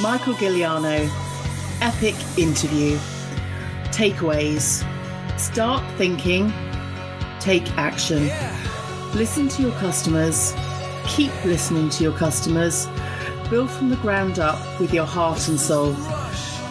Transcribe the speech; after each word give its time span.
Michael 0.00 0.34
Giuliano, 0.34 1.10
epic 1.80 2.14
interview. 2.38 2.96
Takeaways 3.86 4.86
start 5.36 5.82
thinking, 5.96 6.52
take 7.40 7.68
action. 7.76 8.30
Listen 9.16 9.48
to 9.48 9.62
your 9.62 9.72
customers, 9.72 10.54
keep 11.04 11.32
listening 11.44 11.90
to 11.90 12.04
your 12.04 12.12
customers, 12.12 12.86
build 13.50 13.70
from 13.70 13.88
the 13.88 13.96
ground 13.96 14.38
up 14.38 14.58
with 14.78 14.94
your 14.94 15.04
heart 15.04 15.48
and 15.48 15.58
soul. 15.58 15.90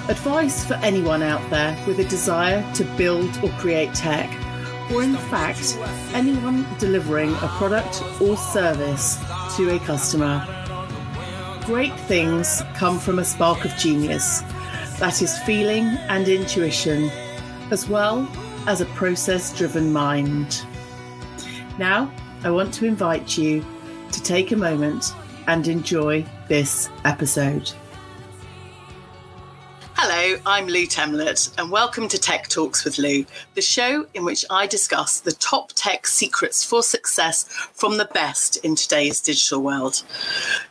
Advice 0.08 0.64
for 0.64 0.76
anyone 0.76 1.22
out 1.22 1.48
there 1.50 1.78
with 1.86 2.00
a 2.00 2.06
desire 2.06 2.64
to 2.76 2.86
build 2.96 3.30
or 3.44 3.50
create 3.60 3.94
tech, 3.94 4.30
or 4.90 5.04
in 5.04 5.18
fact, 5.18 5.78
anyone 6.14 6.66
delivering 6.80 7.34
a 7.34 7.48
product 7.58 8.02
or 8.22 8.38
service 8.38 9.18
to 9.58 9.76
a 9.76 9.80
customer. 9.80 10.57
Great 11.68 12.00
things 12.00 12.64
come 12.76 12.98
from 12.98 13.20
a 13.20 13.26
spark 13.26 13.66
of 13.66 13.76
genius 13.76 14.40
that 15.00 15.22
is 15.22 15.38
feeling 15.40 15.84
and 16.08 16.30
intuition, 16.30 17.10
as 17.72 17.90
well 17.90 18.26
as 18.68 18.80
a 18.80 18.86
process 18.86 19.54
driven 19.54 19.92
mind. 19.92 20.64
Now, 21.78 22.10
I 22.46 22.52
want 22.52 22.74
to 22.76 22.86
invite 22.86 23.38
you 23.38 23.66
to 24.14 24.24
take 24.24 24.54
a 24.54 24.56
moment 24.56 25.14
and 25.48 25.68
enjoy 25.68 26.26
this 26.48 26.90
episode. 27.04 27.74
Hello, 30.20 30.40
I'm 30.48 30.66
Lou 30.66 30.88
Temlett, 30.88 31.52
and 31.60 31.70
welcome 31.70 32.08
to 32.08 32.18
Tech 32.18 32.48
Talks 32.48 32.84
with 32.84 32.98
Lou, 32.98 33.24
the 33.54 33.62
show 33.62 34.08
in 34.16 34.26
which 34.26 34.44
I 34.50 34.66
discuss 34.66 35.20
the 35.20 35.32
top 35.32 35.74
tech 35.76 36.08
secrets 36.08 36.64
for 36.64 36.82
success 36.82 37.44
from 37.74 37.98
the 37.98 38.10
best 38.16 38.56
in 38.66 38.76
today's 38.76 39.22
digital 39.22 39.62
world. 39.62 40.02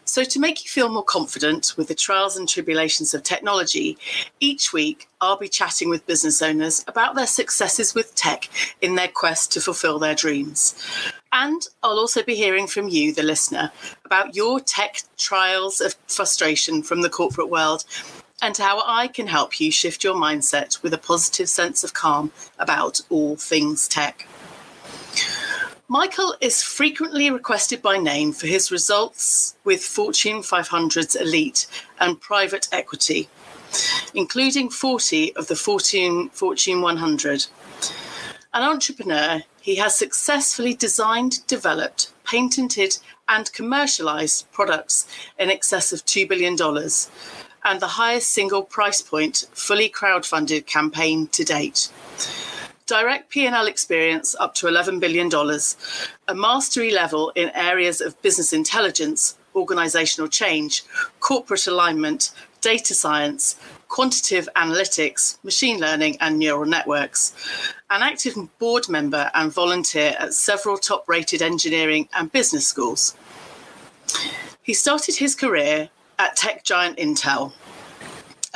So, 0.05 0.25
to 0.25 0.41
make 0.41 0.65
you 0.65 0.69
feel 0.69 0.89
more 0.89 1.05
confident 1.05 1.75
with 1.77 1.87
the 1.87 1.95
trials 1.95 2.37
and 2.37 2.49
tribulations 2.49 3.15
of 3.15 3.23
technology, 3.23 3.97
each 4.41 4.73
week 4.73 5.09
I'll 5.21 5.39
be 5.39 5.49
chatting 5.49 5.91
with 5.91 6.07
business 6.07 6.43
owners 6.43 6.85
about 6.89 7.15
their 7.15 7.29
successes 7.29 7.95
with 7.95 8.17
tech 8.17 8.51
in 8.83 8.97
their 8.97 9.07
quest 9.07 9.53
to 9.53 9.61
fulfill 9.61 10.01
their 10.01 10.17
dreams. 10.17 10.75
And 11.33 11.69
I'll 11.85 12.01
also 12.01 12.25
be 12.25 12.35
hearing 12.35 12.67
from 12.67 12.89
you, 12.89 13.13
the 13.13 13.23
listener, 13.23 13.71
about 14.05 14.35
your 14.35 14.59
tech 14.59 15.03
trials 15.17 15.81
of 15.81 15.95
frustration 16.09 16.83
from 16.83 17.03
the 17.03 17.11
corporate 17.11 17.51
world 17.51 17.85
and 18.43 18.57
how 18.57 18.83
I 18.87 19.09
can 19.09 19.27
help 19.27 19.61
you 19.61 19.71
shift 19.71 20.05
your 20.05 20.15
mindset 20.15 20.83
with 20.83 20.93
a 20.93 20.99
positive 20.99 21.49
sense 21.49 21.83
of 21.83 21.95
calm 21.95 22.33
about 22.59 23.01
all 23.09 23.37
things 23.37 23.89
tech. 23.89 24.27
Michael 25.89 26.35
is 26.41 26.63
frequently 26.63 27.31
requested 27.31 27.81
by 27.81 27.97
name 27.97 28.33
for 28.33 28.49
his 28.49 28.73
results 28.73 29.55
with 29.65 29.83
Fortune 29.83 30.39
500's 30.39 31.15
elite 31.15 31.67
and 32.01 32.21
private 32.21 32.69
equity, 32.73 33.29
including 34.13 34.69
40 34.69 35.35
of 35.37 35.47
the 35.47 35.55
Fortune, 35.55 36.29
Fortune 36.31 36.83
100. 36.83 37.47
An 38.53 38.63
entrepreneur, 38.63 39.43
he 39.61 39.77
has 39.77 39.97
successfully 39.97 40.75
designed, 40.75 41.47
developed, 41.47 42.13
patented, 42.25 42.99
and 43.29 43.53
commercialized 43.53 44.51
products 44.51 45.07
in 45.39 45.51
excess 45.51 45.93
of 45.93 46.05
$2 46.05 46.29
billion 46.29 46.57
and 47.67 47.81
the 47.81 47.99
highest 47.99 48.31
single 48.31 48.63
price 48.63 49.03
point 49.03 49.45
fully 49.53 49.91
crowdfunded 49.91 50.67
campaign 50.67 51.27
to 51.27 51.45
date. 51.45 51.91
Direct 52.87 53.29
P&L 53.29 53.67
experience 53.67 54.37
up 54.39 54.55
to 54.55 54.69
$11 54.69 55.01
billion, 55.01 55.29
a 56.29 56.35
mastery 56.35 56.93
level 56.93 57.33
in 57.35 57.51
areas 57.51 58.01
of 58.01 58.21
business 58.23 58.53
intelligence, 58.53 59.37
organizational 59.57 60.29
change, 60.29 60.85
corporate 61.19 61.67
alignment, 61.67 62.31
data 62.61 62.95
science, 62.95 63.57
quantitative 63.89 64.49
analytics, 64.55 65.43
machine 65.43 65.81
learning, 65.81 66.17
and 66.21 66.39
neural 66.39 66.67
networks. 66.67 67.33
An 67.91 68.03
active 68.03 68.37
board 68.61 68.89
member 68.89 69.29
and 69.35 69.53
volunteer 69.53 70.15
at 70.21 70.35
several 70.35 70.79
top 70.79 71.09
rated 71.09 71.43
engineering 71.43 72.09
and 72.13 72.31
business 72.31 72.69
schools. 72.69 73.17
He 74.63 74.75
started 74.75 75.17
his 75.17 75.35
career 75.35 75.89
at 76.19 76.37
tech 76.37 76.65
giant 76.65 76.99
Intel, 76.99 77.53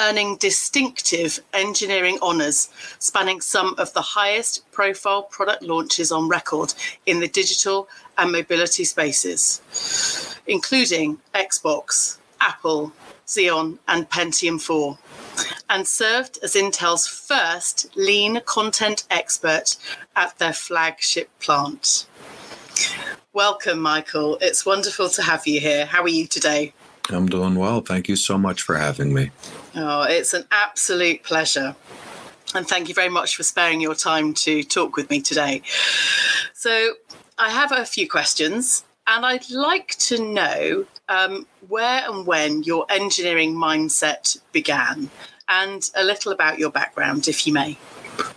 earning 0.01 0.37
distinctive 0.37 1.39
engineering 1.53 2.19
honours 2.23 2.71
spanning 2.99 3.41
some 3.41 3.75
of 3.79 3.93
the 3.93 4.01
highest 4.01 4.69
profile 4.73 5.23
product 5.25 5.63
launches 5.63 6.11
on 6.11 6.29
record 6.29 6.73
in 7.07 7.21
the 7.21 7.29
digital 7.29 7.89
and 8.17 8.33
mobility 8.33 8.85
spaces, 8.85 9.61
including 10.47 11.19
Xbox, 11.35 12.19
Apple, 12.41 12.93
Xeon, 13.27 13.79
and 13.87 14.09
Pentium 14.09 14.61
4, 14.61 14.99
and 15.69 15.87
served 15.87 16.39
as 16.43 16.55
Intel's 16.55 17.07
first 17.07 17.95
lean 17.95 18.41
content 18.47 19.05
expert 19.11 19.77
at 20.17 20.37
their 20.39 20.53
flagship 20.53 21.29
plant. 21.39 22.07
Welcome, 23.33 23.81
Michael. 23.81 24.39
It's 24.41 24.67
wonderful 24.67 25.09
to 25.11 25.23
have 25.23 25.47
you 25.47 25.61
here. 25.61 25.87
How 25.87 26.03
are 26.03 26.09
you 26.09 26.27
today? 26.27 26.73
I'm 27.13 27.29
doing 27.29 27.55
well. 27.55 27.81
Thank 27.81 28.09
you 28.09 28.17
so 28.17 28.39
much 28.39 28.63
for 28.63 28.77
having 28.77 29.13
me. 29.13 29.31
Oh, 29.75 30.03
it's 30.03 30.35
an 30.35 30.45
absolute 30.51 31.23
pleasure. 31.23 31.75
And 32.55 32.67
thank 32.67 32.89
you 32.89 32.95
very 32.95 33.09
much 33.09 33.37
for 33.37 33.43
sparing 33.43 33.81
your 33.81 33.95
time 33.95 34.35
to 34.35 34.63
talk 34.63 34.97
with 34.97 35.09
me 35.11 35.21
today. 35.21 35.63
So, 36.53 36.95
I 37.39 37.49
have 37.49 37.73
a 37.73 37.87
few 37.87 38.07
questions, 38.09 38.85
and 39.07 39.25
I'd 39.25 39.51
like 39.51 39.97
to 39.99 40.23
know 40.23 40.85
um, 41.09 41.47
where 41.69 42.03
and 42.07 42.27
when 42.27 42.65
your 42.65 42.85
engineering 42.91 43.55
mindset 43.55 44.39
began, 44.53 45.09
and 45.49 45.91
a 45.97 46.05
little 46.05 46.33
about 46.33 46.59
your 46.59 46.71
background, 46.71 47.29
if 47.29 47.47
you 47.47 47.53
may. 47.53 47.79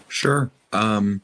Sure. 0.07 0.51
Um, 0.71 1.21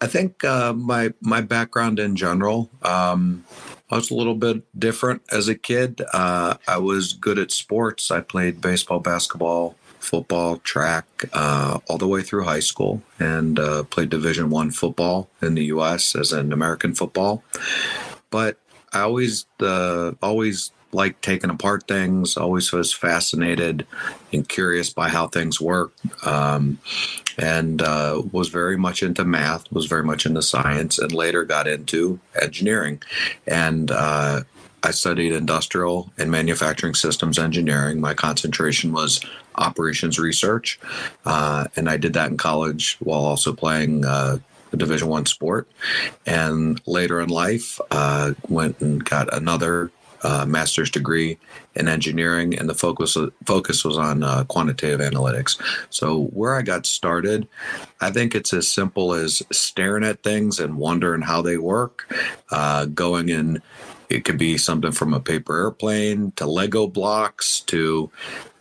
I 0.00 0.06
think 0.06 0.44
uh, 0.44 0.72
my 0.72 1.12
my 1.20 1.40
background 1.40 1.98
in 1.98 2.16
general. 2.16 2.70
Um, 2.82 3.44
I 3.90 3.96
was 3.96 4.10
a 4.10 4.14
little 4.14 4.34
bit 4.34 4.62
different 4.78 5.22
as 5.30 5.48
a 5.48 5.54
kid. 5.54 6.02
Uh, 6.12 6.56
I 6.66 6.78
was 6.78 7.12
good 7.12 7.38
at 7.38 7.52
sports. 7.52 8.10
I 8.10 8.20
played 8.20 8.60
baseball, 8.60 8.98
basketball, 8.98 9.76
football, 10.00 10.58
track, 10.58 11.06
uh, 11.32 11.78
all 11.88 11.98
the 11.98 12.08
way 12.08 12.22
through 12.22 12.44
high 12.44 12.60
school, 12.60 13.02
and 13.20 13.58
uh, 13.58 13.84
played 13.84 14.10
Division 14.10 14.50
One 14.50 14.70
football 14.70 15.28
in 15.40 15.54
the 15.54 15.66
U.S. 15.66 16.16
as 16.16 16.32
an 16.32 16.52
American 16.52 16.94
football. 16.94 17.44
But 18.30 18.58
I 18.92 19.00
always, 19.00 19.46
uh, 19.60 20.12
always 20.20 20.72
liked 20.92 21.22
taking 21.22 21.50
apart 21.50 21.86
things. 21.86 22.36
Always 22.36 22.72
was 22.72 22.92
fascinated 22.92 23.86
and 24.32 24.48
curious 24.48 24.92
by 24.92 25.08
how 25.08 25.28
things 25.28 25.60
work, 25.60 25.92
um, 26.26 26.78
and 27.38 27.82
uh, 27.82 28.22
was 28.32 28.48
very 28.48 28.76
much 28.76 29.02
into 29.02 29.24
math. 29.24 29.70
Was 29.72 29.86
very 29.86 30.04
much 30.04 30.26
into 30.26 30.42
science, 30.42 30.98
and 30.98 31.12
later 31.12 31.44
got 31.44 31.66
into 31.66 32.18
engineering. 32.40 33.02
And 33.46 33.90
uh, 33.90 34.42
I 34.82 34.90
studied 34.90 35.32
industrial 35.32 36.12
and 36.18 36.30
manufacturing 36.30 36.94
systems 36.94 37.38
engineering. 37.38 38.00
My 38.00 38.14
concentration 38.14 38.92
was 38.92 39.20
operations 39.56 40.18
research, 40.18 40.78
uh, 41.24 41.66
and 41.76 41.88
I 41.88 41.96
did 41.96 42.12
that 42.14 42.30
in 42.30 42.36
college 42.36 42.96
while 43.00 43.24
also 43.24 43.52
playing 43.52 44.04
uh, 44.04 44.38
a 44.72 44.76
Division 44.76 45.08
One 45.08 45.26
sport. 45.26 45.68
And 46.24 46.80
later 46.86 47.20
in 47.20 47.30
life, 47.30 47.80
uh, 47.90 48.34
went 48.48 48.80
and 48.80 49.04
got 49.04 49.32
another 49.34 49.90
uh, 50.22 50.46
master's 50.46 50.90
degree 50.90 51.38
in 51.76 51.88
engineering, 51.88 52.58
and 52.58 52.68
the 52.68 52.74
focus 52.74 53.16
focus 53.44 53.84
was 53.84 53.98
on 53.98 54.22
uh, 54.22 54.44
quantitative 54.44 55.00
analytics. 55.00 55.60
So 55.90 56.24
where 56.26 56.56
I 56.56 56.62
got 56.62 56.86
started, 56.86 57.46
I 58.00 58.10
think 58.10 58.34
it's 58.34 58.52
as 58.52 58.66
simple 58.66 59.12
as 59.12 59.42
staring 59.52 60.04
at 60.04 60.22
things 60.22 60.58
and 60.58 60.76
wondering 60.76 61.22
how 61.22 61.42
they 61.42 61.58
work, 61.58 62.12
uh, 62.50 62.86
going 62.86 63.28
in. 63.28 63.62
It 64.08 64.24
could 64.24 64.38
be 64.38 64.56
something 64.56 64.92
from 64.92 65.14
a 65.14 65.20
paper 65.20 65.64
airplane 65.64 66.30
to 66.36 66.46
Lego 66.46 66.86
blocks 66.86 67.60
to 67.62 68.08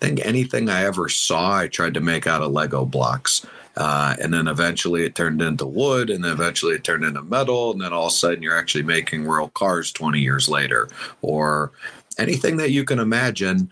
I 0.02 0.06
think 0.06 0.26
anything 0.26 0.70
I 0.70 0.86
ever 0.86 1.08
saw, 1.08 1.56
I 1.58 1.68
tried 1.68 1.94
to 1.94 2.02
make 2.02 2.26
out 2.26 2.42
of 2.42 2.52
Lego 2.52 2.84
blocks. 2.84 3.46
Uh, 3.78 4.16
and 4.22 4.34
then 4.34 4.48
eventually 4.48 5.04
it 5.04 5.16
turned 5.16 5.42
into 5.42 5.66
wood, 5.66 6.10
and 6.10 6.24
then 6.24 6.32
eventually 6.32 6.76
it 6.76 6.84
turned 6.84 7.04
into 7.04 7.22
metal, 7.22 7.72
and 7.72 7.82
then 7.82 7.92
all 7.92 8.08
of 8.08 8.14
a 8.14 8.16
sudden 8.16 8.42
you're 8.42 8.58
actually 8.58 8.84
making 8.84 9.28
real 9.28 9.50
cars 9.50 9.92
20 9.92 10.20
years 10.20 10.48
later, 10.48 10.88
or 11.22 11.74
anything 12.18 12.58
that 12.58 12.72
you 12.72 12.84
can 12.84 13.00
imagine. 13.00 13.70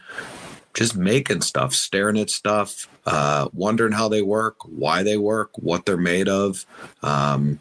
Just 0.74 0.96
making 0.96 1.42
stuff, 1.42 1.76
staring 1.76 2.18
at 2.18 2.32
stuff, 2.32 2.88
uh, 3.06 3.48
wondering 3.54 3.92
how 3.92 4.10
they 4.10 4.24
work, 4.24 4.56
why 4.66 5.04
they 5.04 5.18
work, 5.18 5.52
what 5.56 5.86
they're 5.86 5.98
made 5.98 6.28
of. 6.28 6.66
Um, 7.04 7.60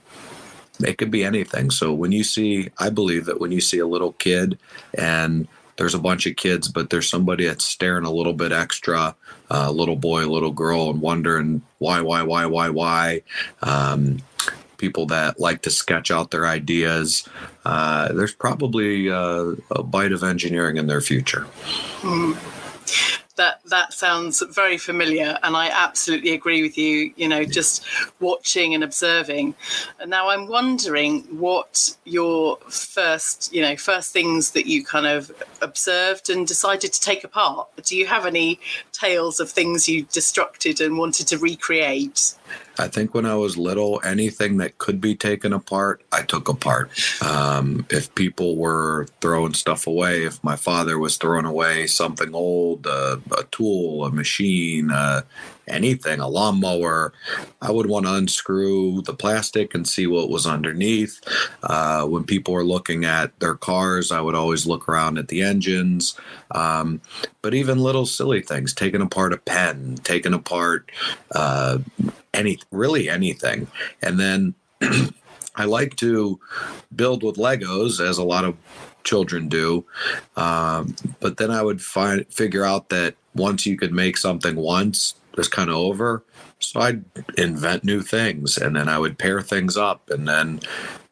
it 0.80 0.96
could 0.96 1.10
be 1.10 1.24
anything. 1.24 1.70
So 1.70 1.92
when 1.92 2.12
you 2.12 2.24
see, 2.24 2.70
I 2.78 2.88
believe 2.88 3.26
that 3.26 3.40
when 3.40 3.52
you 3.52 3.60
see 3.60 3.78
a 3.78 3.86
little 3.86 4.12
kid 4.12 4.58
and 4.94 5.46
there's 5.76 5.94
a 5.94 5.98
bunch 5.98 6.26
of 6.26 6.36
kids, 6.36 6.68
but 6.68 6.90
there's 6.90 7.08
somebody 7.08 7.46
that's 7.46 7.64
staring 7.64 8.04
a 8.04 8.10
little 8.10 8.32
bit 8.32 8.52
extra, 8.52 9.14
a 9.50 9.54
uh, 9.54 9.70
little 9.70 9.96
boy, 9.96 10.26
little 10.26 10.52
girl, 10.52 10.90
and 10.90 11.00
wondering 11.00 11.62
why, 11.78 12.00
why, 12.00 12.22
why, 12.22 12.46
why, 12.46 12.68
why. 12.70 13.22
Um, 13.62 14.18
people 14.82 15.06
that 15.06 15.38
like 15.38 15.62
to 15.62 15.70
sketch 15.70 16.10
out 16.10 16.32
their 16.32 16.44
ideas. 16.44 17.26
Uh, 17.64 18.12
there's 18.12 18.34
probably 18.34 19.08
uh, 19.08 19.52
a 19.70 19.82
bite 19.84 20.10
of 20.10 20.24
engineering 20.24 20.76
in 20.76 20.88
their 20.88 21.00
future. 21.00 21.46
Mm. 22.00 22.36
that 23.36 23.60
that 23.66 23.92
sounds 23.92 24.42
very 24.50 24.76
familiar, 24.76 25.38
and 25.44 25.56
I 25.56 25.68
absolutely 25.68 26.32
agree 26.32 26.62
with 26.62 26.76
you. 26.76 27.14
You 27.14 27.28
know, 27.28 27.44
just 27.44 27.84
watching 28.18 28.74
and 28.74 28.82
observing. 28.82 29.54
And 30.00 30.10
now 30.10 30.30
I'm 30.30 30.48
wondering 30.48 31.22
what 31.38 31.96
your 32.04 32.56
first, 32.68 33.54
you 33.54 33.62
know, 33.62 33.76
first 33.76 34.12
things 34.12 34.50
that 34.50 34.66
you 34.66 34.84
kind 34.84 35.06
of 35.06 35.30
observed 35.60 36.28
and 36.28 36.44
decided 36.44 36.92
to 36.92 37.00
take 37.00 37.22
apart. 37.22 37.68
Do 37.84 37.96
you 37.96 38.06
have 38.06 38.26
any 38.26 38.58
tales 38.90 39.38
of 39.38 39.48
things 39.48 39.88
you 39.88 40.06
destructed 40.06 40.84
and 40.84 40.98
wanted 40.98 41.28
to 41.28 41.38
recreate? 41.38 42.34
I 42.78 42.88
think 42.88 43.14
when 43.14 43.26
I 43.26 43.34
was 43.34 43.58
little, 43.58 44.00
anything 44.04 44.56
that 44.58 44.78
could 44.78 45.00
be 45.00 45.14
taken 45.14 45.52
apart, 45.52 46.02
I 46.10 46.22
took 46.22 46.48
apart. 46.48 46.90
Um, 47.22 47.86
if 47.90 48.14
people 48.14 48.56
were 48.56 49.06
throwing 49.20 49.54
stuff 49.54 49.86
away, 49.86 50.24
if 50.24 50.42
my 50.42 50.56
father 50.56 50.98
was 50.98 51.16
throwing 51.16 51.44
away 51.44 51.86
something 51.86 52.34
old, 52.34 52.86
uh, 52.86 53.18
a 53.36 53.44
tool, 53.44 54.04
a 54.04 54.10
machine, 54.10 54.90
uh, 54.90 55.22
anything, 55.68 56.20
a 56.20 56.28
lawnmower, 56.28 57.12
I 57.60 57.70
would 57.70 57.86
want 57.86 58.06
to 58.06 58.14
unscrew 58.14 59.02
the 59.02 59.14
plastic 59.14 59.74
and 59.74 59.86
see 59.86 60.06
what 60.06 60.30
was 60.30 60.46
underneath. 60.46 61.20
Uh, 61.62 62.06
when 62.06 62.24
people 62.24 62.54
were 62.54 62.64
looking 62.64 63.04
at 63.04 63.38
their 63.38 63.54
cars, 63.54 64.10
I 64.10 64.20
would 64.20 64.34
always 64.34 64.66
look 64.66 64.88
around 64.88 65.18
at 65.18 65.28
the 65.28 65.42
engines. 65.42 66.18
Um, 66.50 67.00
but 67.42 67.54
even 67.54 67.78
little 67.78 68.06
silly 68.06 68.40
things, 68.40 68.74
taking 68.74 69.02
apart 69.02 69.32
a 69.32 69.38
pen, 69.38 69.98
taking 70.02 70.34
apart 70.34 70.90
uh, 71.32 71.78
any 72.34 72.58
really 72.70 73.08
anything. 73.08 73.66
And 74.00 74.18
then 74.18 74.54
I 75.54 75.64
like 75.64 75.96
to 75.96 76.40
build 76.94 77.22
with 77.22 77.36
Legos, 77.36 78.04
as 78.04 78.18
a 78.18 78.24
lot 78.24 78.44
of 78.44 78.56
children 79.04 79.48
do. 79.48 79.84
Um, 80.36 80.96
but 81.20 81.36
then 81.36 81.50
I 81.50 81.62
would 81.62 81.82
find 81.82 82.26
figure 82.32 82.64
out 82.64 82.88
that 82.90 83.14
once 83.34 83.66
you 83.66 83.76
could 83.76 83.92
make 83.92 84.16
something 84.16 84.56
once, 84.56 85.14
it's 85.36 85.48
kind 85.48 85.70
of 85.70 85.76
over. 85.76 86.22
So 86.58 86.80
I'd 86.80 87.04
invent 87.36 87.84
new 87.84 88.02
things, 88.02 88.56
and 88.56 88.76
then 88.76 88.88
I 88.88 88.98
would 88.98 89.18
pair 89.18 89.42
things 89.42 89.76
up, 89.76 90.10
and 90.10 90.28
then 90.28 90.60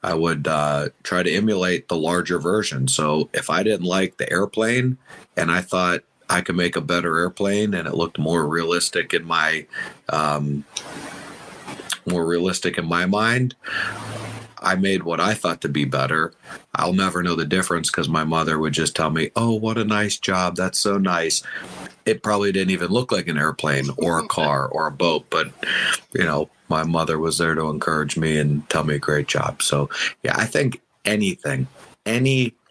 I 0.03 0.15
would 0.15 0.47
uh, 0.47 0.91
try 1.03 1.23
to 1.23 1.31
emulate 1.31 1.89
the 1.89 1.97
larger 1.97 2.39
version. 2.39 2.87
So 2.87 3.29
if 3.33 3.51
I 3.51 3.63
didn't 3.63 3.87
like 3.87 4.17
the 4.17 4.31
airplane, 4.31 4.97
and 5.37 5.51
I 5.51 5.61
thought 5.61 6.03
I 6.31 6.41
could 6.41 6.57
make 6.57 6.77
a 6.77 6.81
better 6.81 7.19
airplane, 7.19 7.75
and 7.75 7.87
it 7.87 7.95
looked 7.95 8.19
more 8.19 8.47
realistic 8.47 9.13
in 9.13 9.25
my 9.25 9.67
um, 10.09 10.65
more 12.07 12.25
realistic 12.25 12.79
in 12.79 12.87
my 12.87 13.05
mind. 13.07 13.55
I 14.63 14.75
made 14.75 15.03
what 15.03 15.21
I 15.21 15.35
thought 15.35 15.63
to 15.63 15.69
be 15.69 15.85
better. 15.85 16.35
I'll 16.75 16.93
never 16.93 17.23
know 17.23 17.35
the 17.35 17.47
difference 17.47 17.91
because 17.91 18.09
my 18.09 18.25
mother 18.25 18.59
would 18.59 18.75
just 18.75 18.95
tell 18.95 19.11
me, 19.11 19.31
Oh, 19.35 19.55
what 19.55 19.79
a 19.79 19.85
nice 19.85 20.19
job. 20.19 20.57
That's 20.57 20.79
so 20.79 20.99
nice. 20.99 21.43
It 22.05 22.23
probably 22.23 22.53
didn't 22.53 22.71
even 22.71 22.91
look 22.91 23.11
like 23.11 23.27
an 23.29 23.39
airplane 23.39 23.89
or 23.97 24.19
a 24.19 24.29
car 24.29 24.69
or 24.69 24.87
a 24.87 24.93
boat, 24.93 25.27
but 25.31 25.51
you 26.13 26.25
know, 26.25 26.51
my 26.69 26.85
mother 26.85 27.19
was 27.19 27.39
there 27.39 27.55
to 27.55 27.69
encourage 27.69 28.17
me 28.17 28.39
and 28.39 28.69
tell 28.69 28.85
me 28.85 28.99
great 28.99 29.29
job. 29.29 29.63
So, 29.63 29.89
yeah, 30.23 30.35
I 30.37 30.47
think 30.47 30.81
anything, 31.05 31.67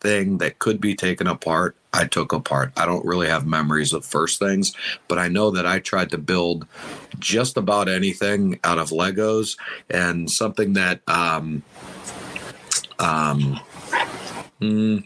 anything 0.03 0.37
that 0.39 0.59
could 0.59 0.79
be 0.79 0.95
taken 0.95 1.27
apart, 1.27 1.75
I 1.93 2.05
took 2.05 2.33
apart. 2.33 2.71
I 2.77 2.85
don't 2.85 3.05
really 3.05 3.27
have 3.27 3.45
memories 3.45 3.93
of 3.93 4.05
first 4.05 4.39
things, 4.39 4.73
but 5.07 5.17
I 5.17 5.27
know 5.27 5.51
that 5.51 5.65
I 5.65 5.79
tried 5.79 6.11
to 6.11 6.17
build 6.17 6.67
just 7.17 7.57
about 7.57 7.89
anything 7.89 8.59
out 8.63 8.77
of 8.77 8.89
Legos 8.89 9.57
and 9.89 10.29
something 10.29 10.73
that 10.73 11.01
um 11.07 11.63
um 12.99 13.59
mm, 14.61 15.03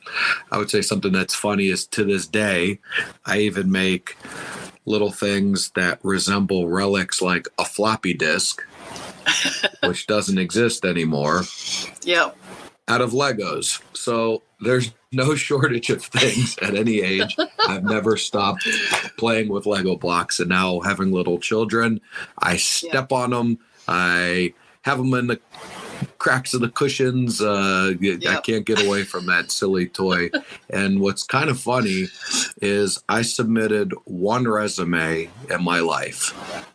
I 0.52 0.58
would 0.58 0.70
say 0.70 0.82
something 0.82 1.12
that's 1.12 1.36
funny 1.36 1.68
is 1.68 1.88
to 1.88 2.04
this 2.04 2.28
day, 2.28 2.80
I 3.26 3.40
even 3.40 3.72
make 3.72 4.18
little 4.86 5.12
things 5.12 5.70
that 5.72 6.00
resemble 6.04 6.68
relics 6.68 7.22
like 7.22 7.48
a 7.58 7.64
floppy 7.64 8.14
disk, 8.14 8.62
which 9.84 10.06
doesn't 10.08 10.38
exist 10.38 10.84
anymore. 10.84 11.44
Yep. 12.04 12.36
Out 12.90 13.00
of 13.00 13.12
Legos. 13.12 13.82
So 13.96 14.42
there's 14.64 14.94
no 15.12 15.36
shortage 15.48 15.90
of 15.90 16.04
things 16.04 16.58
at 16.60 16.76
any 16.76 17.02
age. 17.02 17.36
I've 17.68 17.84
never 17.84 18.18
stopped 18.18 18.68
playing 19.18 19.50
with 19.50 19.66
Lego 19.66 19.96
blocks, 19.96 20.40
and 20.40 20.50
now 20.50 20.80
having 20.80 21.12
little 21.12 21.40
children, 21.40 22.02
I 22.40 22.58
step 22.58 23.08
yeah. 23.12 23.18
on 23.18 23.30
them. 23.32 23.60
I 23.88 24.54
have 24.84 24.98
them 24.98 25.14
in 25.14 25.28
the 25.28 25.40
cracks 26.18 26.54
of 26.54 26.62
the 26.62 26.70
cushions. 26.70 27.42
Uh, 27.42 27.94
yep. 28.00 28.22
I 28.38 28.42
can't 28.42 28.66
get 28.66 28.86
away 28.86 29.04
from 29.04 29.26
that 29.28 29.52
silly 29.52 29.88
toy. 29.88 30.30
and 30.70 31.00
what's 31.00 31.24
kind 31.24 31.50
of 31.50 31.60
funny 31.60 32.08
is 32.62 33.02
I 33.10 33.22
submitted 33.22 33.94
one 34.06 34.48
resume 34.48 35.30
in 35.50 35.64
my 35.64 35.80
life 35.80 36.30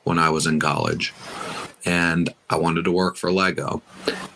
when 0.05 0.19
I 0.19 0.31
was 0.31 0.46
in 0.46 0.61
college. 0.61 1.14
And 1.85 2.29
I 2.50 2.56
wanted 2.56 2.85
to 2.85 2.93
work 2.93 3.17
for 3.17 3.32
Lego. 3.32 3.82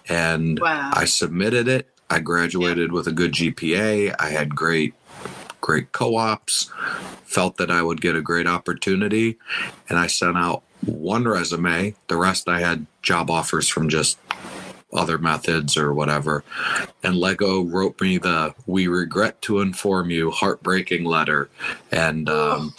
And 0.09 0.59
wow. 0.61 0.91
I 0.95 1.05
submitted 1.05 1.69
it 1.69 1.89
I 2.13 2.21
graduated 2.21 2.91
yeah. 2.91 2.95
with 2.95 3.07
a 3.07 3.13
good 3.13 3.33
GPA. 3.33 4.15
I 4.19 4.29
had 4.29 4.55
great, 4.55 4.93
great 5.63 5.93
co 5.93 6.17
ops, 6.17 6.71
felt 7.25 7.57
that 7.57 7.71
I 7.71 7.83
would 7.83 8.03
get 8.03 8.17
a 8.17 8.21
great 8.21 8.47
opportunity. 8.47 9.39
And 9.89 9.99
I 9.99 10.09
sent 10.09 10.37
out 10.37 10.63
one 10.85 11.27
resume. 11.27 11.95
The 12.09 12.17
rest 12.17 12.51
I 12.51 12.61
had 12.61 12.87
job 13.01 13.31
offers 13.31 13.69
from 13.69 13.89
just 13.89 14.19
other 14.93 15.17
methods 15.17 15.79
or 15.79 15.95
whatever. 15.95 16.45
And 17.03 17.17
Lego 17.17 17.63
wrote 17.63 17.99
me 17.99 18.19
the 18.19 18.55
"We 18.67 18.89
regret 18.89 19.41
to 19.43 19.61
inform 19.61 20.11
you" 20.11 20.31
heartbreaking 20.31 21.05
letter, 21.05 21.49
and 21.91 22.29
um, 22.29 22.75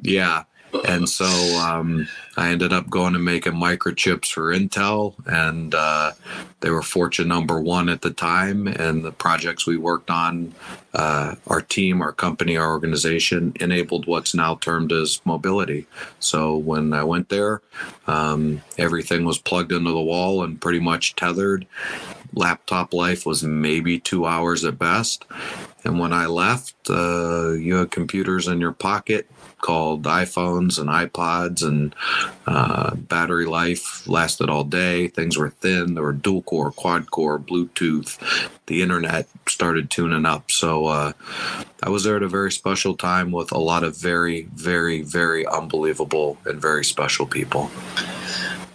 yeah, 0.00 0.44
and 0.86 1.08
so 1.08 1.24
um, 1.24 2.08
I 2.36 2.50
ended 2.50 2.72
up 2.72 2.88
going 2.90 3.14
and 3.14 3.24
making 3.24 3.54
microchips 3.54 4.30
for 4.30 4.54
Intel, 4.54 5.14
and 5.26 5.74
uh, 5.74 6.12
they 6.60 6.70
were 6.70 6.82
fortune 6.82 7.28
number 7.28 7.60
one 7.60 7.88
at 7.88 8.02
the 8.02 8.10
time. 8.10 8.66
And 8.66 9.04
the 9.04 9.12
projects 9.12 9.66
we 9.66 9.76
worked 9.76 10.10
on, 10.10 10.54
uh, 10.94 11.36
our 11.46 11.60
team, 11.60 12.02
our 12.02 12.12
company, 12.12 12.56
our 12.56 12.70
organization 12.70 13.54
enabled 13.60 14.06
what's 14.06 14.34
now 14.34 14.56
termed 14.56 14.92
as 14.92 15.20
mobility. 15.24 15.86
So 16.20 16.56
when 16.56 16.92
I 16.92 17.04
went 17.04 17.28
there, 17.28 17.62
um, 18.06 18.62
everything 18.76 19.24
was 19.24 19.38
plugged 19.38 19.72
into 19.72 19.90
the 19.90 20.00
wall 20.00 20.42
and 20.42 20.60
pretty 20.60 20.80
much 20.80 21.16
tethered. 21.16 21.66
Laptop 22.34 22.92
life 22.92 23.24
was 23.24 23.42
maybe 23.42 23.98
two 23.98 24.26
hours 24.26 24.64
at 24.64 24.78
best. 24.78 25.24
And 25.84 25.98
when 25.98 26.12
I 26.12 26.26
left, 26.26 26.74
uh, 26.90 27.52
you 27.52 27.76
had 27.76 27.90
computers 27.90 28.46
in 28.48 28.60
your 28.60 28.72
pocket 28.72 29.26
called 29.60 30.04
iPhones 30.04 30.78
and 30.78 30.88
iPods, 30.88 31.62
and 31.62 31.94
uh, 32.46 32.94
battery 32.94 33.46
life 33.46 34.06
lasted 34.06 34.48
all 34.48 34.64
day. 34.64 35.08
Things 35.08 35.36
were 35.36 35.50
thin. 35.50 35.94
There 35.94 36.02
were 36.02 36.12
dual 36.12 36.42
core, 36.42 36.72
quad 36.72 37.10
core, 37.10 37.38
Bluetooth. 37.38 38.18
The 38.66 38.82
internet 38.82 39.28
started 39.46 39.90
tuning 39.90 40.26
up. 40.26 40.50
So 40.50 40.86
uh, 40.86 41.12
I 41.82 41.88
was 41.88 42.04
there 42.04 42.16
at 42.16 42.22
a 42.22 42.28
very 42.28 42.52
special 42.52 42.96
time 42.96 43.32
with 43.32 43.52
a 43.52 43.58
lot 43.58 43.84
of 43.84 43.96
very, 43.96 44.42
very, 44.54 45.02
very 45.02 45.46
unbelievable 45.46 46.38
and 46.44 46.60
very 46.60 46.84
special 46.84 47.26
people 47.26 47.70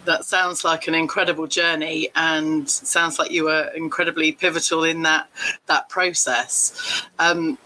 that 0.05 0.25
sounds 0.25 0.63
like 0.63 0.87
an 0.87 0.93
incredible 0.93 1.47
journey 1.47 2.09
and 2.15 2.69
sounds 2.69 3.19
like 3.19 3.31
you 3.31 3.45
were 3.45 3.71
incredibly 3.75 4.31
pivotal 4.31 4.83
in 4.83 5.03
that 5.03 5.29
that 5.67 5.89
process 5.89 7.05
um, 7.19 7.57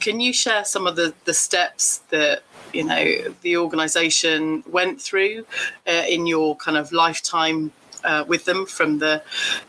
can 0.00 0.20
you 0.20 0.32
share 0.32 0.64
some 0.64 0.86
of 0.86 0.96
the 0.96 1.14
the 1.24 1.34
steps 1.34 1.98
that 2.10 2.42
you 2.74 2.84
know 2.84 3.34
the 3.42 3.56
organization 3.56 4.64
went 4.66 5.00
through 5.00 5.46
uh, 5.86 6.04
in 6.08 6.26
your 6.26 6.56
kind 6.56 6.76
of 6.76 6.92
lifetime 6.92 7.72
uh, 8.04 8.24
with 8.28 8.44
them 8.44 8.66
from 8.66 8.98
the 8.98 9.22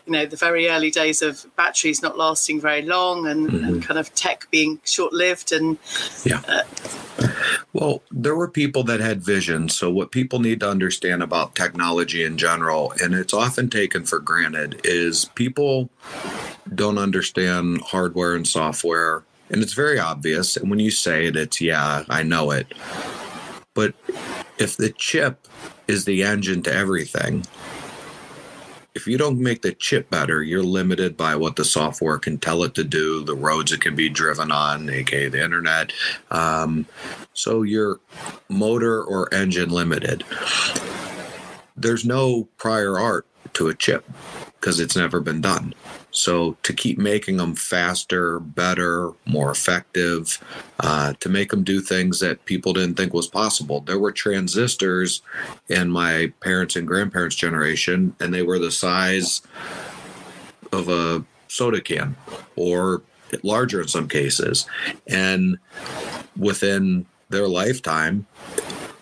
you 0.05 0.13
know 0.13 0.25
the 0.25 0.35
very 0.35 0.67
early 0.67 0.91
days 0.91 1.21
of 1.21 1.45
batteries 1.55 2.01
not 2.01 2.17
lasting 2.17 2.59
very 2.59 2.81
long 2.81 3.27
and, 3.27 3.47
mm-hmm. 3.47 3.65
and 3.65 3.83
kind 3.83 4.00
of 4.00 4.13
tech 4.13 4.47
being 4.51 4.79
short 4.83 5.13
lived 5.13 5.51
and 5.51 5.77
yeah. 6.25 6.41
uh, 6.47 6.63
well 7.74 8.01
there 8.12 8.35
were 8.35 8.50
people 8.50 8.83
that 8.83 9.00
had 9.00 9.21
vision 9.21 9.69
so 9.69 9.89
what 9.89 10.12
people 10.12 10.39
need 10.39 10.59
to 10.59 10.69
understand 10.69 11.24
about 11.24 11.55
technology 11.55 12.24
in 12.24 12.38
general 12.38 12.93
and 13.01 13.13
it's 13.13 13.33
often 13.33 13.69
taken 13.69 14.03
for 14.03 14.19
granted 14.19 14.81
is 14.83 15.25
people 15.35 15.89
don't 16.74 16.97
understand 16.97 17.81
hardware 17.81 18.35
and 18.35 18.47
software 18.47 19.24
and 19.50 19.62
it's 19.62 19.74
very 19.74 20.00
obvious. 20.00 20.58
And 20.58 20.70
when 20.70 20.80
you 20.80 20.92
say 20.92 21.28
it, 21.28 21.36
it's, 21.36 21.62
yeah, 21.62 22.04
I 22.10 22.24
know 22.24 22.52
it. 22.52 22.74
But 23.74 23.94
if 24.58 24.78
the 24.78 24.90
chip 24.90 25.48
is 25.88 26.06
the 26.06 26.24
engine 26.24 26.64
to 26.64 26.74
everything, 26.74 27.46
if 28.96 29.06
you 29.06 29.18
don't 29.18 29.42
make 29.42 29.62
the 29.62 29.74
chip 29.74 30.10
better, 30.10 30.42
you're 30.42 30.64
limited 30.64 31.18
by 31.18 31.36
what 31.36 31.58
the 31.58 31.66
software 31.66 32.18
can 32.18 32.38
tell 32.38 32.64
it 32.64 32.74
to 32.75 32.84
do, 32.84 33.24
the 33.24 33.36
roads 33.36 33.74
it 33.74 33.82
can 33.82 33.96
be 33.96 34.08
driven 34.08 34.52
on, 34.52 34.90
aka 34.90 35.28
the 35.28 35.44
internet. 35.44 35.92
Um, 36.32 36.86
so 37.34 37.64
you're 37.64 38.00
motor 38.48 39.04
or 39.04 39.32
engine 39.34 39.70
limited. 39.70 40.24
There's 41.75 42.06
no 42.06 42.46
prior 42.58 42.98
art 42.98 43.28
to 43.54 43.68
a 43.68 43.75
chip 43.75 44.10
because 44.60 44.80
it's 44.80 44.96
never 44.96 45.20
been 45.20 45.42
done. 45.42 45.74
So 46.15 46.55
to 46.63 46.74
keep 46.74 46.98
making 46.98 47.38
them 47.38 47.55
faster, 47.55 48.39
better, 48.39 49.12
more 49.25 49.51
effective, 49.51 50.39
uh, 50.79 51.13
to 51.19 51.27
make 51.27 51.51
them 51.51 51.63
do 51.63 51.81
things 51.81 52.22
that 52.22 52.45
people 52.45 52.72
didn't 52.72 52.95
think 52.95 53.13
was 53.13 53.27
possible. 53.27 53.81
There 53.81 54.00
were 54.00 54.13
transistors 54.13 55.22
in 55.67 55.91
my 55.91 56.31
parents' 56.39 56.77
and 56.77 56.88
grandparents' 56.88 57.36
generation, 57.36 58.15
and 58.22 58.34
they 58.34 58.43
were 58.43 58.60
the 58.60 58.72
size 58.72 59.41
of 60.72 60.88
a 60.88 61.25
soda 61.50 61.81
can 61.81 62.15
or 62.55 63.01
larger 63.43 63.81
in 63.81 63.89
some 63.89 64.07
cases. 64.07 64.65
And 65.07 65.57
within 66.38 67.07
their 67.29 67.50
lifetime, 67.50 68.25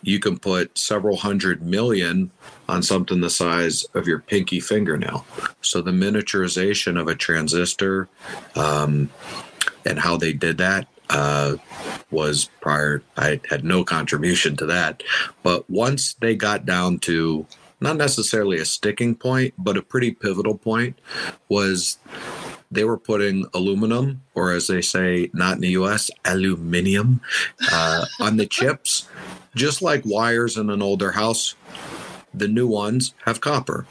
you 0.01 0.19
can 0.19 0.39
put 0.39 0.77
several 0.77 1.17
hundred 1.17 1.61
million 1.61 2.31
on 2.69 2.83
something 2.83 3.21
the 3.21 3.29
size 3.29 3.85
of 3.93 4.07
your 4.07 4.19
pinky 4.19 4.59
fingernail. 4.59 5.25
So 5.61 5.81
the 5.81 5.91
miniaturization 5.91 6.99
of 6.99 7.07
a 7.07 7.15
transistor 7.15 8.07
um, 8.55 9.09
and 9.85 9.99
how 9.99 10.17
they 10.17 10.33
did 10.33 10.57
that 10.59 10.87
uh, 11.09 11.57
was 12.11 12.49
prior. 12.61 13.03
I 13.17 13.39
had 13.49 13.63
no 13.63 13.83
contribution 13.83 14.55
to 14.57 14.65
that. 14.67 15.03
But 15.43 15.69
once 15.69 16.15
they 16.15 16.35
got 16.35 16.65
down 16.65 16.99
to 16.99 17.45
not 17.81 17.97
necessarily 17.97 18.59
a 18.59 18.65
sticking 18.65 19.13
point, 19.13 19.53
but 19.57 19.75
a 19.75 19.81
pretty 19.81 20.11
pivotal 20.11 20.57
point, 20.57 20.97
was 21.49 21.97
they 22.71 22.85
were 22.85 22.97
putting 22.97 23.45
aluminum, 23.53 24.21
or 24.33 24.51
as 24.51 24.67
they 24.67 24.81
say, 24.81 25.29
not 25.33 25.55
in 25.55 25.61
the 25.61 25.71
US, 25.71 26.09
aluminium, 26.25 27.21
uh, 27.71 28.05
on 28.21 28.37
the 28.37 28.47
chips, 28.47 29.07
just 29.53 29.81
like 29.81 30.01
wires 30.05 30.57
in 30.57 30.69
an 30.69 30.81
older 30.81 31.11
house. 31.11 31.55
The 32.33 32.47
new 32.47 32.67
ones 32.67 33.13
have 33.25 33.41
copper. 33.41 33.85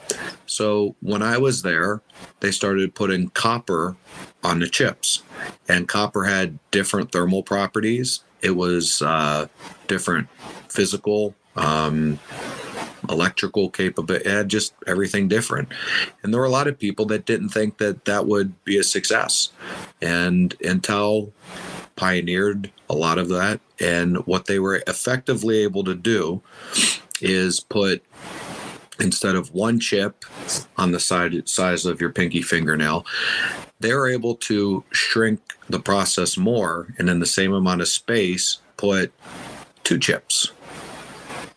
So 0.47 0.97
when 1.01 1.23
I 1.23 1.39
was 1.39 1.63
there, 1.63 2.01
they 2.41 2.51
started 2.51 2.95
putting 2.95 3.29
copper 3.31 3.97
on 4.43 4.59
the 4.59 4.69
chips, 4.69 5.23
and 5.69 5.89
copper 5.89 6.25
had 6.25 6.59
different 6.71 7.13
thermal 7.13 7.43
properties. 7.43 8.21
It 8.41 8.57
was 8.57 9.01
uh, 9.03 9.47
different 9.87 10.29
physical 10.69 11.35
um, 11.55 12.19
electrical 13.09 13.71
capability, 13.71 14.29
had 14.29 14.49
just 14.49 14.75
everything 14.87 15.29
different. 15.29 15.69
And 16.23 16.33
there 16.33 16.41
were 16.41 16.47
a 16.47 16.51
lot 16.51 16.67
of 16.67 16.79
people 16.79 17.07
that 17.07 17.25
didn't 17.25 17.51
think 17.51 17.79
that 17.79 18.05
that 18.05 18.27
would 18.27 18.65
be 18.65 18.79
a 18.79 18.85
success. 18.85 19.51
And 20.01 20.57
Intel 20.59 21.33
pioneered 21.97 22.71
a 22.89 22.95
lot 22.95 23.19
of 23.19 23.29
that. 23.29 23.61
And 23.81 24.19
what 24.27 24.47
they 24.47 24.59
were 24.59 24.83
effectively 24.87 25.59
able 25.59 25.85
to 25.85 25.95
do 25.95 26.43
is 27.23 27.61
put 27.61 28.05
instead 29.01 29.35
of 29.35 29.53
one 29.55 29.81
chip 29.81 30.25
on 30.77 30.93
the 30.93 31.01
side 31.01 31.49
size 31.49 31.87
of 31.87 32.01
your 32.01 32.11
pinky 32.11 32.43
fingernail, 32.43 33.07
they're 33.81 34.09
able 34.09 34.35
to 34.37 34.85
shrink 34.93 35.41
the 35.69 35.81
process 35.81 36.37
more 36.37 36.95
and 36.99 37.09
in 37.09 37.19
the 37.19 37.27
same 37.27 37.53
amount 37.53 37.81
of 37.81 37.89
space 37.89 38.59
put 38.77 39.13
two 39.85 39.99
chips 39.99 40.53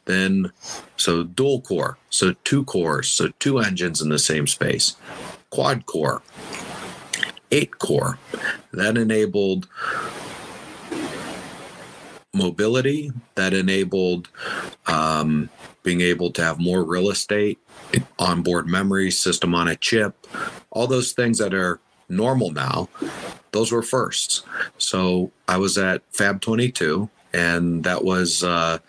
then 0.05 0.51
so 0.97 1.23
dual 1.23 1.61
core, 1.61 1.97
so 2.09 2.33
two 2.43 2.63
cores, 2.63 3.09
so 3.09 3.29
two 3.39 3.59
engines 3.59 4.01
in 4.01 4.09
the 4.09 4.19
same 4.19 4.47
space. 4.47 4.95
Quad 5.49 5.85
core, 5.85 6.21
eight 7.51 7.77
core. 7.79 8.17
That 8.71 8.97
enabled 8.97 9.67
mobility, 12.35 13.11
that 13.35 13.53
enabled 13.53 14.29
um, 14.87 15.49
being 15.83 16.01
able 16.01 16.31
to 16.31 16.43
have 16.43 16.59
more 16.59 16.83
real 16.83 17.09
estate, 17.09 17.59
onboard 18.19 18.67
memory, 18.67 19.11
system 19.11 19.55
on 19.55 19.67
a 19.67 19.75
chip, 19.75 20.27
all 20.71 20.87
those 20.87 21.13
things 21.13 21.37
that 21.37 21.53
are 21.53 21.79
normal 22.09 22.51
now, 22.51 22.89
those 23.51 23.71
were 23.71 23.81
firsts. 23.81 24.43
So 24.77 25.31
I 25.47 25.57
was 25.57 25.77
at 25.77 26.01
Fab 26.11 26.41
22 26.41 27.09
and 27.33 27.83
that 27.83 28.03
was 28.03 28.43
uh, 28.43 28.79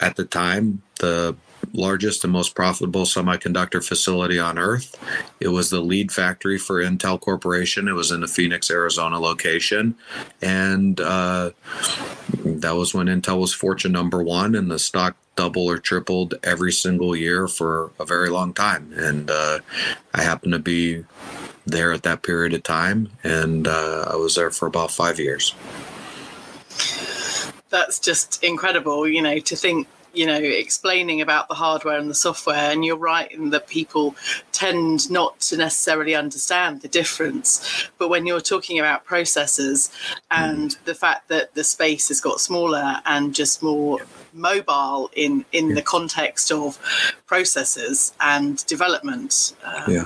at 0.00 0.16
the 0.16 0.24
time 0.24 0.82
the 1.00 1.36
largest 1.76 2.24
and 2.24 2.32
most 2.32 2.54
profitable 2.54 3.04
semiconductor 3.04 3.84
facility 3.84 4.38
on 4.38 4.58
earth. 4.58 4.98
It 5.40 5.48
was 5.48 5.70
the 5.70 5.80
lead 5.80 6.10
factory 6.10 6.58
for 6.58 6.82
Intel 6.82 7.20
Corporation. 7.20 7.88
It 7.88 7.92
was 7.92 8.10
in 8.10 8.20
the 8.20 8.28
Phoenix, 8.28 8.70
Arizona 8.70 9.20
location. 9.20 9.96
And 10.42 11.00
uh, 11.00 11.50
that 12.44 12.74
was 12.76 12.94
when 12.94 13.06
Intel 13.06 13.40
was 13.40 13.52
fortune 13.52 13.92
number 13.92 14.22
one, 14.22 14.54
and 14.54 14.70
the 14.70 14.78
stock 14.78 15.16
doubled 15.36 15.70
or 15.70 15.78
tripled 15.78 16.34
every 16.42 16.72
single 16.72 17.14
year 17.14 17.46
for 17.46 17.92
a 18.00 18.04
very 18.04 18.30
long 18.30 18.54
time. 18.54 18.92
And 18.96 19.30
uh, 19.30 19.58
I 20.14 20.22
happened 20.22 20.54
to 20.54 20.58
be 20.58 21.04
there 21.66 21.92
at 21.92 22.04
that 22.04 22.22
period 22.22 22.54
of 22.54 22.62
time, 22.62 23.10
and 23.22 23.66
uh, 23.66 24.08
I 24.10 24.16
was 24.16 24.36
there 24.36 24.50
for 24.50 24.66
about 24.66 24.90
five 24.90 25.18
years 25.18 25.54
that's 27.68 27.98
just 27.98 28.42
incredible, 28.42 29.06
you 29.06 29.20
know, 29.20 29.38
to 29.38 29.56
think 29.56 29.86
you 30.16 30.26
know 30.26 30.38
explaining 30.38 31.20
about 31.20 31.48
the 31.48 31.54
hardware 31.54 31.98
and 31.98 32.10
the 32.10 32.14
software 32.14 32.70
and 32.70 32.84
you're 32.84 32.96
right 32.96 33.30
in 33.32 33.50
that 33.50 33.66
people 33.68 34.14
tend 34.52 35.10
not 35.10 35.38
to 35.40 35.56
necessarily 35.56 36.14
understand 36.14 36.80
the 36.80 36.88
difference 36.88 37.88
but 37.98 38.08
when 38.08 38.26
you're 38.26 38.40
talking 38.40 38.78
about 38.78 39.06
processors 39.06 39.92
and 40.30 40.70
mm. 40.70 40.84
the 40.84 40.94
fact 40.94 41.28
that 41.28 41.54
the 41.54 41.64
space 41.64 42.08
has 42.08 42.20
got 42.20 42.40
smaller 42.40 43.00
and 43.04 43.34
just 43.34 43.62
more 43.62 44.00
mobile 44.36 45.10
in 45.14 45.44
in 45.52 45.74
the 45.74 45.82
context 45.82 46.52
of 46.52 46.78
processes 47.26 48.12
and 48.20 48.64
development 48.66 49.54
um, 49.64 49.92
yeah. 49.92 50.04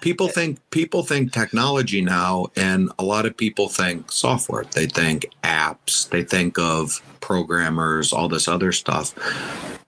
People 0.00 0.28
think 0.28 0.58
people 0.70 1.02
think 1.02 1.32
technology 1.32 2.00
now 2.00 2.46
and 2.56 2.90
a 2.98 3.04
lot 3.04 3.26
of 3.26 3.36
people 3.36 3.68
think 3.68 4.10
software. 4.10 4.64
They 4.64 4.86
think 4.86 5.26
apps. 5.42 6.08
They 6.08 6.22
think 6.22 6.58
of 6.58 7.02
programmers 7.20 8.12
all 8.12 8.28
this 8.28 8.48
other 8.48 8.72
stuff. 8.72 9.14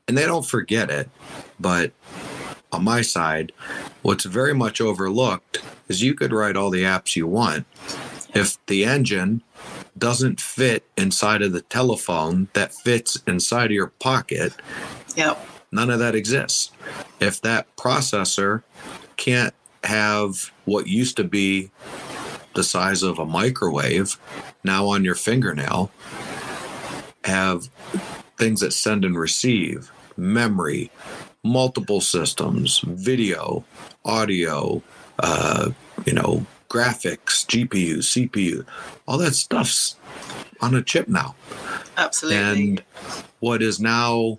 And 0.07 0.16
they 0.16 0.26
don't 0.26 0.45
forget 0.45 0.90
it. 0.90 1.09
But 1.59 1.93
on 2.73 2.85
my 2.85 3.00
side 3.02 3.52
what's 4.02 4.25
very 4.25 4.55
much 4.55 4.81
overlooked 4.81 5.62
is 5.88 6.02
you 6.02 6.14
could 6.14 6.33
write 6.33 6.57
all 6.57 6.71
the 6.71 6.85
apps 6.85 7.16
you 7.16 7.26
want. 7.26 7.66
If 8.35 8.59
the 8.66 8.85
engine 8.85 9.43
doesn't 9.99 10.41
fit 10.41 10.85
inside 10.97 11.43
of 11.43 11.53
the 11.53 11.62
telephone 11.62 12.49
that 12.53 12.75
fits 12.75 13.23
inside 13.26 13.67
of 13.67 13.73
your 13.73 13.88
pocket 13.88 14.53
yep. 15.17 15.38
none 15.73 15.91
of 15.91 15.99
that 15.99 16.15
exists. 16.15 16.71
If 17.21 17.41
that 17.43 17.75
processor 17.76 18.62
can't 19.17 19.55
have 19.85 20.50
what 20.65 20.87
used 20.87 21.17
to 21.17 21.25
be 21.25 21.71
the 22.55 22.65
size 22.65 23.03
of 23.03 23.19
a 23.19 23.26
microwave 23.26 24.19
now 24.65 24.87
on 24.87 25.05
your 25.05 25.15
fingernail 25.15 25.91
have 27.25 27.69
things 28.37 28.61
that 28.61 28.73
send 28.73 29.05
and 29.05 29.19
receive 29.19 29.91
memory 30.17 30.91
multiple 31.45 32.00
systems 32.00 32.81
video 32.81 33.65
audio 34.05 34.83
uh, 35.21 35.71
you 36.05 36.12
know 36.12 36.45
graphics 36.76 37.45
gpu 37.47 37.99
cpu 37.99 38.64
all 39.06 39.18
that 39.18 39.35
stuff's 39.35 39.97
on 40.61 40.75
a 40.75 40.83
chip 40.83 41.09
now 41.09 41.35
absolutely 41.97 42.38
and 42.38 42.85
what 43.40 43.62
is 43.62 43.80
now 43.80 44.38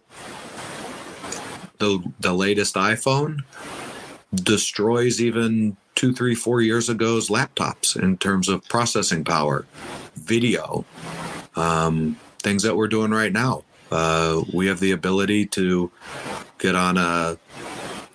the 1.79 2.03
the 2.20 2.34
latest 2.34 2.75
iphone 2.75 3.44
destroys 4.34 5.22
even 5.22 5.77
two, 5.96 6.13
three, 6.13 6.36
four 6.36 6.62
years 6.62 6.89
ago's 6.89 7.29
laptops 7.29 8.00
in 8.01 8.17
terms 8.17 8.50
of 8.50 8.63
processing 8.70 9.24
power, 9.24 9.65
video, 10.15 10.86
um, 11.56 12.15
things 12.44 12.63
that 12.63 12.75
we're 12.75 12.88
doing 12.88 13.12
right 13.12 13.34
now. 13.34 13.63
Uh, 13.91 14.44
we 14.53 14.67
have 14.67 14.79
the 14.79 14.91
ability 14.91 15.46
to 15.46 15.91
get 16.60 16.75
on 16.75 16.98
a 16.98 17.38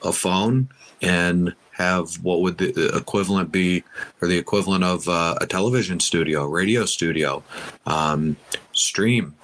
a 0.03 0.13
phone 0.13 0.69
and 1.01 1.55
have 1.83 2.23
what 2.23 2.41
would 2.41 2.59
the 2.59 2.97
equivalent 2.97 3.53
be, 3.53 3.85
or 4.21 4.29
the 4.29 4.39
equivalent 4.39 4.85
of 4.85 5.09
uh, 5.09 5.37
a 5.41 5.47
television 5.47 6.01
studio, 6.01 6.45
radio 6.47 6.85
studio, 6.85 7.43
um, 7.87 8.37
stream 8.73 9.35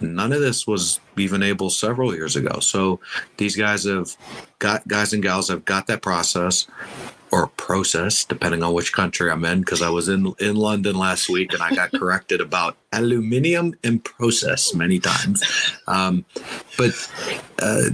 None 0.00 0.32
of 0.32 0.40
this 0.40 0.66
was 0.66 1.00
even 1.16 1.42
able 1.42 1.70
several 1.70 2.14
years 2.14 2.36
ago. 2.36 2.60
So 2.60 3.00
these 3.36 3.56
guys 3.56 3.84
have 3.84 4.16
got 4.58 4.86
guys 4.88 5.12
and 5.12 5.22
gals 5.22 5.48
have 5.48 5.64
got 5.64 5.86
that 5.86 6.02
process 6.02 6.66
or 7.30 7.48
process, 7.48 8.24
depending 8.24 8.62
on 8.62 8.74
which 8.74 8.92
country 8.92 9.30
I'm 9.30 9.44
in, 9.44 9.60
because 9.60 9.82
I 9.82 9.90
was 9.90 10.08
in 10.08 10.34
in 10.38 10.56
London 10.56 10.96
last 10.96 11.28
week 11.28 11.52
and 11.52 11.62
I 11.62 11.74
got 11.74 11.92
corrected 11.98 12.40
about 12.40 12.76
aluminium 12.92 13.74
and 13.82 14.04
process 14.04 14.74
many 14.74 15.00
times. 15.00 15.42
Um, 15.86 16.24
but 16.76 16.92
uh, 17.60 17.90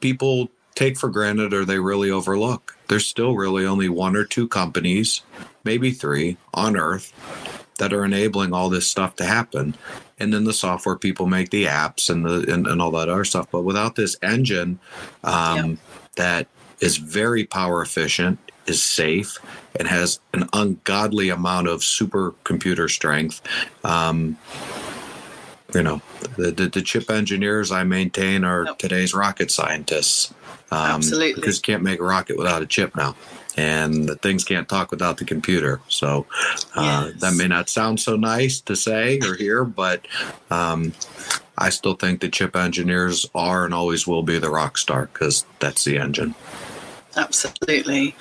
people 0.00 0.50
take 0.78 0.96
for 0.96 1.08
granted 1.08 1.52
or 1.52 1.64
they 1.64 1.78
really 1.78 2.10
overlook. 2.10 2.76
There's 2.88 3.06
still 3.06 3.34
really 3.34 3.66
only 3.66 3.88
one 3.88 4.16
or 4.16 4.24
two 4.24 4.48
companies, 4.48 5.22
maybe 5.64 5.90
three, 5.90 6.36
on 6.54 6.76
Earth 6.76 7.12
that 7.78 7.92
are 7.92 8.04
enabling 8.04 8.52
all 8.52 8.68
this 8.68 8.88
stuff 8.88 9.16
to 9.16 9.24
happen 9.24 9.74
and 10.18 10.32
then 10.32 10.44
the 10.44 10.52
software 10.52 10.96
people 10.96 11.26
make 11.26 11.50
the 11.50 11.66
apps 11.66 12.10
and 12.10 12.24
the 12.24 12.52
and, 12.52 12.66
and 12.66 12.82
all 12.82 12.90
that 12.92 13.08
other 13.08 13.24
stuff. 13.24 13.48
But 13.50 13.62
without 13.62 13.96
this 13.96 14.16
engine 14.22 14.78
um, 15.24 15.78
that 16.16 16.48
is 16.80 16.96
very 16.96 17.44
power 17.44 17.82
efficient, 17.82 18.38
is 18.66 18.82
safe 18.82 19.38
and 19.78 19.88
has 19.88 20.20
an 20.34 20.48
ungodly 20.52 21.30
amount 21.30 21.68
of 21.68 21.80
supercomputer 21.80 22.90
strength. 22.90 23.40
Um, 23.84 24.36
you 25.74 25.82
know, 25.82 26.00
the, 26.36 26.50
the, 26.50 26.68
the, 26.68 26.82
chip 26.82 27.10
engineers 27.10 27.70
I 27.70 27.84
maintain 27.84 28.44
are 28.44 28.64
yep. 28.64 28.78
today's 28.78 29.12
rocket 29.12 29.50
scientists. 29.50 30.32
Um, 30.70 30.96
Absolutely. 30.96 31.34
Because 31.34 31.56
you 31.58 31.62
can't 31.62 31.82
make 31.82 32.00
a 32.00 32.04
rocket 32.04 32.38
without 32.38 32.62
a 32.62 32.66
chip 32.66 32.96
now. 32.96 33.16
And 33.56 34.08
the 34.08 34.14
things 34.14 34.44
can't 34.44 34.68
talk 34.68 34.90
without 34.90 35.16
the 35.16 35.24
computer. 35.24 35.80
So 35.88 36.26
uh, 36.76 37.10
yes. 37.10 37.20
that 37.20 37.34
may 37.34 37.48
not 37.48 37.68
sound 37.68 37.98
so 38.00 38.16
nice 38.16 38.60
to 38.62 38.76
say 38.76 39.18
or 39.18 39.34
hear, 39.34 39.64
but 39.64 40.06
um, 40.50 40.92
I 41.56 41.70
still 41.70 41.94
think 41.94 42.20
the 42.20 42.28
chip 42.28 42.54
engineers 42.54 43.28
are 43.34 43.64
and 43.64 43.74
always 43.74 44.06
will 44.06 44.22
be 44.22 44.38
the 44.38 44.50
rock 44.50 44.78
star 44.78 45.10
because 45.12 45.44
that's 45.58 45.84
the 45.84 45.98
engine. 45.98 46.36
Absolutely. 47.16 48.14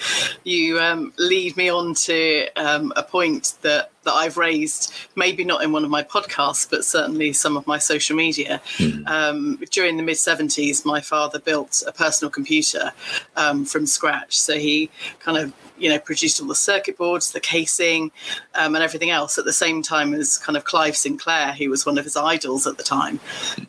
You 0.44 0.80
um, 0.80 1.14
lead 1.18 1.56
me 1.58 1.70
on 1.70 1.94
to 1.94 2.48
um, 2.56 2.94
a 2.96 3.04
point 3.04 3.54
that, 3.62 3.92
that 4.04 4.14
I've 4.14 4.38
raised, 4.38 4.94
maybe 5.16 5.44
not 5.44 5.64
in 5.64 5.72
one 5.72 5.84
of 5.84 5.90
my 5.90 6.04
podcasts, 6.04 6.70
but 6.70 6.86
certainly 6.86 7.34
some 7.34 7.58
of 7.58 7.68
my 7.68 7.78
social 7.78 8.16
media. 8.16 8.62
Mm. 8.78 9.08
Um, 9.08 9.60
during 9.72 9.98
the 9.98 10.04
mid 10.04 10.16
70s, 10.16 10.86
my 10.86 11.02
father 11.02 11.40
built 11.40 11.84
a 11.86 11.92
personal 11.92 12.32
computer 12.32 12.92
um, 13.36 13.66
from 13.66 13.86
scratch. 13.86 14.38
So 14.38 14.58
he 14.58 14.90
kind 15.20 15.38
of 15.38 15.54
you 15.78 15.90
know, 15.90 16.00
produced 16.00 16.42
all 16.42 16.48
the 16.48 16.56
circuit 16.56 16.98
boards, 16.98 17.32
the 17.32 17.40
casing, 17.40 18.12
um, 18.56 18.76
and 18.76 18.84
everything 18.84 19.10
else 19.10 19.38
at 19.38 19.46
the 19.46 19.54
same 19.54 19.82
time 19.82 20.14
as 20.14 20.38
kind 20.38 20.58
of 20.58 20.64
Clive 20.64 20.96
Sinclair, 20.96 21.54
who 21.54 21.70
was 21.70 21.86
one 21.86 21.98
of 21.98 22.04
his 22.04 22.16
idols 22.16 22.68
at 22.68 22.78
the 22.78 22.84
time. 22.84 23.20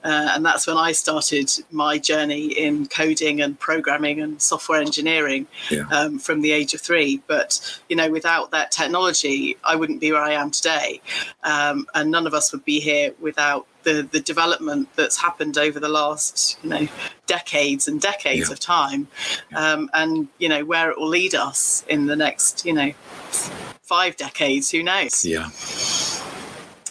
Uh, 0.05 0.33
and 0.35 0.45
that's 0.45 0.67
when 0.67 0.77
I 0.77 0.93
started 0.93 1.51
my 1.71 1.99
journey 1.99 2.47
in 2.47 2.87
coding 2.87 3.41
and 3.41 3.59
programming 3.59 4.21
and 4.21 4.41
software 4.41 4.81
engineering 4.81 5.47
yeah. 5.71 5.85
um, 5.91 6.19
from 6.19 6.41
the 6.41 6.53
age 6.53 6.75
of 6.75 6.81
three. 6.81 7.23
But, 7.27 7.81
you 7.89 7.97
know, 7.97 8.11
without 8.11 8.51
that 8.51 8.71
technology, 8.71 9.57
I 9.65 9.77
wouldn't 9.77 10.01
be 10.01 10.13
where 10.13 10.23
I 10.23 10.33
am 10.33 10.51
today. 10.51 11.01
Um, 11.43 11.87
and 11.95 12.11
none 12.11 12.27
of 12.27 12.35
us 12.35 12.53
would 12.53 12.65
be 12.65 12.81
here 12.81 13.15
without 13.21 13.67
the 13.89 14.03
the 14.03 14.21
development 14.21 14.89
that's 14.97 15.17
happened 15.17 15.57
over 15.57 15.81
the 15.81 15.89
last 15.89 16.59
you 16.63 16.71
know 16.71 16.89
decades 17.27 17.89
and 17.89 18.01
decades 18.01 18.49
yeah. 18.49 18.53
of 18.53 18.61
time, 18.61 19.09
um, 19.55 19.91
and 19.95 20.29
you 20.39 20.49
know 20.49 20.65
where 20.65 20.91
it 20.91 20.99
will 20.99 21.09
lead 21.09 21.35
us 21.35 21.85
in 21.89 22.07
the 22.07 22.17
next 22.17 22.65
you 22.65 22.73
know 22.73 22.93
five 23.83 24.17
decades. 24.17 24.71
Who 24.71 24.83
knows? 24.83 25.25
Yeah. 25.25 25.49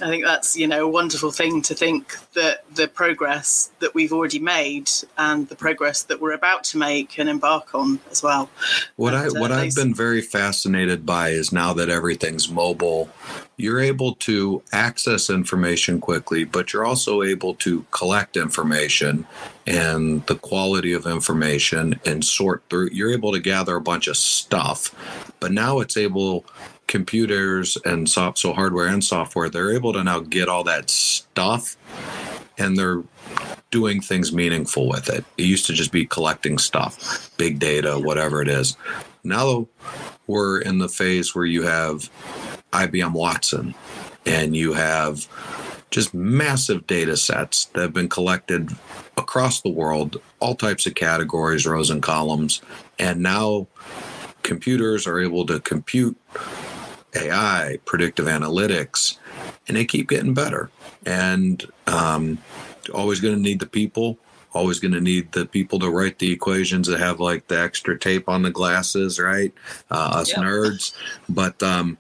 I 0.02 0.10
think 0.10 0.24
that's 0.26 0.56
you 0.56 0.68
know 0.68 0.86
a 0.86 0.90
wonderful 0.90 1.32
thing 1.32 1.62
to 1.64 1.74
think 1.74 2.18
that 2.34 2.64
the 2.76 2.88
progress 2.88 3.72
that 3.80 3.94
we've 3.94 4.14
already 4.14 4.40
made 4.40 4.90
and 5.18 5.48
the 5.50 5.56
progress 5.56 6.04
that 6.04 6.22
we're 6.22 6.34
about 6.34 6.64
to 6.66 6.78
make 6.78 7.18
and 7.20 7.28
embark 7.30 7.74
on 7.74 8.00
as 8.12 8.22
well. 8.22 8.50
What 8.96 9.14
and, 9.14 9.38
I 9.38 9.40
what 9.40 9.52
uh, 9.52 9.56
I've 9.56 9.76
been 9.76 9.94
very 9.94 10.22
fascinated 10.22 11.06
by 11.06 11.30
is 11.30 11.52
now 11.52 11.74
that 11.74 11.90
everything's 11.90 12.50
mobile, 12.50 13.10
you're 13.58 13.80
able 13.80 14.16
to 14.16 14.62
access 14.72 15.30
information 15.30 16.00
quickly, 16.00 16.44
but 16.44 16.74
you're 16.74 16.86
also 16.86 17.24
able 17.24 17.56
to 17.56 17.86
collect 17.92 18.38
information 18.38 19.26
and 19.66 20.26
the 20.28 20.36
quality 20.36 20.94
of 20.94 21.06
information 21.06 22.00
and 22.06 22.24
sort 22.24 22.64
through. 22.70 22.90
You're 22.92 23.12
able 23.12 23.32
to 23.34 23.40
gather 23.40 23.76
a 23.76 23.82
bunch 23.82 24.08
of 24.08 24.18
stuff, 24.18 24.94
but 25.40 25.52
now 25.52 25.80
it's 25.80 25.98
able 25.98 26.46
computers 26.88 27.78
and 27.86 28.10
soft, 28.10 28.40
so 28.40 28.54
hardware 28.54 28.88
and 28.88 29.04
software, 29.04 29.50
they're 29.50 29.74
able 29.74 29.94
to 29.94 30.04
now 30.04 30.20
get 30.20 30.50
all 30.50 30.64
that 30.64 30.90
stuff 30.90 31.78
and 32.58 32.78
they're 32.78 33.04
doing 33.70 34.02
things 34.02 34.34
meaningful 34.34 34.88
with 34.88 35.10
it. 35.10 35.24
It 35.38 35.44
used 35.44 35.66
to 35.68 35.74
just 35.74 35.92
be 35.92 36.06
collecting 36.06 36.58
stuff, 36.58 37.30
big 37.38 37.60
data, 37.60 38.00
whatever 38.00 38.42
it 38.42 38.48
is. 38.48 38.78
Now 39.24 39.68
we're 40.26 40.62
in 40.62 40.80
the 40.80 40.90
phase 40.90 41.36
where 41.36 41.46
you 41.46 41.64
have 41.64 42.10
IBM 42.72 43.12
Watson 43.12 43.76
and 44.26 44.56
you 44.56 44.74
have 44.74 45.28
just 45.92 46.14
massive 46.14 46.88
data 46.88 47.16
sets 47.16 47.66
that 47.66 47.82
have 47.82 47.94
been 47.94 48.10
collected 48.10 48.72
across 49.18 49.62
the 49.62 49.70
world, 49.70 50.22
all 50.40 50.56
types 50.56 50.86
of 50.86 50.96
categories, 50.96 51.66
rows 51.66 51.90
and 51.90 52.04
columns. 52.04 52.62
And 53.00 53.22
now 53.22 53.68
computers 54.44 55.08
are 55.08 55.20
able 55.20 55.46
to 55.46 55.60
compute 55.60 56.18
AI, 57.16 57.80
predictive 57.86 58.26
analytics, 58.26 59.18
and 59.68 59.78
they 59.78 59.86
keep 59.86 60.10
getting 60.10 60.34
better. 60.34 60.70
And 61.06 61.66
um, 61.88 62.38
always 62.94 63.20
going 63.20 63.36
to 63.36 63.42
need 63.42 63.60
the 63.60 63.68
people. 63.68 64.18
Always 64.54 64.80
going 64.80 64.94
to 64.94 65.02
need 65.02 65.34
the 65.34 65.46
people 65.46 65.78
to 65.80 65.90
write 65.90 66.20
the 66.20 66.32
equations 66.32 66.88
that 66.88 67.00
have 67.00 67.20
like 67.20 67.48
the 67.48 67.60
extra 67.60 68.00
tape 68.00 68.28
on 68.28 68.42
the 68.42 68.50
glasses, 68.50 69.20
right? 69.20 69.54
Uh, 69.92 70.12
us 70.16 70.30
yep. 70.30 70.40
nerds. 70.40 70.96
But 71.30 71.62
um, 71.62 71.98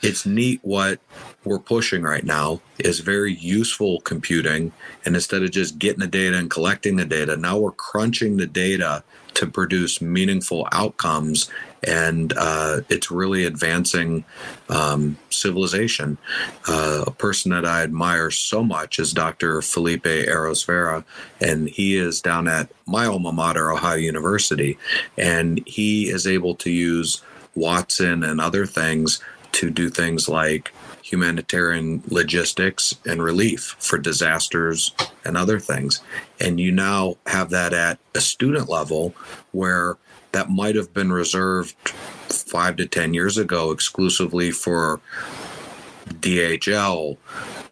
it's 0.00 0.24
neat 0.24 0.60
what 0.62 1.00
we're 1.44 1.58
pushing 1.58 2.02
right 2.02 2.24
now 2.24 2.60
is 2.78 3.00
very 3.00 3.34
useful 3.34 4.00
computing. 4.02 4.72
And 5.04 5.16
instead 5.16 5.42
of 5.42 5.50
just 5.50 5.78
getting 5.78 6.00
the 6.00 6.06
data 6.06 6.38
and 6.38 6.50
collecting 6.50 6.96
the 6.96 7.04
data, 7.04 7.36
now 7.36 7.58
we're 7.58 7.72
crunching 7.72 8.36
the 8.36 8.46
data 8.46 9.02
to 9.38 9.46
produce 9.46 10.02
meaningful 10.02 10.66
outcomes 10.72 11.48
and 11.86 12.32
uh, 12.36 12.80
it's 12.88 13.08
really 13.08 13.44
advancing 13.44 14.24
um, 14.68 15.16
civilization. 15.30 16.18
Uh, 16.66 17.04
a 17.06 17.12
person 17.12 17.52
that 17.52 17.64
I 17.64 17.84
admire 17.84 18.32
so 18.32 18.64
much 18.64 18.98
is 18.98 19.12
Dr. 19.12 19.62
Felipe 19.62 20.06
Aros-Vera, 20.06 21.04
and 21.40 21.68
he 21.68 21.96
is 21.96 22.20
down 22.20 22.48
at 22.48 22.68
my 22.84 23.06
alma 23.06 23.30
mater, 23.30 23.70
Ohio 23.70 23.94
University, 23.94 24.76
and 25.16 25.62
he 25.66 26.08
is 26.08 26.26
able 26.26 26.56
to 26.56 26.70
use 26.70 27.22
Watson 27.54 28.24
and 28.24 28.40
other 28.40 28.66
things 28.66 29.20
to 29.52 29.70
do 29.70 29.88
things 29.88 30.28
like 30.28 30.72
humanitarian 31.10 32.02
logistics 32.08 32.94
and 33.06 33.22
relief 33.22 33.76
for 33.78 33.98
disasters 33.98 34.92
and 35.24 35.36
other 35.36 35.58
things. 35.58 36.02
And 36.38 36.60
you 36.60 36.70
now 36.70 37.16
have 37.26 37.50
that 37.50 37.72
at 37.72 37.98
a 38.14 38.20
student 38.20 38.68
level 38.68 39.14
where 39.52 39.96
that 40.32 40.50
might 40.50 40.76
have 40.76 40.92
been 40.92 41.10
reserved 41.10 41.74
five 42.28 42.76
to 42.76 42.86
10 42.86 43.14
years 43.14 43.38
ago 43.38 43.70
exclusively 43.70 44.50
for 44.50 45.00
DHL, 46.08 47.16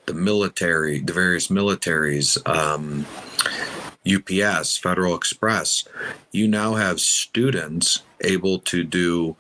the 0.06 0.14
military, 0.14 1.00
the 1.00 1.12
various 1.12 1.48
militaries, 1.48 2.38
um, 2.48 3.06
UPS, 4.06 4.78
Federal 4.78 5.14
Express. 5.14 5.84
You 6.32 6.48
now 6.48 6.74
have 6.74 7.00
students 7.00 8.02
able 8.22 8.60
to 8.60 8.84
do 8.84 9.36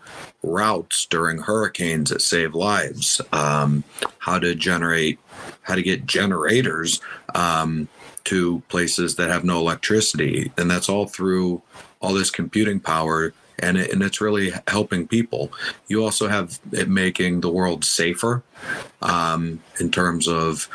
routes 0.46 1.06
during 1.06 1.38
hurricanes 1.38 2.10
that 2.10 2.22
save 2.22 2.54
lives, 2.54 3.20
um, 3.32 3.84
how 4.18 4.38
to 4.38 4.54
generate, 4.54 5.18
how 5.62 5.74
to 5.74 5.82
get 5.82 6.06
generators 6.06 7.00
um, 7.34 7.88
to 8.24 8.62
places 8.68 9.16
that 9.16 9.28
have 9.28 9.44
no 9.44 9.58
electricity. 9.58 10.52
And 10.56 10.70
that's 10.70 10.88
all 10.88 11.06
through 11.06 11.62
all 12.00 12.14
this 12.14 12.30
computing 12.30 12.80
power. 12.80 13.34
And, 13.58 13.78
it, 13.78 13.90
and 13.90 14.02
it's 14.02 14.20
really 14.20 14.52
helping 14.68 15.08
people. 15.08 15.50
You 15.88 16.04
also 16.04 16.28
have 16.28 16.58
it 16.72 16.88
making 16.88 17.40
the 17.40 17.50
world 17.50 17.84
safer 17.84 18.42
um, 19.00 19.62
in 19.80 19.90
terms 19.90 20.28
of 20.28 20.68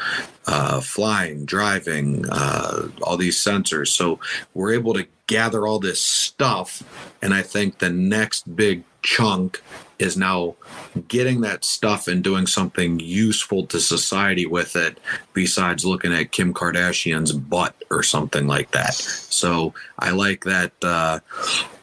uh, 0.47 0.81
flying, 0.81 1.45
driving, 1.45 2.25
uh, 2.29 2.87
all 3.03 3.17
these 3.17 3.37
sensors. 3.37 3.89
So 3.89 4.19
we're 4.55 4.73
able 4.73 4.95
to 4.95 5.05
gather 5.27 5.67
all 5.67 5.79
this 5.79 6.01
stuff. 6.01 6.81
And 7.21 7.33
I 7.35 7.43
think 7.43 7.77
the 7.77 7.91
next 7.91 8.55
big 8.55 8.83
chunk 9.01 9.61
is 10.01 10.17
now 10.17 10.55
getting 11.07 11.41
that 11.41 11.63
stuff 11.63 12.07
and 12.07 12.23
doing 12.23 12.47
something 12.47 12.99
useful 12.99 13.65
to 13.67 13.79
society 13.79 14.47
with 14.47 14.75
it 14.75 14.99
besides 15.33 15.85
looking 15.85 16.11
at 16.11 16.31
Kim 16.31 16.53
Kardashian's 16.53 17.31
butt 17.31 17.75
or 17.91 18.01
something 18.01 18.47
like 18.47 18.71
that. 18.71 18.95
So 18.95 19.73
I 19.99 20.09
like 20.11 20.43
that 20.45 20.71
uh, 20.83 21.19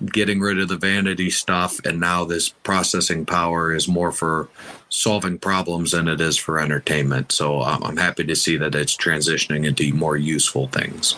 getting 0.04 0.40
rid 0.40 0.58
of 0.58 0.68
the 0.68 0.76
vanity 0.76 1.30
stuff 1.30 1.78
and 1.84 2.00
now 2.00 2.24
this 2.24 2.48
processing 2.48 3.24
power 3.24 3.72
is 3.72 3.86
more 3.86 4.10
for 4.10 4.48
solving 4.88 5.38
problems 5.38 5.92
than 5.92 6.08
it 6.08 6.20
is 6.20 6.36
for 6.36 6.58
entertainment. 6.58 7.30
So 7.30 7.62
I'm 7.62 7.96
happy 7.96 8.24
to 8.24 8.34
see 8.34 8.56
that 8.56 8.74
it's 8.74 8.96
transitioning 8.96 9.64
into 9.64 9.92
more 9.94 10.16
useful 10.16 10.66
things. 10.68 11.14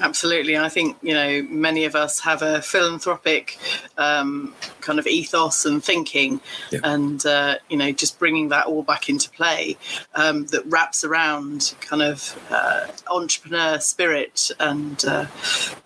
Absolutely. 0.00 0.56
I 0.56 0.70
think, 0.70 0.96
you 1.02 1.12
know, 1.12 1.42
many 1.50 1.84
of 1.84 1.94
us 1.94 2.20
have 2.20 2.40
a 2.40 2.62
philanthropic 2.62 3.58
um, 3.98 4.54
kind 4.80 4.98
of 4.98 5.06
ethos 5.06 5.66
and 5.66 5.84
thinking, 5.84 6.40
yeah. 6.70 6.80
and, 6.84 7.24
uh, 7.26 7.56
you 7.68 7.76
know, 7.76 7.92
just 7.92 8.18
bringing 8.18 8.48
that 8.48 8.66
all 8.66 8.82
back 8.82 9.10
into 9.10 9.28
play 9.30 9.76
um, 10.14 10.46
that 10.46 10.64
wraps 10.66 11.04
around 11.04 11.74
kind 11.82 12.02
of 12.02 12.42
uh, 12.50 12.86
entrepreneur 13.10 13.78
spirit 13.78 14.50
and, 14.58 15.04
uh, 15.04 15.26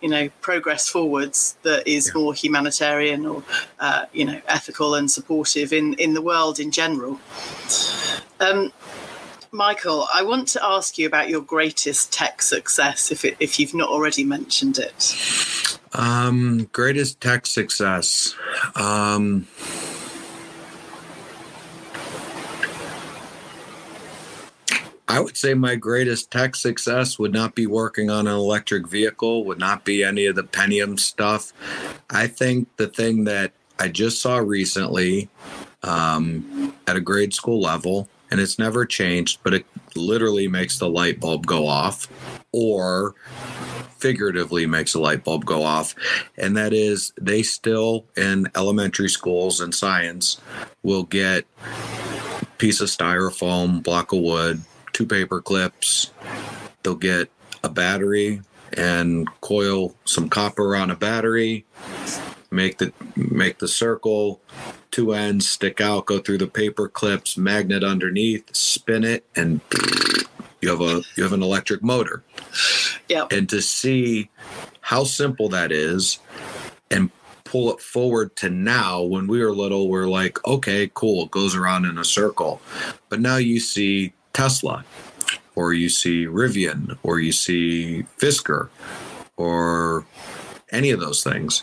you 0.00 0.08
know, 0.08 0.28
progress 0.40 0.88
forwards 0.88 1.56
that 1.62 1.86
is 1.86 2.06
yeah. 2.06 2.20
more 2.20 2.32
humanitarian 2.32 3.26
or, 3.26 3.42
uh, 3.80 4.06
you 4.12 4.24
know, 4.24 4.40
ethical 4.46 4.94
and 4.94 5.10
supportive 5.10 5.72
in, 5.72 5.94
in 5.94 6.14
the 6.14 6.22
world 6.22 6.60
in 6.60 6.70
general. 6.70 7.18
Um, 8.38 8.72
Michael, 9.54 10.08
I 10.12 10.24
want 10.24 10.48
to 10.48 10.64
ask 10.64 10.98
you 10.98 11.06
about 11.06 11.28
your 11.28 11.40
greatest 11.40 12.12
tech 12.12 12.42
success, 12.42 13.12
if 13.12 13.24
it, 13.24 13.36
if 13.38 13.60
you've 13.60 13.72
not 13.72 13.88
already 13.88 14.24
mentioned 14.24 14.78
it. 14.78 15.78
Um, 15.92 16.68
greatest 16.72 17.20
tech 17.20 17.46
success. 17.46 18.34
Um, 18.74 19.46
I 25.06 25.20
would 25.20 25.36
say 25.36 25.54
my 25.54 25.76
greatest 25.76 26.32
tech 26.32 26.56
success 26.56 27.16
would 27.20 27.32
not 27.32 27.54
be 27.54 27.68
working 27.68 28.10
on 28.10 28.26
an 28.26 28.34
electric 28.34 28.88
vehicle, 28.88 29.44
would 29.44 29.60
not 29.60 29.84
be 29.84 30.02
any 30.02 30.26
of 30.26 30.34
the 30.34 30.42
Pentium 30.42 30.98
stuff. 30.98 31.52
I 32.10 32.26
think 32.26 32.76
the 32.76 32.88
thing 32.88 33.22
that 33.24 33.52
I 33.78 33.86
just 33.86 34.20
saw 34.20 34.38
recently 34.38 35.28
um, 35.84 36.74
at 36.88 36.96
a 36.96 37.00
grade 37.00 37.32
school 37.32 37.60
level, 37.60 38.08
and 38.30 38.40
it's 38.40 38.58
never 38.58 38.84
changed, 38.84 39.40
but 39.42 39.54
it 39.54 39.66
literally 39.94 40.48
makes 40.48 40.78
the 40.78 40.88
light 40.88 41.20
bulb 41.20 41.46
go 41.46 41.66
off 41.66 42.08
or 42.52 43.14
figuratively 43.98 44.66
makes 44.66 44.94
a 44.94 45.00
light 45.00 45.24
bulb 45.24 45.44
go 45.44 45.62
off. 45.62 45.94
And 46.36 46.56
that 46.56 46.72
is, 46.72 47.12
they 47.20 47.42
still 47.42 48.06
in 48.16 48.48
elementary 48.54 49.08
schools 49.08 49.60
in 49.60 49.72
science 49.72 50.40
will 50.82 51.04
get 51.04 51.46
piece 52.58 52.80
of 52.80 52.88
styrofoam, 52.88 53.82
block 53.82 54.12
of 54.12 54.20
wood, 54.20 54.62
two 54.92 55.06
paper 55.06 55.40
clips. 55.40 56.10
They'll 56.82 56.94
get 56.94 57.30
a 57.62 57.68
battery 57.68 58.42
and 58.76 59.28
coil 59.40 59.94
some 60.04 60.28
copper 60.28 60.76
on 60.76 60.90
a 60.90 60.96
battery, 60.96 61.64
make 62.54 62.78
the 62.78 62.92
make 63.16 63.58
the 63.58 63.68
circle, 63.68 64.40
two 64.90 65.12
ends 65.12 65.48
stick 65.48 65.80
out, 65.80 66.06
go 66.06 66.18
through 66.18 66.38
the 66.38 66.46
paper 66.46 66.88
clips, 66.88 67.36
magnet 67.36 67.84
underneath, 67.84 68.54
spin 68.54 69.04
it, 69.04 69.26
and 69.36 69.60
you 70.60 70.70
have 70.70 70.80
a 70.80 71.02
you 71.16 71.22
have 71.22 71.32
an 71.32 71.42
electric 71.42 71.82
motor. 71.82 72.22
Yeah. 73.08 73.26
And 73.30 73.48
to 73.50 73.60
see 73.60 74.30
how 74.80 75.04
simple 75.04 75.48
that 75.50 75.72
is 75.72 76.18
and 76.90 77.10
pull 77.44 77.72
it 77.72 77.80
forward 77.80 78.34
to 78.36 78.50
now 78.50 79.02
when 79.02 79.26
we 79.26 79.40
were 79.40 79.52
little, 79.52 79.88
we're 79.88 80.08
like, 80.08 80.44
okay, 80.46 80.90
cool, 80.94 81.24
it 81.24 81.30
goes 81.30 81.54
around 81.54 81.84
in 81.84 81.98
a 81.98 82.04
circle. 82.04 82.60
But 83.08 83.20
now 83.20 83.36
you 83.36 83.60
see 83.60 84.12
Tesla, 84.32 84.84
or 85.54 85.72
you 85.72 85.88
see 85.88 86.26
Rivian, 86.26 86.98
or 87.02 87.20
you 87.20 87.32
see 87.32 88.06
Fisker, 88.18 88.68
or 89.36 90.04
any 90.70 90.90
of 90.90 91.00
those 91.00 91.22
things. 91.22 91.62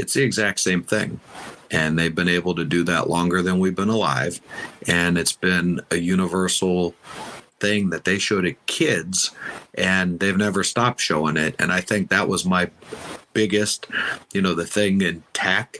It's 0.00 0.14
the 0.14 0.22
exact 0.22 0.60
same 0.60 0.82
thing. 0.82 1.20
And 1.70 1.98
they've 1.98 2.14
been 2.14 2.28
able 2.28 2.54
to 2.56 2.64
do 2.64 2.82
that 2.84 3.08
longer 3.08 3.42
than 3.42 3.60
we've 3.60 3.76
been 3.76 3.90
alive. 3.90 4.40
And 4.88 5.16
it's 5.16 5.32
been 5.32 5.80
a 5.90 5.98
universal 5.98 6.94
thing 7.60 7.90
that 7.90 8.04
they 8.04 8.18
show 8.18 8.40
to 8.40 8.52
kids, 8.66 9.30
and 9.74 10.18
they've 10.18 10.36
never 10.36 10.64
stopped 10.64 11.00
showing 11.00 11.36
it. 11.36 11.54
And 11.58 11.70
I 11.70 11.82
think 11.82 12.08
that 12.08 12.26
was 12.26 12.44
my 12.46 12.70
biggest, 13.34 13.86
you 14.32 14.40
know, 14.40 14.54
the 14.54 14.66
thing 14.66 15.02
in 15.02 15.22
tech 15.34 15.76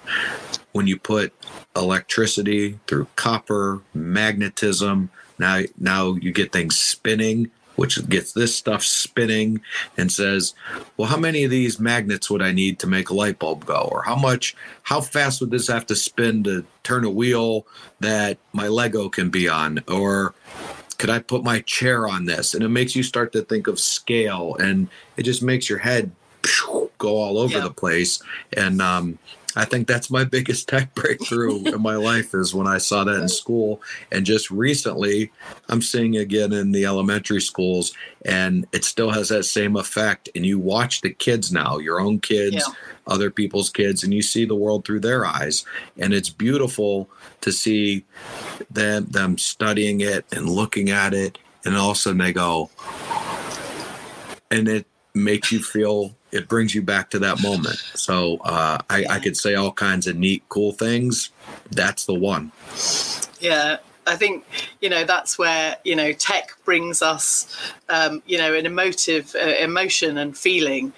when 0.73 0.87
you 0.87 0.99
put 0.99 1.33
electricity 1.75 2.79
through 2.87 3.09
copper, 3.17 3.81
magnetism, 3.95 5.11
now, 5.39 5.63
now 5.79 6.13
you 6.13 6.33
get 6.33 6.53
things 6.53 6.79
spinning, 6.79 7.51
which 7.81 8.07
gets 8.11 8.33
this 8.33 8.55
stuff 8.55 8.85
spinning 8.85 9.59
and 9.97 10.13
says, 10.13 10.53
well, 10.99 11.09
how 11.09 11.17
many 11.17 11.45
of 11.45 11.51
these 11.51 11.81
magnets 11.81 12.29
would 12.29 12.43
I 12.43 12.53
need 12.53 12.79
to 12.81 12.87
make 12.87 13.09
a 13.09 13.15
light 13.15 13.39
bulb 13.39 13.65
go? 13.65 13.89
Or 13.91 14.03
how 14.03 14.17
much, 14.17 14.55
how 14.83 15.01
fast 15.01 15.41
would 15.41 15.51
this 15.51 15.69
have 15.69 15.87
to 15.87 15.97
spin 15.97 16.45
to 16.45 16.67
turn 16.83 17.07
a 17.07 17.11
wheel 17.11 17.67
that 18.01 18.37
my 18.53 18.69
Lego 18.69 19.09
can 19.09 19.31
be 19.31 19.49
on? 19.49 19.83
Or 19.89 20.35
could 20.99 21.09
I 21.09 21.21
put 21.21 21.43
my 21.43 21.61
chair 21.61 22.07
on 22.07 22.27
this? 22.27 22.53
And 22.53 22.63
it 22.63 22.69
makes 22.69 22.95
you 22.95 23.03
start 23.03 23.33
to 23.33 23.41
think 23.41 23.67
of 23.67 23.81
scale 23.81 24.57
and 24.57 24.87
it 25.17 25.23
just 25.23 25.43
makes 25.43 25.71
your 25.71 25.79
head 25.79 26.11
go 26.99 27.17
all 27.17 27.39
over 27.39 27.61
the 27.61 27.71
place. 27.71 28.23
And 28.53 28.83
um, 28.83 29.19
I 29.57 29.65
think 29.65 29.87
that's 29.87 30.11
my 30.11 30.25
biggest 30.25 30.69
tech 30.69 30.95
breakthrough 30.95 31.65
in 31.65 31.83
my 31.83 31.97
life 31.97 32.35
is 32.35 32.55
when 32.55 32.67
I 32.67 32.79
saw 32.79 33.05
that 33.05 33.21
in 33.21 33.29
school. 33.29 33.83
And 34.13 34.25
just 34.25 34.51
recently, 34.51 35.33
I'm 35.69 35.83
seeing 35.83 36.17
again 36.17 36.53
in 36.53 36.73
the 36.73 36.87
elementary 36.87 37.41
schools, 37.41 37.93
and 38.25 38.67
it 38.73 38.85
still 38.85 39.11
has 39.11 39.29
that 39.31 39.45
same 39.45 39.77
effect. 39.77 40.29
And 40.35 40.47
you 40.47 40.59
watch 40.59 41.01
the 41.01 41.11
kids 41.11 41.53
now, 41.53 41.79
your 41.79 42.01
own 42.01 42.21
kids, 42.21 42.57
yeah. 42.57 42.75
other 43.07 43.31
people's 43.31 43.71
kids, 43.71 44.05
and 44.05 44.15
you 44.15 44.23
see 44.23 44.45
the 44.45 44.55
world 44.55 44.85
through 44.85 45.01
their 45.01 45.27
eyes. 45.27 45.65
And 45.99 46.15
it's 46.15 46.31
beautiful 46.31 47.09
to 47.41 47.53
see 47.53 48.05
them, 48.71 49.07
them 49.07 49.39
studying 49.39 50.01
it 50.01 50.25
and 50.33 50.49
looking 50.49 50.91
at 50.91 51.15
it. 51.15 51.39
And 51.65 51.77
all 51.77 51.91
of 51.91 51.97
a 51.97 52.01
sudden 52.01 52.19
they 52.19 52.33
go, 52.33 52.71
and 54.51 54.69
it 54.69 54.87
makes 55.15 55.53
you 55.53 55.63
feel 55.63 56.17
it 56.33 56.49
brings 56.49 56.75
you 56.75 56.83
back 56.83 57.11
to 57.11 57.19
that 57.21 57.43
moment. 57.43 57.77
So 57.95 58.39
uh, 58.39 58.79
I, 58.89 59.05
I 59.09 59.19
could 59.19 59.37
say 59.37 59.55
all 59.55 59.73
kinds 59.73 60.07
of 60.07 60.17
neat, 60.17 60.43
cool 60.49 60.73
things. 60.73 61.31
That's 61.71 62.07
the 62.07 62.15
one. 62.15 62.53
Yeah, 63.41 63.79
I 64.07 64.17
think 64.17 64.45
you 64.81 64.89
know 64.89 65.05
that's 65.05 65.39
where 65.39 65.77
you 65.85 65.97
know 65.97 66.13
tech 66.13 66.53
brings 66.65 67.03
us, 67.03 67.73
um, 67.89 68.23
you 68.27 68.39
know, 68.39 68.55
an 68.55 68.67
emotive 68.67 69.35
uh, 69.35 69.39
emotion 69.39 70.19
and 70.19 70.37
feeling 70.37 70.93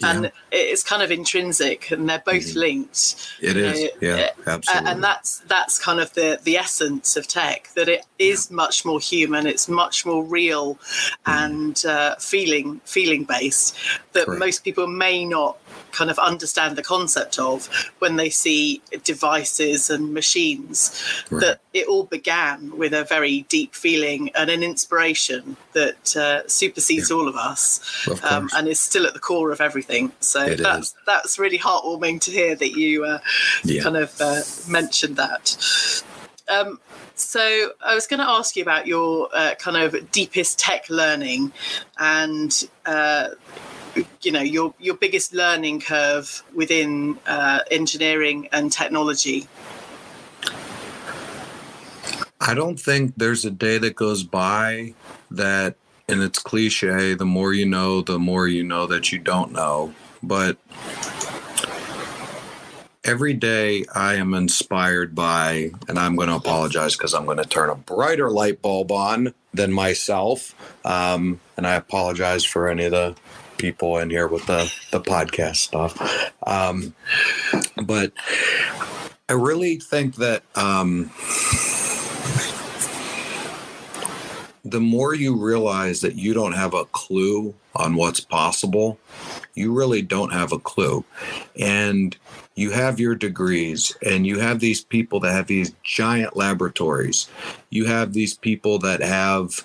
yeah. 0.00 0.10
and 0.10 0.32
it's 0.52 0.82
kind 0.82 1.02
of 1.02 1.10
intrinsic, 1.10 1.90
and 1.90 2.08
they're 2.08 2.22
both 2.24 2.48
mm-hmm. 2.48 2.58
linked. 2.58 3.30
It 3.40 3.56
is, 3.56 3.80
know, 3.80 3.88
yeah, 4.00 4.30
absolutely. 4.46 4.90
And 4.90 5.02
that's 5.02 5.38
that's 5.40 5.78
kind 5.78 6.00
of 6.00 6.12
the 6.14 6.38
the 6.42 6.56
essence 6.56 7.16
of 7.16 7.26
tech 7.26 7.70
that 7.74 7.88
it 7.88 8.04
is 8.18 8.48
yeah. 8.50 8.56
much 8.56 8.84
more 8.84 9.00
human, 9.00 9.46
it's 9.46 9.68
much 9.68 10.04
more 10.04 10.24
real, 10.24 10.74
mm-hmm. 10.74 11.30
and 11.30 11.86
uh, 11.86 12.16
feeling 12.16 12.80
feeling 12.84 13.24
based 13.24 13.76
that 14.12 14.26
Correct. 14.26 14.40
most 14.40 14.64
people 14.64 14.86
may 14.86 15.24
not 15.24 15.58
kind 15.96 16.10
of 16.10 16.18
understand 16.18 16.76
the 16.76 16.82
concept 16.82 17.38
of 17.38 17.66
when 18.00 18.16
they 18.16 18.28
see 18.28 18.82
devices 19.02 19.88
and 19.88 20.12
machines 20.12 21.02
right. 21.30 21.40
that 21.40 21.60
it 21.72 21.86
all 21.88 22.04
began 22.04 22.76
with 22.76 22.92
a 22.92 23.04
very 23.04 23.42
deep 23.48 23.74
feeling 23.74 24.30
and 24.34 24.50
an 24.50 24.62
inspiration 24.62 25.56
that 25.72 26.16
uh, 26.16 26.46
supersedes 26.46 27.10
yeah. 27.10 27.16
all 27.16 27.28
of 27.28 27.36
us 27.36 28.06
of 28.10 28.22
um, 28.24 28.50
and 28.54 28.68
is 28.68 28.78
still 28.78 29.06
at 29.06 29.14
the 29.14 29.20
core 29.20 29.50
of 29.50 29.60
everything 29.60 30.12
so 30.20 30.44
it 30.44 30.58
that's 30.58 30.88
is. 30.88 30.94
that's 31.06 31.38
really 31.38 31.58
heartwarming 31.58 32.20
to 32.20 32.30
hear 32.30 32.54
that 32.54 32.72
you 32.72 33.04
uh, 33.04 33.18
yeah. 33.64 33.82
kind 33.82 33.96
of 33.96 34.20
uh, 34.20 34.42
mentioned 34.68 35.16
that 35.16 35.56
um, 36.48 36.78
so 37.16 37.72
I 37.84 37.94
was 37.94 38.06
going 38.06 38.20
to 38.20 38.28
ask 38.28 38.56
you 38.56 38.62
about 38.62 38.86
your 38.86 39.28
uh, 39.32 39.54
kind 39.58 39.76
of 39.76 40.10
deepest 40.12 40.58
tech 40.58 40.88
learning 40.90 41.52
and 41.98 42.68
uh, 42.84 43.28
you 44.22 44.32
know 44.32 44.40
your 44.42 44.74
your 44.78 44.96
biggest 44.96 45.32
learning 45.32 45.80
curve 45.80 46.42
within 46.54 47.18
uh, 47.26 47.60
engineering 47.70 48.48
and 48.52 48.72
technology? 48.72 49.48
I 52.40 52.54
don't 52.54 52.78
think 52.78 53.14
there's 53.16 53.44
a 53.44 53.50
day 53.50 53.78
that 53.78 53.96
goes 53.96 54.22
by 54.22 54.94
that, 55.30 55.76
and 56.08 56.22
it's 56.22 56.38
cliche. 56.38 57.14
The 57.14 57.24
more 57.24 57.52
you 57.52 57.66
know, 57.66 58.02
the 58.02 58.18
more 58.18 58.46
you 58.46 58.62
know 58.62 58.86
that 58.86 59.10
you 59.10 59.18
don't 59.18 59.52
know. 59.52 59.94
But 60.22 60.58
every 63.04 63.34
day 63.34 63.84
I 63.94 64.14
am 64.14 64.34
inspired 64.34 65.14
by, 65.14 65.70
and 65.88 65.98
I'm 65.98 66.16
going 66.16 66.28
to 66.28 66.34
apologize 66.34 66.96
because 66.96 67.14
I'm 67.14 67.24
going 67.24 67.38
to 67.38 67.44
turn 67.44 67.70
a 67.70 67.74
brighter 67.74 68.30
light 68.30 68.60
bulb 68.60 68.92
on 68.92 69.32
than 69.54 69.72
myself. 69.72 70.54
Um, 70.84 71.40
and 71.56 71.66
I 71.66 71.74
apologize 71.74 72.44
for 72.44 72.68
any 72.68 72.84
of 72.84 72.90
the 72.90 73.16
people 73.58 73.98
in 73.98 74.10
here 74.10 74.28
with 74.28 74.46
the 74.46 74.72
the 74.90 75.00
podcast 75.00 75.56
stuff. 75.56 76.32
Um, 76.46 76.94
but 77.84 78.12
I 79.28 79.32
really 79.32 79.76
think 79.76 80.16
that 80.16 80.44
um, 80.56 81.10
the 84.64 84.80
more 84.80 85.14
you 85.14 85.36
realize 85.36 86.00
that 86.00 86.16
you 86.16 86.34
don't 86.34 86.54
have 86.54 86.74
a 86.74 86.84
clue 86.86 87.54
on 87.74 87.94
what's 87.94 88.20
possible, 88.20 88.98
you 89.54 89.72
really 89.72 90.02
don't 90.02 90.32
have 90.32 90.52
a 90.52 90.58
clue. 90.58 91.04
And 91.58 92.16
you 92.56 92.70
have 92.70 92.98
your 92.98 93.14
degrees 93.14 93.96
and 94.04 94.26
you 94.26 94.38
have 94.38 94.60
these 94.60 94.82
people 94.82 95.20
that 95.20 95.32
have 95.32 95.46
these 95.46 95.72
giant 95.82 96.36
laboratories. 96.36 97.28
You 97.70 97.84
have 97.84 98.12
these 98.12 98.34
people 98.34 98.78
that 98.80 99.02
have 99.02 99.64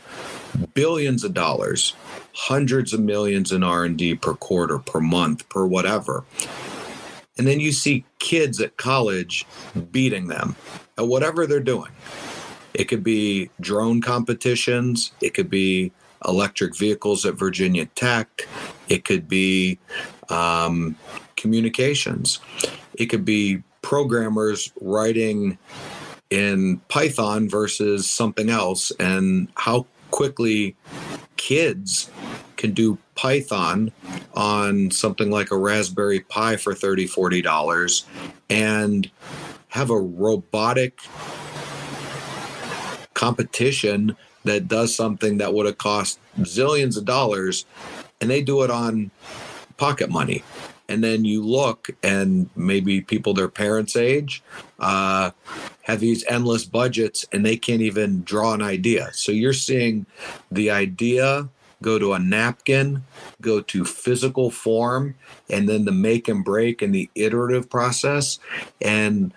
billions 0.74 1.24
of 1.24 1.34
dollars 1.34 1.96
hundreds 2.34 2.94
of 2.94 3.00
millions 3.00 3.52
in 3.52 3.64
R&D 3.64 4.16
per 4.16 4.34
quarter, 4.34 4.80
per 4.80 5.00
month, 5.00 5.48
per 5.50 5.66
whatever. 5.66 6.24
And 7.38 7.48
then 7.48 7.60
you 7.60 7.72
see 7.72 8.06
kids 8.20 8.62
at 8.62 8.78
college 8.78 9.46
beating 9.92 10.28
them 10.28 10.56
at 10.98 11.08
whatever 11.08 11.48
they're 11.48 11.60
doing. 11.60 11.92
It 12.74 12.86
could 12.86 13.04
be 13.04 13.50
drone 13.60 14.02
competitions, 14.02 15.12
it 15.22 15.34
could 15.34 15.50
be 15.50 15.92
electric 16.26 16.78
vehicles 16.78 17.26
at 17.26 17.34
Virginia 17.34 17.86
Tech, 17.96 18.48
it 18.88 19.06
could 19.06 19.28
be 19.28 19.80
um, 20.30 20.96
communications, 21.36 22.40
it 22.94 23.08
could 23.08 23.26
be 23.26 23.64
programmers 23.82 24.72
writing 24.80 25.58
in 26.30 26.80
Python 26.88 27.50
versus 27.50 28.10
something 28.10 28.50
else, 28.50 28.92
and 29.00 29.50
how 29.56 29.86
quickly 30.12 30.76
kids 31.38 32.10
can 32.62 32.72
do 32.74 32.96
Python 33.16 33.92
on 34.36 34.92
something 34.92 35.32
like 35.32 35.50
a 35.50 35.58
Raspberry 35.58 36.20
Pi 36.20 36.58
for 36.58 36.76
$30, 36.76 37.12
$40 37.12 38.04
and 38.52 39.10
have 39.70 39.90
a 39.90 40.00
robotic 40.00 41.00
competition 43.16 44.16
that 44.44 44.68
does 44.68 44.96
something 44.96 45.40
that 45.40 45.56
would 45.56 45.66
have 45.66 45.80
cost 45.80 46.20
zillions 46.42 46.98
of 46.98 47.06
dollars 47.06 47.66
and 48.22 48.30
they 48.30 48.44
do 48.44 48.62
it 48.62 48.70
on 48.70 49.10
pocket 49.78 50.12
money. 50.12 50.44
And 50.88 51.04
then 51.04 51.26
you 51.26 51.42
look 51.42 51.90
and 52.04 52.48
maybe 52.56 53.02
people 53.02 53.34
their 53.34 53.48
parents 53.48 53.96
age 53.96 54.44
uh, 54.80 55.32
have 55.84 56.00
these 56.00 56.24
endless 56.26 56.66
budgets 56.66 57.26
and 57.32 57.44
they 57.44 57.58
can't 57.58 57.82
even 57.82 58.22
draw 58.22 58.54
an 58.54 58.62
idea. 58.62 59.10
So 59.14 59.32
you're 59.32 59.54
seeing 59.54 60.06
the 60.52 60.70
idea 60.70 61.50
go 61.82 62.00
to 62.00 62.14
a 62.14 62.20
napkin 62.20 63.04
go 63.42 63.62
to 63.62 63.86
physical 63.86 64.52
form 64.52 65.16
and 65.50 65.68
then 65.68 65.86
the 65.86 65.92
make 65.92 66.28
and 66.28 66.44
break 66.44 66.82
and 66.82 66.94
the 66.94 67.10
iterative 67.16 67.70
process 67.70 68.40
and 68.82 69.34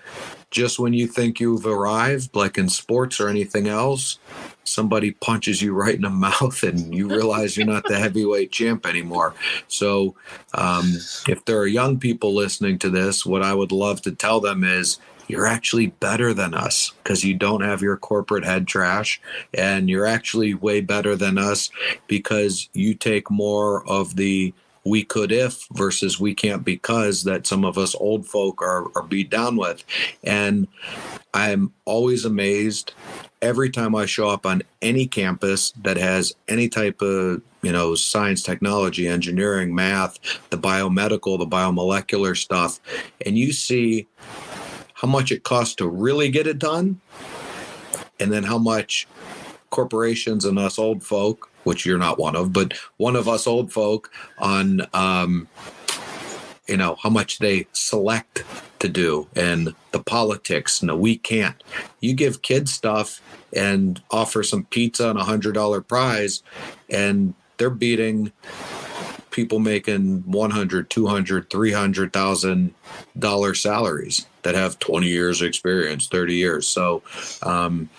just 0.50 0.78
when 0.78 0.92
you 0.92 1.06
think 1.06 1.40
you've 1.40 1.66
arrived 1.66 2.34
like 2.36 2.56
in 2.56 2.68
sports 2.68 3.18
or 3.20 3.28
anything 3.28 3.66
else 3.66 4.18
somebody 4.64 5.12
punches 5.12 5.62
you 5.62 5.72
right 5.74 5.94
in 5.94 6.02
the 6.02 6.10
mouth 6.24 6.62
and 6.62 6.94
you 6.94 7.08
realize 7.08 7.56
you're 7.56 7.66
not 7.66 7.84
the 7.84 7.98
heavyweight 7.98 8.50
champ 8.50 8.86
anymore. 8.86 9.34
So, 9.68 10.14
um, 10.54 10.94
if 11.28 11.44
there 11.44 11.58
are 11.58 11.66
young 11.66 11.98
people 11.98 12.34
listening 12.34 12.78
to 12.80 12.90
this, 12.90 13.24
what 13.24 13.42
I 13.42 13.54
would 13.54 13.72
love 13.72 14.02
to 14.02 14.12
tell 14.12 14.40
them 14.40 14.64
is 14.64 14.98
you're 15.28 15.46
actually 15.46 15.86
better 15.86 16.34
than 16.34 16.54
us 16.54 16.92
because 17.02 17.24
you 17.24 17.34
don't 17.34 17.62
have 17.62 17.82
your 17.82 17.96
corporate 17.96 18.44
head 18.44 18.66
trash 18.66 19.20
and 19.52 19.88
you're 19.88 20.06
actually 20.06 20.54
way 20.54 20.80
better 20.80 21.16
than 21.16 21.38
us 21.38 21.70
because 22.06 22.68
you 22.72 22.94
take 22.94 23.30
more 23.30 23.86
of 23.88 24.16
the 24.16 24.52
we 24.84 25.02
could 25.02 25.32
if 25.32 25.66
versus 25.72 26.20
we 26.20 26.34
can't 26.34 26.64
because 26.64 27.24
that 27.24 27.46
some 27.46 27.64
of 27.64 27.78
us 27.78 27.94
old 27.94 28.26
folk 28.26 28.60
are, 28.60 28.86
are 28.94 29.02
beat 29.02 29.30
down 29.30 29.56
with. 29.56 29.82
And 30.22 30.68
I'm 31.32 31.72
always 31.86 32.24
amazed 32.24 32.92
every 33.40 33.70
time 33.70 33.94
I 33.94 34.06
show 34.06 34.28
up 34.28 34.46
on 34.46 34.62
any 34.82 35.06
campus 35.06 35.72
that 35.82 35.96
has 35.96 36.34
any 36.48 36.68
type 36.68 37.00
of 37.02 37.42
you 37.62 37.72
know 37.72 37.94
science, 37.94 38.42
technology, 38.42 39.08
engineering, 39.08 39.74
math, 39.74 40.18
the 40.50 40.58
biomedical, 40.58 41.38
the 41.38 41.46
biomolecular 41.46 42.36
stuff, 42.36 42.78
and 43.24 43.38
you 43.38 43.52
see 43.52 44.06
how 45.04 45.10
much 45.10 45.30
it 45.30 45.42
costs 45.42 45.74
to 45.74 45.86
really 45.86 46.30
get 46.30 46.46
it 46.46 46.58
done, 46.58 46.98
and 48.18 48.32
then 48.32 48.42
how 48.42 48.56
much 48.56 49.06
corporations 49.68 50.46
and 50.46 50.58
us 50.58 50.78
old 50.78 51.04
folk, 51.04 51.50
which 51.64 51.84
you're 51.84 51.98
not 51.98 52.18
one 52.18 52.34
of, 52.34 52.54
but 52.54 52.72
one 52.96 53.14
of 53.14 53.28
us 53.28 53.46
old 53.46 53.70
folk 53.70 54.10
on 54.38 54.80
um, 54.94 55.46
you 56.66 56.78
know 56.78 56.96
how 57.02 57.10
much 57.10 57.38
they 57.38 57.66
select 57.74 58.44
to 58.78 58.88
do 58.88 59.28
and 59.36 59.74
the 59.90 60.02
politics 60.02 60.82
no 60.82 60.96
we 60.96 61.18
can't. 61.18 61.62
You 62.00 62.14
give 62.14 62.40
kids 62.40 62.72
stuff 62.72 63.20
and 63.54 64.00
offer 64.10 64.42
some 64.42 64.64
pizza 64.64 65.10
and 65.10 65.18
a 65.18 65.24
hundred 65.24 65.52
dollar 65.52 65.82
prize 65.82 66.42
and 66.88 67.34
they're 67.58 67.68
beating 67.68 68.32
people 69.30 69.58
making 69.58 70.22
100 70.24 70.88
200 70.88 71.50
300000 71.50 72.74
dollar 73.18 73.52
salaries 73.52 74.26
that 74.44 74.54
have 74.54 74.78
20 74.78 75.08
years 75.08 75.42
of 75.42 75.48
experience 75.48 76.06
30 76.06 76.34
years 76.34 76.66
so 76.66 77.02
um, 77.42 77.90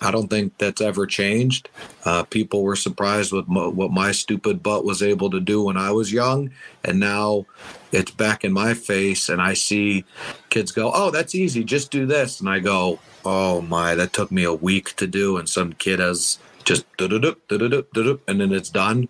I 0.00 0.10
don't 0.10 0.28
think 0.28 0.58
that's 0.58 0.80
ever 0.80 1.06
changed. 1.06 1.68
Uh, 2.04 2.22
people 2.24 2.62
were 2.62 2.76
surprised 2.76 3.32
with 3.32 3.48
mo- 3.48 3.70
what 3.70 3.90
my 3.90 4.12
stupid 4.12 4.62
butt 4.62 4.84
was 4.84 5.02
able 5.02 5.30
to 5.30 5.40
do 5.40 5.62
when 5.64 5.76
I 5.76 5.90
was 5.90 6.12
young, 6.12 6.50
and 6.84 7.00
now 7.00 7.46
it's 7.92 8.10
back 8.10 8.44
in 8.44 8.52
my 8.52 8.74
face, 8.74 9.28
and 9.28 9.40
I 9.40 9.54
see 9.54 10.04
kids 10.50 10.70
go, 10.70 10.92
"Oh, 10.94 11.10
that's 11.10 11.34
easy, 11.34 11.64
just 11.64 11.90
do 11.90 12.04
this," 12.04 12.40
and 12.40 12.48
I 12.48 12.58
go, 12.58 12.98
"Oh 13.24 13.62
my, 13.62 13.94
that 13.94 14.12
took 14.12 14.30
me 14.30 14.44
a 14.44 14.52
week 14.52 14.94
to 14.96 15.06
do," 15.06 15.38
and 15.38 15.48
some 15.48 15.72
kid 15.72 15.98
has 15.98 16.38
just 16.64 16.84
and 16.98 18.40
then 18.40 18.52
it's 18.52 18.70
done. 18.70 19.08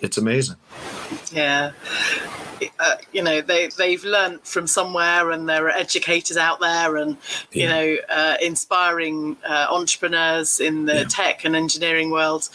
It's 0.00 0.16
amazing. 0.16 0.56
Yeah 1.30 1.72
uh, 2.78 2.96
you 3.12 3.22
know 3.22 3.40
they 3.40 3.68
they've 3.78 4.04
learned 4.04 4.40
from 4.42 4.66
somewhere 4.66 5.30
and 5.30 5.48
there 5.48 5.66
are 5.66 5.70
educators 5.70 6.36
out 6.36 6.60
there 6.60 6.96
and 6.96 7.16
yeah. 7.52 7.62
you 7.62 7.68
know 7.68 7.96
uh, 8.08 8.36
inspiring 8.42 9.36
uh, 9.48 9.66
entrepreneurs 9.70 10.60
in 10.60 10.86
the 10.86 10.98
yeah. 10.98 11.04
tech 11.04 11.44
and 11.44 11.56
engineering 11.56 12.10
world 12.10 12.48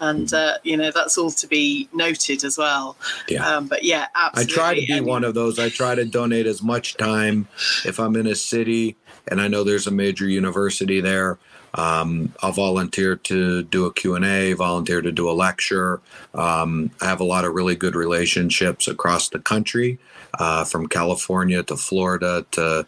and 0.00 0.32
uh, 0.32 0.58
you 0.62 0.76
know 0.76 0.90
that's 0.90 1.18
all 1.18 1.30
to 1.30 1.46
be 1.46 1.88
noted 1.92 2.44
as 2.44 2.58
well 2.58 2.96
yeah 3.28 3.46
um, 3.46 3.66
but 3.66 3.84
yeah 3.84 4.06
absolutely. 4.14 4.52
I 4.52 4.56
try 4.56 4.74
to 4.74 4.86
be 4.86 4.98
and, 4.98 5.06
one 5.06 5.24
of 5.24 5.34
those 5.34 5.58
I 5.58 5.68
try 5.68 5.94
to 5.94 6.04
donate 6.04 6.46
as 6.46 6.62
much 6.62 6.96
time 6.96 7.48
if 7.84 7.98
I'm 7.98 8.16
in 8.16 8.26
a 8.26 8.34
city 8.34 8.96
and 9.28 9.40
I 9.40 9.48
know 9.48 9.64
there's 9.64 9.86
a 9.86 9.92
major 9.92 10.28
university 10.28 11.00
there 11.00 11.38
um, 11.76 12.34
I'll 12.42 12.52
volunteer 12.52 13.16
to 13.16 13.62
do 13.62 13.84
a 13.84 13.92
Q&A, 13.92 14.54
volunteer 14.54 15.00
to 15.02 15.12
do 15.12 15.30
a 15.30 15.32
lecture. 15.32 16.00
Um, 16.34 16.90
I 17.00 17.06
have 17.06 17.20
a 17.20 17.24
lot 17.24 17.44
of 17.44 17.54
really 17.54 17.76
good 17.76 17.94
relationships 17.94 18.88
across 18.88 19.28
the 19.28 19.38
country, 19.38 19.98
uh, 20.38 20.64
from 20.64 20.88
California 20.88 21.62
to 21.62 21.76
Florida 21.76 22.44
to 22.52 22.86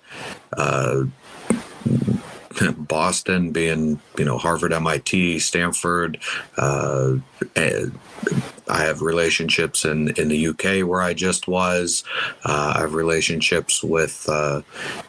uh, 0.56 1.04
Boston, 2.76 3.50
being 3.52 4.00
you 4.16 4.24
know 4.24 4.38
Harvard, 4.38 4.72
MIT, 4.72 5.38
Stanford. 5.40 6.18
Uh, 6.56 7.16
I 8.68 8.82
have 8.82 9.00
relationships 9.00 9.84
in 9.84 10.10
in 10.10 10.28
the 10.28 10.48
UK 10.48 10.86
where 10.86 11.00
I 11.00 11.14
just 11.14 11.48
was. 11.48 12.04
Uh, 12.44 12.74
I 12.76 12.80
have 12.80 12.94
relationships 12.94 13.82
with 13.82 14.28
uh, 14.28 14.62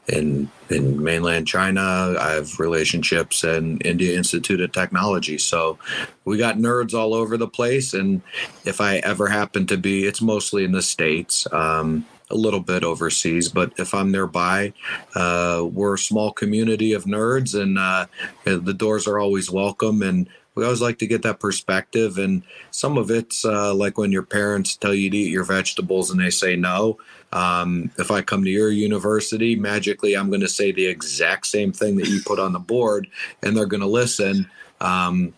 in 0.07 0.49
in 0.69 1.03
mainland 1.03 1.47
China. 1.47 2.15
I 2.19 2.31
have 2.31 2.59
relationships 2.59 3.43
in 3.43 3.79
India 3.81 4.15
Institute 4.15 4.61
of 4.61 4.71
Technology. 4.71 5.37
So 5.37 5.77
we 6.25 6.37
got 6.37 6.57
nerds 6.57 6.93
all 6.93 7.13
over 7.13 7.37
the 7.37 7.47
place. 7.47 7.93
And 7.93 8.21
if 8.65 8.79
I 8.79 8.97
ever 8.97 9.27
happen 9.27 9.65
to 9.67 9.77
be, 9.77 10.05
it's 10.05 10.21
mostly 10.21 10.63
in 10.63 10.71
the 10.71 10.81
states. 10.81 11.47
Um, 11.51 12.05
a 12.29 12.35
little 12.35 12.59
bit 12.59 12.83
overseas, 12.83 13.49
but 13.49 13.73
if 13.77 13.93
I'm 13.93 14.11
nearby, 14.11 14.73
uh, 15.15 15.65
we're 15.71 15.95
a 15.95 15.99
small 15.99 16.31
community 16.31 16.93
of 16.93 17.05
nerds, 17.05 17.59
and 17.59 17.77
uh, 17.79 18.05
the 18.43 18.73
doors 18.73 19.07
are 19.07 19.19
always 19.19 19.49
welcome. 19.49 20.01
And 20.01 20.29
we 20.55 20.63
always 20.63 20.81
like 20.81 20.99
to 20.99 21.07
get 21.07 21.23
that 21.23 21.39
perspective. 21.39 22.17
And 22.17 22.43
some 22.71 22.97
of 22.97 23.09
it's 23.09 23.45
uh, 23.45 23.73
like 23.73 23.97
when 23.97 24.11
your 24.11 24.23
parents 24.23 24.75
tell 24.75 24.93
you 24.93 25.09
to 25.09 25.17
eat 25.17 25.31
your 25.31 25.45
vegetables 25.45 26.11
and 26.11 26.19
they 26.19 26.29
say 26.29 26.55
no. 26.55 26.97
Um, 27.31 27.91
if 27.97 28.11
I 28.11 28.21
come 28.21 28.43
to 28.43 28.49
your 28.49 28.69
university, 28.69 29.55
magically, 29.55 30.17
I'm 30.17 30.29
going 30.29 30.41
to 30.41 30.49
say 30.49 30.71
the 30.71 30.87
exact 30.87 31.47
same 31.47 31.71
thing 31.71 31.95
that 31.97 32.09
you 32.09 32.21
put 32.25 32.39
on 32.39 32.53
the 32.53 32.59
board, 32.59 33.07
and 33.41 33.55
they're 33.55 33.67
going 33.67 33.81
to 33.81 33.87
listen. 33.87 34.49
Um, 34.81 35.33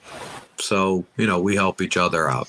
so, 0.57 1.05
you 1.17 1.27
know, 1.27 1.39
we 1.39 1.55
help 1.55 1.81
each 1.81 1.97
other 1.97 2.29
out. 2.29 2.47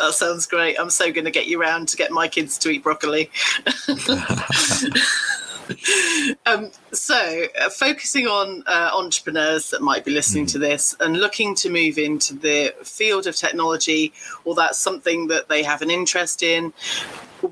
That 0.00 0.14
sounds 0.14 0.46
great. 0.46 0.78
I'm 0.78 0.90
so 0.90 1.12
going 1.12 1.24
to 1.24 1.30
get 1.30 1.46
you 1.46 1.60
around 1.60 1.88
to 1.88 1.96
get 1.96 2.10
my 2.10 2.26
kids 2.28 2.58
to 2.58 2.70
eat 2.70 2.82
broccoli. 2.82 3.30
um, 6.46 6.70
so, 6.92 7.46
uh, 7.60 7.68
focusing 7.70 8.26
on 8.26 8.62
uh, 8.66 8.90
entrepreneurs 8.94 9.70
that 9.70 9.82
might 9.82 10.04
be 10.04 10.10
listening 10.10 10.46
mm. 10.46 10.52
to 10.52 10.58
this 10.58 10.94
and 11.00 11.18
looking 11.18 11.54
to 11.56 11.70
move 11.70 11.98
into 11.98 12.34
the 12.34 12.74
field 12.82 13.26
of 13.26 13.36
technology, 13.36 14.12
or 14.44 14.54
that's 14.54 14.78
something 14.78 15.28
that 15.28 15.48
they 15.48 15.62
have 15.62 15.82
an 15.82 15.90
interest 15.90 16.42
in, 16.42 16.72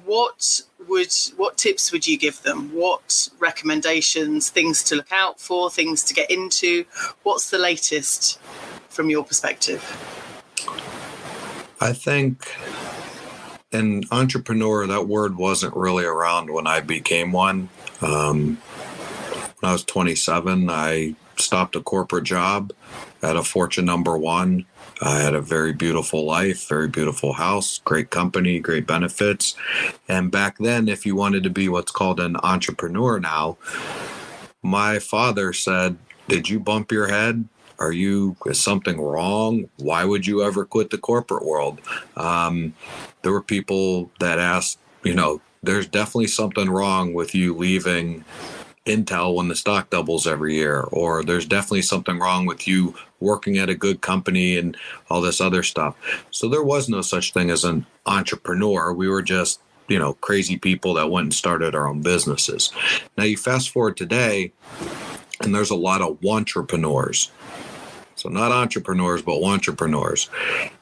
what 0.05 0.63
would 0.89 1.13
what 1.37 1.57
tips 1.59 1.93
would 1.93 2.07
you 2.07 2.19
give 2.19 2.43
them? 2.43 2.73
What 2.73 3.29
recommendations, 3.39 4.49
things 4.49 4.83
to 4.85 4.97
look 4.97 5.13
out 5.13 5.41
for, 5.41 5.71
things 5.71 6.03
to 6.05 6.15
get 6.15 6.31
into? 6.31 6.85
What's 7.23 7.51
the 7.51 7.59
latest 7.59 8.41
from 8.89 9.11
your 9.11 9.25
perspective? 9.25 9.83
I 11.81 11.93
think 11.93 12.57
an 13.73 14.03
entrepreneur, 14.11 14.87
that 14.87 15.07
word 15.07 15.37
wasn't 15.37 15.77
really 15.77 16.05
around 16.05 16.51
when 16.51 16.67
I 16.67 16.81
became 16.81 17.33
one. 17.33 17.69
Um, 18.01 18.57
when 19.61 19.71
I 19.71 19.73
was 19.73 19.85
27, 19.85 20.71
I 20.71 21.15
stopped 21.37 21.77
a 21.77 21.81
corporate 21.81 22.25
job 22.25 22.73
at 23.23 23.37
a 23.37 23.43
Fortune 23.43 23.85
number 23.85 24.17
one. 24.19 24.67
I 25.01 25.19
had 25.21 25.35
a 25.35 25.41
very 25.41 25.73
beautiful 25.73 26.25
life, 26.25 26.69
very 26.69 26.89
beautiful 26.89 27.35
house, 27.35 27.79
great 27.85 28.11
company, 28.11 28.59
great 28.59 28.87
benefits. 28.87 29.55
And 30.09 30.31
back 30.33 30.59
then, 30.59 30.89
if 30.89 31.07
you 31.07 31.15
wanted 31.15 31.45
to 31.45 31.51
be 31.51 31.69
what's 31.69 31.93
called 31.93 32.19
an 32.19 32.37
entrepreneur 32.43 33.21
now, 33.21 33.59
my 34.63 34.99
father 34.99 35.53
said, 35.53 35.97
Did 36.27 36.49
you 36.49 36.59
bump 36.59 36.91
your 36.91 37.09
head? 37.09 37.49
Are 37.79 37.93
you, 37.93 38.37
is 38.47 38.61
something 38.61 39.01
wrong? 39.01 39.69
Why 39.77 40.05
would 40.05 40.27
you 40.27 40.43
ever 40.43 40.65
quit 40.65 40.91
the 40.91 40.99
corporate 40.99 41.45
world? 41.45 41.81
Um, 42.17 42.75
there 43.23 43.33
were 43.33 43.43
people 43.43 44.11
that 44.21 44.39
asked, 44.39 44.79
you 45.05 45.15
know, 45.15 45.41
there's 45.63 45.87
definitely 45.87 46.29
something 46.29 46.71
wrong 46.71 47.15
with 47.15 47.35
you 47.35 47.55
leaving 47.55 48.25
Intel 48.87 49.35
when 49.35 49.49
the 49.49 49.57
stock 49.57 49.91
doubles 49.91 50.27
every 50.27 50.55
year, 50.55 50.83
or 50.83 51.23
there's 51.23 51.47
definitely 51.47 51.83
something 51.83 52.19
wrong 52.19 52.47
with 52.47 52.67
you 52.67 52.95
working 53.21 53.59
at 53.59 53.69
a 53.69 53.75
good 53.75 54.01
company 54.01 54.57
and 54.57 54.77
all 55.11 55.21
this 55.21 55.41
other 55.41 55.63
stuff. 55.63 55.97
So 56.31 56.49
there 56.49 56.63
was 56.63 56.89
no 56.89 57.03
such 57.03 57.33
thing 57.33 57.51
as 57.51 57.65
an 57.65 57.87
entrepreneur. 58.07 58.93
We 58.93 59.09
were 59.09 59.23
just, 59.23 59.61
you 59.89 59.99
know, 59.99 60.15
crazy 60.15 60.57
people 60.57 60.95
that 60.95 61.11
went 61.11 61.25
and 61.25 61.35
started 61.35 61.75
our 61.75 61.87
own 61.87 62.01
businesses. 62.01 62.73
Now 63.17 63.25
you 63.25 63.37
fast 63.37 63.71
forward 63.71 63.97
today, 63.97 64.53
and 65.43 65.55
there's 65.55 65.71
a 65.71 65.77
lot 65.77 66.01
of 66.01 66.19
entrepreneurs. 66.25 67.31
So 68.19 68.29
not 68.29 68.51
entrepreneurs, 68.51 69.23
but 69.23 69.41
entrepreneurs. 69.43 70.29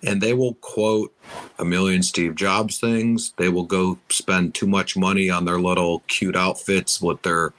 And 0.03 0.23
they 0.23 0.33
will 0.33 0.55
quote 0.55 1.15
a 1.59 1.65
million 1.65 2.03
Steve 2.03 2.35
Jobs 2.35 2.81
things. 2.81 3.35
They 3.37 3.51
will 3.51 3.65
go 3.65 3.99
spend 4.09 4.55
too 4.55 4.67
much 4.67 4.97
money 4.97 5.29
on 5.29 5.45
their 5.45 5.61
little 5.61 6.01
cute 6.09 6.35
outfits 6.35 7.01
with 7.01 7.21
their 7.23 7.53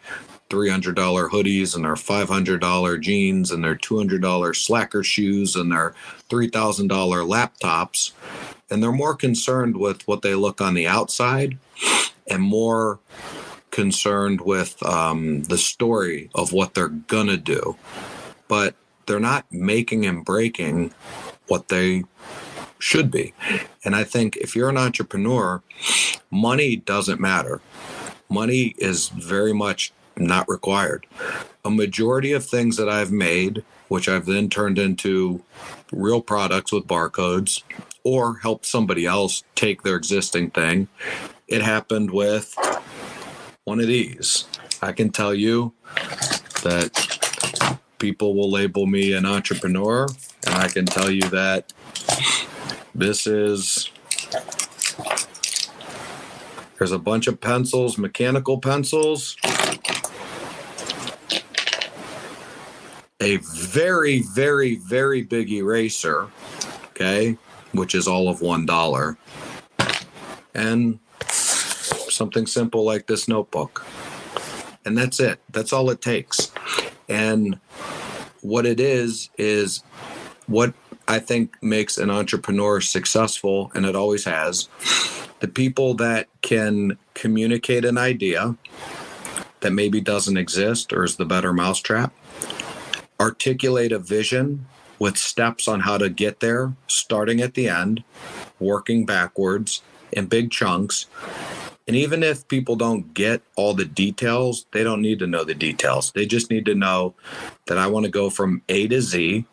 $300 0.49 0.95
hoodies 1.29 1.75
and 1.75 1.85
their 1.85 1.93
$500 1.93 3.01
jeans 3.01 3.51
and 3.51 3.63
their 3.63 3.75
$200 3.75 4.55
slacker 4.55 5.03
shoes 5.03 5.55
and 5.55 5.71
their 5.71 5.93
$3,000 6.29 6.87
laptops. 6.89 8.13
And 8.71 8.81
they're 8.81 8.91
more 8.91 9.15
concerned 9.15 9.77
with 9.77 10.07
what 10.07 10.23
they 10.23 10.33
look 10.33 10.59
on 10.59 10.73
the 10.73 10.87
outside 10.87 11.57
and 12.27 12.41
more 12.41 12.99
concerned 13.69 14.41
with 14.41 14.81
um, 14.83 15.43
the 15.43 15.57
story 15.57 16.29
of 16.33 16.51
what 16.51 16.73
they're 16.73 16.87
going 16.87 17.27
to 17.27 17.37
do. 17.37 17.75
But 18.47 18.75
they're 19.07 19.19
not 19.19 19.45
making 19.51 20.05
and 20.05 20.23
breaking 20.23 20.93
what 21.47 21.69
they 21.69 22.03
should 22.79 23.09
be. 23.09 23.33
And 23.83 23.95
I 23.95 24.03
think 24.03 24.35
if 24.37 24.55
you're 24.55 24.69
an 24.69 24.77
entrepreneur, 24.77 25.61
money 26.29 26.75
doesn't 26.75 27.19
matter. 27.19 27.61
Money 28.29 28.75
is 28.77 29.09
very 29.09 29.53
much 29.53 29.93
not 30.17 30.47
required. 30.49 31.05
A 31.63 31.69
majority 31.69 32.33
of 32.33 32.45
things 32.45 32.77
that 32.77 32.89
I've 32.89 33.11
made, 33.11 33.63
which 33.87 34.09
I've 34.09 34.25
then 34.25 34.49
turned 34.49 34.77
into 34.77 35.43
real 35.91 36.21
products 36.21 36.71
with 36.71 36.87
barcodes 36.87 37.63
or 38.03 38.37
helped 38.37 38.65
somebody 38.65 39.05
else 39.05 39.43
take 39.55 39.83
their 39.83 39.95
existing 39.95 40.51
thing, 40.51 40.87
it 41.47 41.61
happened 41.61 42.11
with 42.11 42.55
one 43.63 43.79
of 43.79 43.87
these. 43.87 44.45
I 44.81 44.91
can 44.91 45.09
tell 45.09 45.33
you 45.33 45.73
that 46.63 47.79
people 47.99 48.35
will 48.35 48.49
label 48.49 48.85
me 48.85 49.13
an 49.13 49.25
entrepreneur, 49.25 50.07
and 50.45 50.55
I 50.55 50.67
can 50.67 50.85
tell 50.85 51.09
you 51.09 51.21
that 51.29 51.73
this 52.93 53.27
is 53.27 53.91
there's 56.77 56.91
a 56.91 56.99
bunch 56.99 57.27
of 57.27 57.41
pencils, 57.41 57.97
mechanical 57.97 58.59
pencils. 58.59 59.35
A 63.19 63.37
very, 63.37 64.21
very, 64.21 64.75
very 64.75 65.23
big 65.23 65.51
eraser, 65.51 66.27
okay, 66.89 67.37
which 67.71 67.95
is 67.95 68.07
all 68.07 68.29
of 68.29 68.41
one 68.41 68.65
dollar. 68.65 69.17
And 70.53 70.99
something 72.17 72.45
simple 72.45 72.83
like 72.83 73.07
this 73.07 73.27
notebook. 73.27 73.83
And 74.85 74.97
that's 74.97 75.19
it. 75.19 75.39
That's 75.51 75.73
all 75.73 75.89
it 75.89 76.01
takes. 76.01 76.51
And 77.07 77.59
what 78.41 78.65
it 78.65 78.79
is, 78.79 79.29
is 79.37 79.83
what 80.47 80.73
I 81.07 81.19
think 81.19 81.55
makes 81.61 81.97
an 81.97 82.09
entrepreneur 82.09 82.81
successful, 82.81 83.71
and 83.73 83.85
it 83.85 83.95
always 83.95 84.25
has 84.25 84.67
the 85.39 85.47
people 85.47 85.93
that 85.95 86.27
can 86.41 86.97
communicate 87.13 87.85
an 87.85 87.97
idea 87.97 88.55
that 89.61 89.71
maybe 89.71 90.01
doesn't 90.01 90.37
exist 90.37 90.93
or 90.93 91.03
is 91.03 91.15
the 91.15 91.25
better 91.25 91.53
mousetrap, 91.53 92.13
articulate 93.19 93.91
a 93.91 93.99
vision 93.99 94.65
with 94.99 95.17
steps 95.17 95.67
on 95.67 95.81
how 95.81 95.97
to 95.97 96.09
get 96.09 96.39
there, 96.39 96.73
starting 96.87 97.39
at 97.41 97.53
the 97.53 97.69
end, 97.69 98.03
working 98.59 99.05
backwards 99.05 99.81
in 100.11 100.25
big 100.25 100.51
chunks. 100.51 101.05
And 101.87 101.95
even 101.95 102.21
if 102.21 102.47
people 102.47 102.75
don't 102.75 103.13
get 103.13 103.41
all 103.55 103.73
the 103.73 103.85
details, 103.85 104.65
they 104.73 104.83
don't 104.83 105.01
need 105.01 105.19
to 105.19 105.27
know 105.27 105.43
the 105.43 105.55
details. 105.55 106.11
They 106.11 106.25
just 106.25 106.49
need 106.49 106.65
to 106.65 106.75
know 106.75 107.15
that 107.67 107.77
I 107.77 107.87
want 107.87 108.05
to 108.05 108.11
go 108.11 108.29
from 108.29 108.61
A 108.67 108.87
to 108.87 109.01
Z. 109.01 109.45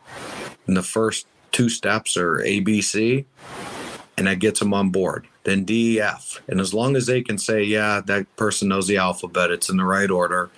And 0.67 0.75
the 0.75 0.83
first 0.83 1.27
two 1.51 1.69
steps 1.69 2.17
are 2.17 2.39
ABC, 2.39 3.25
and 4.17 4.27
that 4.27 4.39
gets 4.39 4.59
them 4.59 4.73
on 4.73 4.89
board 4.89 5.27
then 5.45 5.63
DEF. 5.63 6.41
And 6.49 6.59
as 6.59 6.73
long 6.73 6.95
as 6.95 7.05
they 7.05 7.21
can 7.21 7.37
say, 7.37 7.63
yeah, 7.63 8.01
that 8.05 8.35
person 8.35 8.67
knows 8.67 8.87
the 8.87 8.97
alphabet, 8.97 9.51
it's 9.51 9.69
in 9.69 9.77
the 9.77 9.85
right 9.85 10.11
order, 10.11 10.49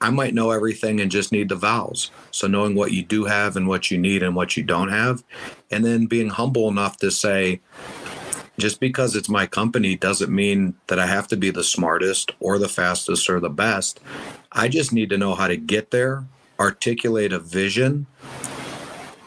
I 0.00 0.10
might 0.10 0.34
know 0.34 0.52
everything 0.52 1.00
and 1.00 1.10
just 1.10 1.32
need 1.32 1.48
the 1.48 1.56
vowels. 1.56 2.12
So 2.30 2.46
knowing 2.46 2.76
what 2.76 2.92
you 2.92 3.02
do 3.02 3.24
have 3.24 3.56
and 3.56 3.66
what 3.66 3.90
you 3.90 3.98
need 3.98 4.22
and 4.22 4.36
what 4.36 4.56
you 4.56 4.62
don't 4.62 4.90
have, 4.90 5.24
and 5.72 5.84
then 5.84 6.06
being 6.06 6.28
humble 6.28 6.68
enough 6.68 6.98
to 6.98 7.10
say, 7.10 7.60
just 8.58 8.80
because 8.80 9.14
it's 9.14 9.28
my 9.28 9.46
company 9.46 9.96
doesn't 9.96 10.34
mean 10.34 10.74
that 10.88 10.98
I 10.98 11.06
have 11.06 11.28
to 11.28 11.36
be 11.36 11.50
the 11.50 11.64
smartest 11.64 12.32
or 12.40 12.58
the 12.58 12.68
fastest 12.68 13.30
or 13.30 13.40
the 13.40 13.48
best. 13.48 14.00
I 14.52 14.68
just 14.68 14.92
need 14.92 15.10
to 15.10 15.18
know 15.18 15.34
how 15.34 15.46
to 15.46 15.56
get 15.56 15.92
there, 15.92 16.24
articulate 16.58 17.32
a 17.32 17.38
vision, 17.38 18.06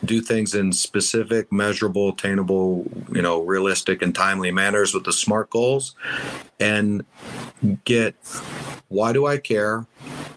do 0.03 0.19
things 0.19 0.53
in 0.53 0.73
specific, 0.73 1.51
measurable, 1.51 2.09
attainable, 2.09 2.89
you 3.11 3.21
know, 3.21 3.41
realistic 3.41 4.01
and 4.01 4.13
timely 4.13 4.51
manners 4.51 4.93
with 4.93 5.05
the 5.05 5.13
SMART 5.13 5.49
goals 5.49 5.95
and 6.59 7.05
get 7.85 8.15
why 8.89 9.13
do 9.13 9.25
I 9.25 9.37
care? 9.37 9.85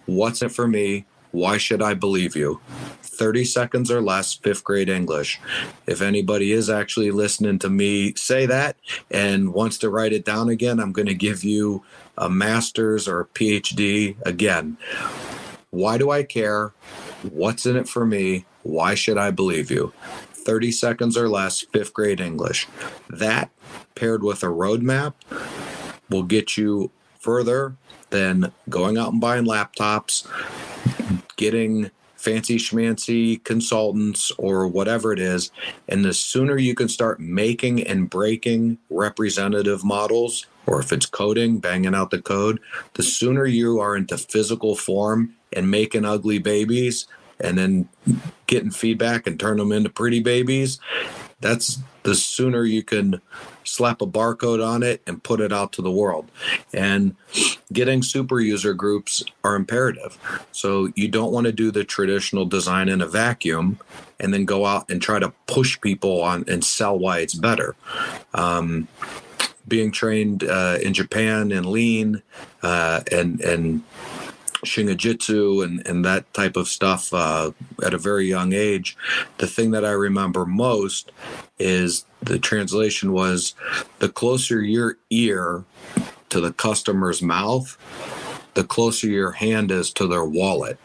What's 0.06 0.42
it 0.42 0.52
for 0.52 0.68
me? 0.68 1.06
Why 1.34 1.58
should 1.58 1.82
I 1.82 1.94
believe 1.94 2.36
you? 2.36 2.60
30 3.02 3.44
seconds 3.44 3.90
or 3.90 4.00
less, 4.00 4.34
fifth 4.34 4.62
grade 4.62 4.88
English. 4.88 5.40
If 5.84 6.00
anybody 6.00 6.52
is 6.52 6.70
actually 6.70 7.10
listening 7.10 7.58
to 7.58 7.68
me 7.68 8.14
say 8.14 8.46
that 8.46 8.76
and 9.10 9.52
wants 9.52 9.76
to 9.78 9.90
write 9.90 10.12
it 10.12 10.24
down 10.24 10.48
again, 10.48 10.78
I'm 10.78 10.92
going 10.92 11.08
to 11.08 11.14
give 11.14 11.42
you 11.42 11.82
a 12.16 12.30
master's 12.30 13.08
or 13.08 13.18
a 13.18 13.26
PhD 13.26 14.14
again. 14.24 14.76
Why 15.70 15.98
do 15.98 16.12
I 16.12 16.22
care? 16.22 16.72
What's 17.22 17.66
in 17.66 17.74
it 17.74 17.88
for 17.88 18.06
me? 18.06 18.44
Why 18.62 18.94
should 18.94 19.18
I 19.18 19.32
believe 19.32 19.72
you? 19.72 19.92
30 20.34 20.70
seconds 20.70 21.16
or 21.16 21.28
less, 21.28 21.62
fifth 21.62 21.92
grade 21.92 22.20
English. 22.20 22.68
That 23.10 23.50
paired 23.96 24.22
with 24.22 24.44
a 24.44 24.46
roadmap 24.46 25.14
will 26.08 26.22
get 26.22 26.56
you 26.56 26.92
further 27.18 27.74
than 28.10 28.52
going 28.68 28.96
out 28.96 29.10
and 29.10 29.20
buying 29.20 29.46
laptops, 29.46 30.28
getting 31.36 31.90
fancy 32.16 32.56
schmancy 32.56 33.42
consultants 33.44 34.32
or 34.38 34.66
whatever 34.66 35.12
it 35.12 35.18
is. 35.18 35.50
And 35.88 36.04
the 36.04 36.14
sooner 36.14 36.56
you 36.56 36.74
can 36.74 36.88
start 36.88 37.20
making 37.20 37.82
and 37.86 38.08
breaking 38.08 38.78
representative 38.88 39.84
models, 39.84 40.46
or 40.66 40.80
if 40.80 40.92
it's 40.92 41.06
coding, 41.06 41.58
banging 41.58 41.94
out 41.94 42.10
the 42.10 42.22
code, 42.22 42.60
the 42.94 43.02
sooner 43.02 43.44
you 43.44 43.78
are 43.78 43.94
into 43.94 44.16
physical 44.16 44.74
form 44.74 45.34
and 45.52 45.70
making 45.70 46.06
ugly 46.06 46.38
babies, 46.38 47.06
and 47.40 47.58
then 47.58 47.88
getting 48.46 48.70
feedback 48.70 49.26
and 49.26 49.38
turn 49.38 49.58
them 49.58 49.72
into 49.72 49.90
pretty 49.90 50.20
babies, 50.20 50.78
that's 51.40 51.78
the 52.04 52.14
sooner 52.14 52.64
you 52.64 52.82
can 52.82 53.20
slap 53.64 54.00
a 54.02 54.06
barcode 54.06 54.64
on 54.64 54.82
it 54.82 55.02
and 55.06 55.22
put 55.22 55.40
it 55.40 55.52
out 55.52 55.72
to 55.72 55.82
the 55.82 55.90
world. 55.90 56.30
And 56.72 57.16
getting 57.72 58.02
super 58.02 58.40
user 58.40 58.74
groups 58.74 59.22
are 59.42 59.56
imperative. 59.56 60.18
So 60.52 60.92
you 60.94 61.08
don't 61.08 61.32
want 61.32 61.46
to 61.46 61.52
do 61.52 61.70
the 61.70 61.84
traditional 61.84 62.44
design 62.44 62.88
in 62.88 63.00
a 63.00 63.06
vacuum 63.06 63.78
and 64.20 64.32
then 64.32 64.44
go 64.44 64.66
out 64.66 64.90
and 64.90 65.02
try 65.02 65.18
to 65.18 65.32
push 65.46 65.80
people 65.80 66.22
on 66.22 66.44
and 66.48 66.64
sell 66.64 66.98
why 66.98 67.18
it's 67.18 67.34
better. 67.34 67.74
Um, 68.32 68.88
being 69.66 69.90
trained 69.90 70.44
uh, 70.44 70.78
in 70.82 70.92
Japan 70.92 71.50
in 71.50 71.70
lean 71.70 72.22
uh, 72.62 73.00
and 73.10 73.40
and 73.40 73.82
shingijutsu 74.64 75.64
and, 75.64 75.86
and 75.86 76.04
that 76.04 76.32
type 76.34 76.56
of 76.56 76.68
stuff 76.68 77.12
uh, 77.12 77.50
at 77.84 77.94
a 77.94 77.98
very 77.98 78.26
young 78.26 78.52
age. 78.52 78.96
The 79.38 79.46
thing 79.46 79.70
that 79.72 79.84
I 79.84 79.90
remember 79.90 80.44
most 80.46 81.12
is 81.58 82.04
the 82.24 82.38
translation 82.38 83.12
was 83.12 83.54
the 83.98 84.08
closer 84.08 84.60
your 84.60 84.96
ear 85.10 85.64
to 86.30 86.40
the 86.40 86.52
customer's 86.52 87.22
mouth, 87.22 87.76
the 88.54 88.64
closer 88.64 89.06
your 89.06 89.32
hand 89.32 89.70
is 89.70 89.92
to 89.92 90.06
their 90.06 90.24
wallet. 90.24 90.78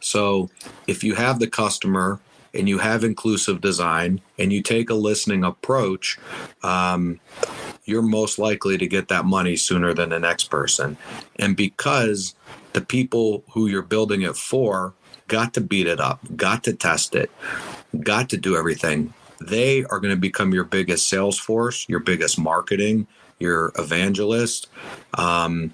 So 0.00 0.50
if 0.86 1.02
you 1.02 1.14
have 1.14 1.38
the 1.38 1.48
customer 1.48 2.20
and 2.54 2.68
you 2.68 2.78
have 2.78 3.04
inclusive 3.04 3.60
design 3.60 4.20
and 4.38 4.52
you 4.52 4.62
take 4.62 4.90
a 4.90 4.94
listening 4.94 5.44
approach, 5.44 6.18
um, 6.62 7.20
you're 7.84 8.02
most 8.02 8.38
likely 8.38 8.78
to 8.78 8.86
get 8.86 9.08
that 9.08 9.24
money 9.24 9.56
sooner 9.56 9.94
than 9.94 10.10
the 10.10 10.20
next 10.20 10.44
person. 10.44 10.96
And 11.36 11.56
because 11.56 12.34
the 12.72 12.80
people 12.80 13.44
who 13.50 13.66
you're 13.66 13.82
building 13.82 14.22
it 14.22 14.36
for 14.36 14.94
got 15.26 15.54
to 15.54 15.60
beat 15.60 15.86
it 15.86 16.00
up, 16.00 16.20
got 16.36 16.64
to 16.64 16.72
test 16.72 17.14
it, 17.14 17.30
got 18.00 18.28
to 18.30 18.36
do 18.36 18.56
everything, 18.56 19.12
they 19.40 19.84
are 19.84 20.00
going 20.00 20.14
to 20.14 20.20
become 20.20 20.52
your 20.52 20.64
biggest 20.64 21.08
sales 21.08 21.38
force, 21.38 21.88
your 21.88 22.00
biggest 22.00 22.38
marketing, 22.38 23.06
your 23.38 23.72
evangelist. 23.78 24.68
Um, 25.14 25.72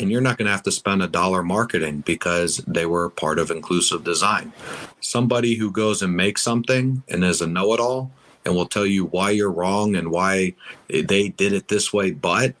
and 0.00 0.10
you're 0.10 0.20
not 0.20 0.38
going 0.38 0.46
to 0.46 0.52
have 0.52 0.62
to 0.62 0.72
spend 0.72 1.02
a 1.02 1.08
dollar 1.08 1.42
marketing 1.42 2.02
because 2.06 2.58
they 2.58 2.86
were 2.86 3.10
part 3.10 3.38
of 3.38 3.50
inclusive 3.50 4.04
design. 4.04 4.52
Somebody 5.00 5.56
who 5.56 5.70
goes 5.70 6.02
and 6.02 6.16
makes 6.16 6.42
something 6.42 7.02
and 7.08 7.24
is 7.24 7.40
a 7.40 7.46
know 7.46 7.72
it 7.74 7.80
all 7.80 8.12
and 8.44 8.54
will 8.54 8.66
tell 8.66 8.86
you 8.86 9.06
why 9.06 9.30
you're 9.30 9.50
wrong 9.50 9.96
and 9.96 10.10
why 10.10 10.54
they 10.88 11.28
did 11.28 11.52
it 11.52 11.68
this 11.68 11.92
way, 11.92 12.12
but 12.12 12.54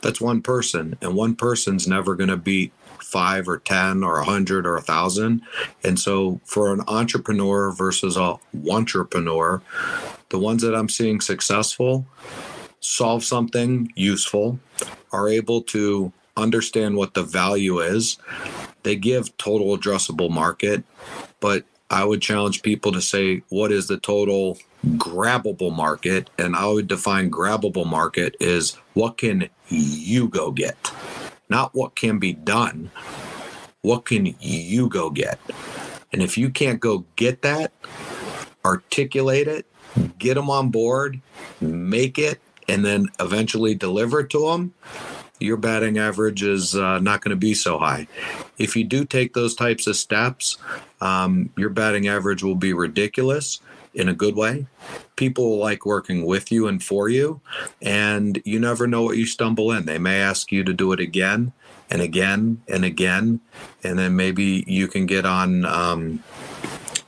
that's 0.00 0.20
one 0.20 0.40
person, 0.40 0.96
and 1.02 1.14
one 1.14 1.34
person's 1.34 1.88
never 1.88 2.14
going 2.14 2.30
to 2.30 2.36
beat 2.36 2.72
five 3.04 3.48
or 3.48 3.58
10 3.58 4.02
or 4.02 4.18
a 4.18 4.24
hundred 4.24 4.66
or 4.66 4.76
a 4.76 4.82
thousand. 4.82 5.42
And 5.82 5.98
so 5.98 6.40
for 6.44 6.72
an 6.72 6.82
entrepreneur 6.88 7.70
versus 7.72 8.16
a 8.16 8.38
entrepreneur, 8.70 9.62
the 10.30 10.38
ones 10.38 10.62
that 10.62 10.74
I'm 10.74 10.88
seeing 10.88 11.20
successful 11.20 12.06
solve 12.84 13.24
something 13.24 13.90
useful, 13.96 14.58
are 15.12 15.28
able 15.28 15.62
to 15.62 16.12
understand 16.36 16.96
what 16.96 17.14
the 17.14 17.22
value 17.22 17.80
is. 17.80 18.18
They 18.82 18.96
give 18.96 19.36
total 19.38 19.76
addressable 19.76 20.30
market, 20.30 20.84
but 21.40 21.64
I 21.90 22.04
would 22.04 22.20
challenge 22.20 22.62
people 22.62 22.92
to 22.92 23.00
say, 23.00 23.42
what 23.48 23.72
is 23.72 23.86
the 23.86 23.96
total 23.96 24.58
grabbable 24.84 25.74
market? 25.74 26.28
And 26.38 26.54
I 26.54 26.66
would 26.66 26.88
define 26.88 27.30
grabbable 27.30 27.86
market 27.86 28.36
is 28.40 28.76
what 28.92 29.16
can 29.16 29.48
you 29.68 30.28
go 30.28 30.50
get? 30.50 30.76
Not 31.48 31.74
what 31.74 31.94
can 31.94 32.18
be 32.18 32.32
done. 32.32 32.90
What 33.82 34.06
can 34.06 34.34
you 34.40 34.88
go 34.88 35.10
get? 35.10 35.38
And 36.12 36.22
if 36.22 36.38
you 36.38 36.48
can't 36.50 36.80
go 36.80 37.04
get 37.16 37.42
that, 37.42 37.72
articulate 38.64 39.48
it, 39.48 39.66
get 40.18 40.34
them 40.34 40.48
on 40.48 40.70
board, 40.70 41.20
make 41.60 42.18
it, 42.18 42.40
and 42.68 42.84
then 42.84 43.08
eventually 43.20 43.74
deliver 43.74 44.20
it 44.20 44.30
to 44.30 44.50
them, 44.50 44.72
your 45.40 45.56
batting 45.56 45.98
average 45.98 46.42
is 46.42 46.74
uh, 46.74 46.98
not 47.00 47.20
going 47.20 47.30
to 47.30 47.36
be 47.36 47.54
so 47.54 47.78
high. 47.78 48.06
If 48.56 48.76
you 48.76 48.84
do 48.84 49.04
take 49.04 49.34
those 49.34 49.54
types 49.54 49.86
of 49.86 49.96
steps, 49.96 50.56
um, 51.00 51.50
your 51.56 51.70
batting 51.70 52.08
average 52.08 52.42
will 52.42 52.54
be 52.54 52.72
ridiculous 52.72 53.60
in 53.94 54.08
a 54.08 54.14
good 54.14 54.34
way. 54.34 54.66
People 55.16 55.58
like 55.58 55.86
working 55.86 56.24
with 56.26 56.50
you 56.50 56.66
and 56.66 56.82
for 56.82 57.08
you, 57.08 57.40
and 57.80 58.40
you 58.44 58.58
never 58.58 58.86
know 58.86 59.02
what 59.02 59.16
you 59.16 59.26
stumble 59.26 59.70
in. 59.72 59.86
They 59.86 59.98
may 59.98 60.20
ask 60.20 60.50
you 60.50 60.64
to 60.64 60.72
do 60.72 60.92
it 60.92 61.00
again 61.00 61.52
and 61.90 62.02
again 62.02 62.62
and 62.68 62.84
again, 62.84 63.40
and 63.82 63.98
then 63.98 64.16
maybe 64.16 64.64
you 64.66 64.88
can 64.88 65.06
get 65.06 65.24
on. 65.24 65.64
Um, 65.64 66.22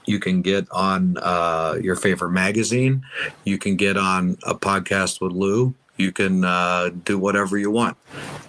you 0.06 0.20
can 0.20 0.40
get 0.40 0.70
on 0.70 1.16
uh, 1.18 1.78
your 1.82 1.96
favorite 1.96 2.30
magazine. 2.30 3.04
You 3.44 3.58
can 3.58 3.74
get 3.74 3.96
on 3.96 4.38
a 4.44 4.54
podcast 4.54 5.20
with 5.20 5.32
Lou. 5.32 5.74
You 5.96 6.12
can 6.12 6.44
uh, 6.44 6.90
do 7.04 7.18
whatever 7.18 7.58
you 7.58 7.72
want. 7.72 7.96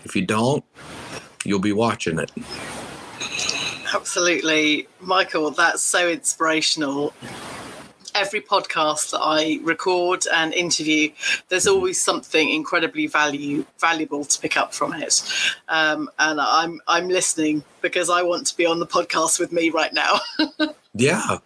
If 0.04 0.16
you 0.16 0.24
don't, 0.24 0.64
you'll 1.44 1.58
be 1.58 1.74
watching 1.74 2.20
it. 2.20 2.32
Absolutely. 3.92 4.88
Michael, 5.00 5.50
that's 5.50 5.82
so 5.82 6.10
inspirational 6.10 7.14
every 8.18 8.42
podcast 8.42 9.12
that 9.12 9.20
I 9.22 9.60
record 9.62 10.26
and 10.34 10.54
interview, 10.54 11.12
there's 11.50 11.68
always 11.68 12.02
something 12.02 12.50
incredibly 12.50 13.06
value 13.08 13.64
valuable 13.80 14.26
to 14.26 14.40
pick 14.40 14.58
up 14.58 14.74
from 14.74 14.94
it. 14.94 15.22
Um, 15.70 16.10
and 16.18 16.42
I'm 16.42 16.82
I'm 16.88 17.10
listening 17.10 17.64
because 17.82 18.10
I 18.10 18.24
want 18.24 18.48
to 18.48 18.58
be 18.58 18.66
on 18.66 18.80
the 18.80 18.88
podcast 18.88 19.40
with 19.40 19.52
me 19.52 19.70
right 19.70 19.94
now. 19.94 20.20
yeah, 20.96 21.38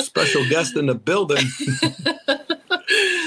special 0.00 0.46
guest 0.48 0.76
in 0.76 0.86
the 0.86 0.94
building. 0.94 1.44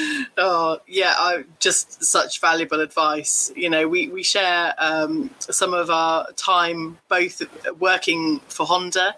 oh 0.41 0.79
yeah, 0.87 1.13
I, 1.17 1.43
just 1.59 2.03
such 2.03 2.41
valuable 2.41 2.81
advice. 2.81 3.51
You 3.55 3.69
know, 3.69 3.87
we 3.87 4.09
we 4.09 4.23
share 4.23 4.73
um, 4.77 5.29
some 5.39 5.73
of 5.73 5.89
our 5.89 6.31
time 6.33 6.97
both 7.07 7.41
working 7.79 8.39
for 8.47 8.65
Honda 8.65 9.15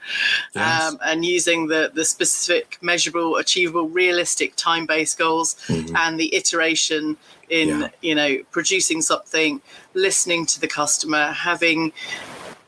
yes. 0.54 0.84
um, 0.84 1.00
and 1.04 1.26
using 1.26 1.68
the 1.68 1.92
the 1.94 2.06
specific, 2.06 2.78
measurable, 2.82 3.38
achievable, 3.38 3.88
realistic 3.88 4.56
time 4.56 4.86
based 4.86 5.18
goals 5.18 5.56
mm-hmm. 5.68 5.96
and 5.96 6.20
the 6.20 6.36
iteration 6.36 7.18
in 7.50 7.82
yeah. 7.82 7.88
you 8.02 8.16
know 8.16 8.38
producing 8.52 9.02
something, 9.02 9.62
listening 9.94 10.46
to 10.48 10.60
the 10.60 10.68
customer, 10.68 11.28
having 11.32 11.94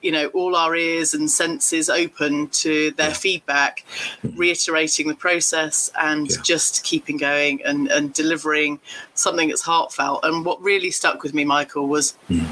you 0.05 0.11
know 0.11 0.27
all 0.27 0.55
our 0.55 0.75
ears 0.75 1.15
and 1.15 1.29
senses 1.29 1.89
open 1.89 2.47
to 2.49 2.91
their 2.91 3.07
yeah. 3.07 3.13
feedback 3.13 3.83
reiterating 4.35 5.07
the 5.07 5.15
process 5.15 5.91
and 5.99 6.29
yeah. 6.29 6.37
just 6.43 6.83
keeping 6.83 7.17
going 7.17 7.63
and, 7.65 7.87
and 7.87 8.13
delivering 8.13 8.79
something 9.15 9.47
that's 9.49 9.63
heartfelt 9.63 10.19
and 10.23 10.45
what 10.45 10.61
really 10.61 10.91
stuck 10.91 11.23
with 11.23 11.33
me 11.33 11.43
michael 11.43 11.87
was 11.87 12.15
mm 12.29 12.45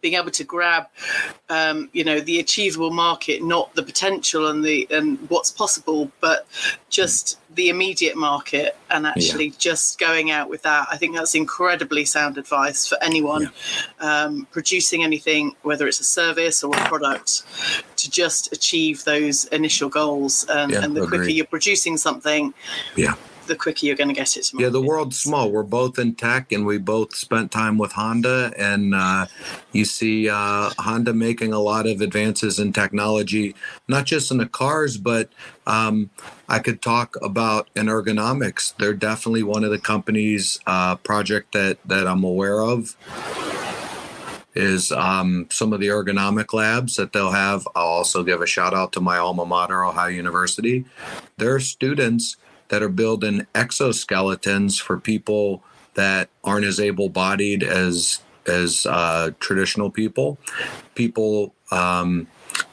being 0.00 0.14
able 0.14 0.30
to 0.30 0.44
grab, 0.44 0.86
um, 1.48 1.88
you 1.92 2.04
know, 2.04 2.20
the 2.20 2.40
achievable 2.40 2.90
market, 2.90 3.42
not 3.42 3.74
the 3.74 3.82
potential 3.82 4.48
and 4.48 4.64
the 4.64 4.86
and 4.90 5.18
what's 5.30 5.50
possible, 5.50 6.10
but 6.20 6.46
just 6.90 7.38
the 7.54 7.68
immediate 7.68 8.16
market, 8.16 8.76
and 8.90 9.06
actually 9.06 9.46
yeah. 9.46 9.54
just 9.58 9.98
going 9.98 10.30
out 10.30 10.50
with 10.50 10.62
that. 10.62 10.88
I 10.90 10.96
think 10.96 11.14
that's 11.14 11.34
incredibly 11.34 12.04
sound 12.04 12.38
advice 12.38 12.86
for 12.86 12.98
anyone 13.02 13.50
yeah. 14.00 14.24
um, 14.24 14.46
producing 14.50 15.04
anything, 15.04 15.54
whether 15.62 15.86
it's 15.86 16.00
a 16.00 16.04
service 16.04 16.62
or 16.62 16.74
a 16.74 16.84
product, 16.86 17.42
to 17.96 18.10
just 18.10 18.52
achieve 18.52 19.04
those 19.04 19.44
initial 19.46 19.88
goals. 19.88 20.48
Um, 20.48 20.70
yeah, 20.70 20.84
and 20.84 20.96
the 20.96 21.06
quicker 21.06 21.28
you're 21.28 21.46
producing 21.46 21.96
something, 21.96 22.52
yeah 22.96 23.14
the 23.46 23.56
quicker 23.56 23.86
you're 23.86 23.96
going 23.96 24.08
to 24.08 24.14
get 24.14 24.36
it. 24.36 24.50
Yeah, 24.54 24.68
the 24.68 24.82
world's 24.82 25.18
small. 25.18 25.50
We're 25.50 25.62
both 25.62 25.98
in 25.98 26.14
tech, 26.14 26.52
and 26.52 26.66
we 26.66 26.78
both 26.78 27.14
spent 27.14 27.50
time 27.50 27.78
with 27.78 27.92
Honda. 27.92 28.52
And 28.58 28.94
uh, 28.94 29.26
you 29.72 29.84
see 29.84 30.28
uh, 30.28 30.70
Honda 30.78 31.12
making 31.12 31.52
a 31.52 31.60
lot 31.60 31.86
of 31.86 32.00
advances 32.00 32.58
in 32.58 32.72
technology, 32.72 33.54
not 33.88 34.04
just 34.04 34.30
in 34.30 34.38
the 34.38 34.46
cars, 34.46 34.96
but 34.96 35.30
um, 35.66 36.10
I 36.48 36.58
could 36.58 36.82
talk 36.82 37.16
about 37.22 37.68
in 37.74 37.86
ergonomics. 37.86 38.74
They're 38.76 38.94
definitely 38.94 39.42
one 39.42 39.64
of 39.64 39.70
the 39.70 39.78
companies 39.78 40.58
uh, 40.66 40.96
project 40.96 41.52
that 41.52 41.78
that 41.86 42.06
I'm 42.06 42.24
aware 42.24 42.62
of 42.62 42.96
is 44.54 44.92
um, 44.92 45.46
some 45.50 45.72
of 45.72 45.80
the 45.80 45.88
ergonomic 45.88 46.52
labs 46.52 46.96
that 46.96 47.12
they'll 47.12 47.32
have. 47.32 47.66
I'll 47.74 47.86
also 47.86 48.22
give 48.22 48.40
a 48.40 48.46
shout 48.46 48.72
out 48.72 48.92
to 48.92 49.00
my 49.00 49.18
alma 49.18 49.44
mater, 49.44 49.84
Ohio 49.84 50.08
University. 50.08 50.84
Their 51.36 51.58
students 51.60 52.36
that 52.74 52.82
are 52.82 52.88
building 52.88 53.46
exoskeletons 53.54 54.80
for 54.80 54.98
people 54.98 55.62
that 55.94 56.28
aren't 56.42 56.66
as 56.66 56.80
able-bodied 56.80 57.62
as 57.62 58.20
as 58.46 58.84
uh, 58.84 59.30
traditional 59.38 59.90
people, 59.90 60.38
people 60.96 61.54
um, 61.70 62.26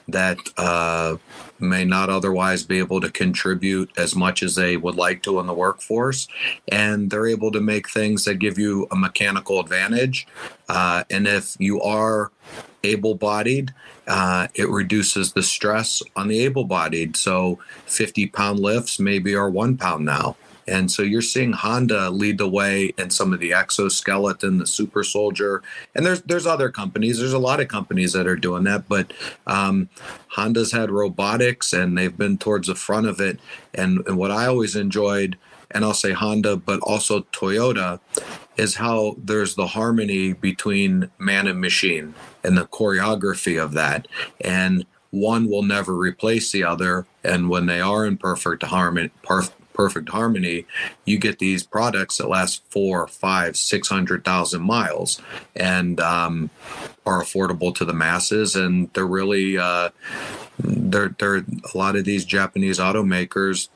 that 0.07 0.39
uh, 0.57 1.15
may 1.59 1.85
not 1.85 2.09
otherwise 2.09 2.63
be 2.63 2.79
able 2.79 2.99
to 2.99 3.11
contribute 3.11 3.91
as 3.95 4.15
much 4.15 4.41
as 4.41 4.55
they 4.55 4.75
would 4.75 4.95
like 4.95 5.21
to 5.21 5.39
in 5.39 5.45
the 5.45 5.53
workforce, 5.53 6.27
and 6.69 7.11
they're 7.11 7.27
able 7.27 7.51
to 7.51 7.61
make 7.61 7.87
things 7.87 8.25
that 8.25 8.39
give 8.39 8.57
you 8.57 8.87
a 8.91 8.95
mechanical 8.95 9.59
advantage. 9.59 10.25
Uh, 10.67 11.03
and 11.11 11.27
if 11.27 11.55
you 11.59 11.79
are 11.79 12.31
able-bodied, 12.83 13.71
uh, 14.07 14.47
it 14.55 14.69
reduces 14.69 15.33
the 15.33 15.43
stress 15.43 16.01
on 16.15 16.27
the 16.27 16.39
able-bodied. 16.39 17.15
So 17.15 17.59
50-pound 17.87 18.59
lifts 18.59 18.99
maybe 18.99 19.35
are 19.35 19.49
one 19.49 19.77
pound 19.77 20.05
now. 20.05 20.35
And 20.67 20.91
so 20.91 21.01
you're 21.01 21.21
seeing 21.21 21.53
Honda 21.53 22.09
lead 22.09 22.37
the 22.37 22.47
way 22.47 22.93
in 22.97 23.09
some 23.09 23.33
of 23.33 23.39
the 23.39 23.53
exoskeleton, 23.53 24.57
the 24.57 24.67
super 24.67 25.03
soldier, 25.03 25.63
and 25.95 26.05
there's 26.05 26.21
there's 26.21 26.45
other 26.45 26.69
companies. 26.69 27.19
There's 27.19 27.33
a 27.33 27.39
lot 27.39 27.59
of 27.59 27.67
companies 27.67 28.13
that 28.13 28.27
are 28.27 28.35
doing 28.35 28.63
that, 28.65 28.87
but 28.87 29.11
um, 29.47 29.89
Honda's 30.29 30.71
had 30.71 30.91
robotics 30.91 31.73
and 31.73 31.97
they've 31.97 32.15
been 32.15 32.37
towards 32.37 32.67
the 32.67 32.75
front 32.75 33.07
of 33.07 33.19
it. 33.19 33.39
And, 33.73 34.05
and 34.07 34.17
what 34.17 34.31
I 34.31 34.45
always 34.45 34.75
enjoyed, 34.75 35.37
and 35.73 35.83
I'll 35.83 35.93
say 35.93 36.11
Honda, 36.11 36.55
but 36.55 36.79
also 36.81 37.21
Toyota, 37.31 37.99
is 38.57 38.75
how 38.75 39.15
there's 39.17 39.55
the 39.55 39.67
harmony 39.67 40.33
between 40.33 41.09
man 41.17 41.47
and 41.47 41.59
machine 41.59 42.13
and 42.43 42.57
the 42.57 42.65
choreography 42.65 43.61
of 43.61 43.73
that. 43.73 44.07
And 44.39 44.85
one 45.09 45.49
will 45.49 45.63
never 45.63 45.93
replace 45.93 46.51
the 46.51 46.63
other. 46.63 47.05
And 47.23 47.49
when 47.49 47.65
they 47.65 47.81
are 47.81 48.05
in 48.05 48.17
perfect 48.17 48.63
harmony, 48.63 49.11
perfect 49.73 50.09
harmony, 50.09 50.65
you 51.05 51.17
get 51.17 51.39
these 51.39 51.63
products 51.63 52.17
that 52.17 52.29
last 52.29 52.61
four, 52.69 53.07
five, 53.07 53.57
six 53.57 53.89
hundred 53.89 54.23
thousand 54.23 54.61
miles, 54.61 55.21
and 55.55 55.99
um, 55.99 56.49
are 57.05 57.21
affordable 57.21 57.73
to 57.75 57.85
the 57.85 57.93
masses. 57.93 58.55
And 58.55 58.89
they're 58.93 59.05
really, 59.05 59.57
uh, 59.57 59.89
they're 60.59 61.15
they're 61.17 61.37
a 61.37 61.77
lot 61.77 61.95
of 61.95 62.05
these 62.05 62.25
Japanese 62.25 62.79
automakers. 62.79 63.69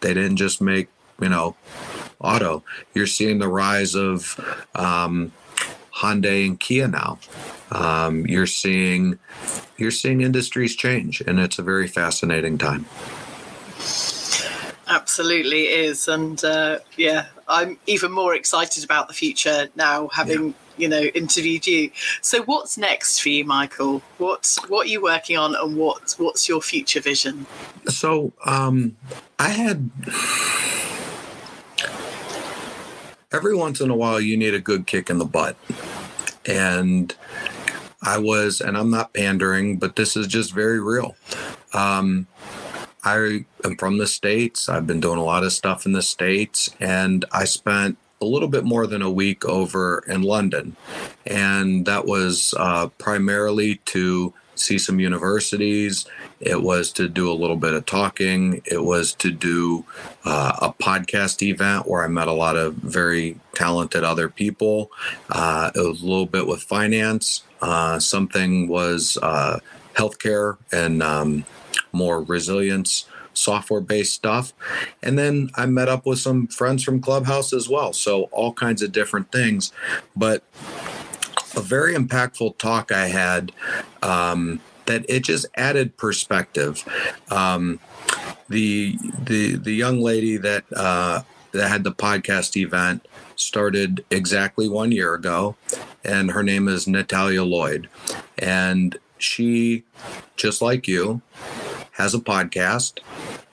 They 0.00 0.12
didn't 0.12 0.36
just 0.36 0.60
make 0.60 0.88
you 1.20 1.28
know 1.28 1.56
auto. 2.20 2.64
You're 2.94 3.06
seeing 3.06 3.38
the 3.38 3.48
rise 3.48 3.94
of 3.94 4.38
um, 4.74 5.32
Hyundai 5.94 6.46
and 6.46 6.58
Kia 6.58 6.88
now. 6.88 7.18
Um, 7.70 8.26
you're 8.26 8.46
seeing 8.46 9.18
you're 9.76 9.90
seeing 9.90 10.20
industries 10.20 10.74
change, 10.74 11.20
and 11.20 11.38
it's 11.38 11.58
a 11.58 11.62
very 11.62 11.86
fascinating 11.86 12.58
time. 12.58 12.86
absolutely 14.88 15.62
is. 15.66 16.08
And 16.08 16.42
uh, 16.44 16.78
yeah, 16.96 17.26
I'm 17.48 17.78
even 17.86 18.12
more 18.12 18.34
excited 18.34 18.84
about 18.84 19.08
the 19.08 19.14
future 19.14 19.68
now, 19.76 20.08
having. 20.08 20.48
Yeah. 20.48 20.52
You 20.76 20.88
know, 20.88 21.02
interviewed 21.02 21.68
you. 21.68 21.92
So, 22.20 22.42
what's 22.42 22.76
next 22.76 23.20
for 23.20 23.28
you, 23.28 23.44
Michael? 23.44 24.02
What 24.18 24.58
what 24.66 24.86
are 24.86 24.88
you 24.88 25.00
working 25.00 25.36
on, 25.36 25.54
and 25.54 25.76
what 25.76 26.16
what's 26.18 26.48
your 26.48 26.60
future 26.60 26.98
vision? 27.00 27.46
So, 27.86 28.32
um, 28.44 28.96
I 29.38 29.50
had 29.50 29.88
every 33.34 33.54
once 33.54 33.80
in 33.80 33.90
a 33.90 33.96
while 33.96 34.20
you 34.20 34.36
need 34.36 34.54
a 34.54 34.60
good 34.60 34.86
kick 34.86 35.10
in 35.10 35.18
the 35.18 35.24
butt, 35.24 35.56
and 36.46 37.14
I 38.02 38.18
was, 38.18 38.60
and 38.60 38.76
I'm 38.76 38.90
not 38.90 39.12
pandering, 39.12 39.78
but 39.78 39.96
this 39.96 40.16
is 40.16 40.26
just 40.26 40.52
very 40.52 40.80
real. 40.80 41.16
Um, 41.72 42.26
I 43.02 43.44
am 43.64 43.76
from 43.76 43.98
the 43.98 44.06
States. 44.06 44.68
I've 44.68 44.86
been 44.86 45.00
doing 45.00 45.18
a 45.18 45.24
lot 45.24 45.44
of 45.44 45.52
stuff 45.52 45.84
in 45.84 45.92
the 45.92 46.02
States, 46.02 46.70
and 46.80 47.24
I 47.32 47.44
spent 47.44 47.98
a 48.20 48.24
little 48.24 48.48
bit 48.48 48.64
more 48.64 48.86
than 48.86 49.02
a 49.02 49.10
week 49.10 49.44
over 49.44 50.02
in 50.06 50.22
London. 50.22 50.76
And 51.26 51.84
that 51.86 52.06
was 52.06 52.54
uh, 52.58 52.88
primarily 52.98 53.76
to 53.86 54.32
see 54.54 54.78
some 54.78 55.00
universities. 55.00 56.06
It 56.40 56.62
was 56.62 56.92
to 56.92 57.08
do 57.08 57.30
a 57.30 57.34
little 57.34 57.56
bit 57.56 57.74
of 57.74 57.86
talking. 57.86 58.62
It 58.64 58.84
was 58.84 59.14
to 59.14 59.30
do 59.30 59.84
uh, 60.24 60.56
a 60.62 60.72
podcast 60.72 61.42
event 61.42 61.88
where 61.88 62.04
I 62.04 62.08
met 62.08 62.28
a 62.28 62.32
lot 62.32 62.56
of 62.56 62.74
very 62.74 63.38
talented 63.54 64.04
other 64.04 64.28
people. 64.28 64.90
Uh, 65.30 65.70
it 65.74 65.80
was 65.80 66.02
a 66.02 66.06
little 66.06 66.26
bit 66.26 66.46
with 66.46 66.62
finance. 66.62 67.42
Uh, 67.60 67.98
something 67.98 68.68
was 68.68 69.16
uh, 69.22 69.60
healthcare 69.94 70.58
and 70.72 71.02
um, 71.02 71.44
more 71.92 72.22
resilience 72.22 73.06
software 73.34 73.80
based 73.80 74.14
stuff. 74.14 74.52
And 75.02 75.18
then 75.18 75.50
I 75.56 75.66
met 75.66 75.88
up 75.88 76.06
with 76.06 76.18
some 76.20 76.46
friends 76.46 76.82
from 76.82 77.00
Clubhouse 77.00 77.52
as 77.52 77.68
well. 77.68 77.92
So 77.92 78.24
all 78.24 78.52
kinds 78.52 78.82
of 78.82 78.92
different 78.92 79.32
things. 79.32 79.72
But 80.16 80.42
a 81.56 81.60
very 81.60 81.94
impactful 81.94 82.58
talk 82.58 82.92
I 82.92 83.08
had 83.08 83.52
um, 84.02 84.60
that 84.86 85.04
it 85.08 85.24
just 85.24 85.46
added 85.56 85.96
perspective. 85.96 86.84
Um, 87.30 87.80
the 88.48 88.98
the 89.22 89.56
the 89.56 89.72
young 89.72 90.00
lady 90.00 90.36
that 90.36 90.64
uh, 90.74 91.22
that 91.52 91.68
had 91.68 91.84
the 91.84 91.92
podcast 91.92 92.56
event 92.56 93.06
started 93.36 94.04
exactly 94.10 94.68
one 94.68 94.92
year 94.92 95.14
ago, 95.14 95.56
and 96.04 96.32
her 96.32 96.42
name 96.42 96.68
is 96.68 96.86
Natalia 96.86 97.44
Lloyd, 97.44 97.88
and 98.38 98.98
she, 99.18 99.84
just 100.36 100.60
like 100.60 100.86
you, 100.86 101.22
has 101.92 102.14
a 102.14 102.18
podcast 102.18 103.00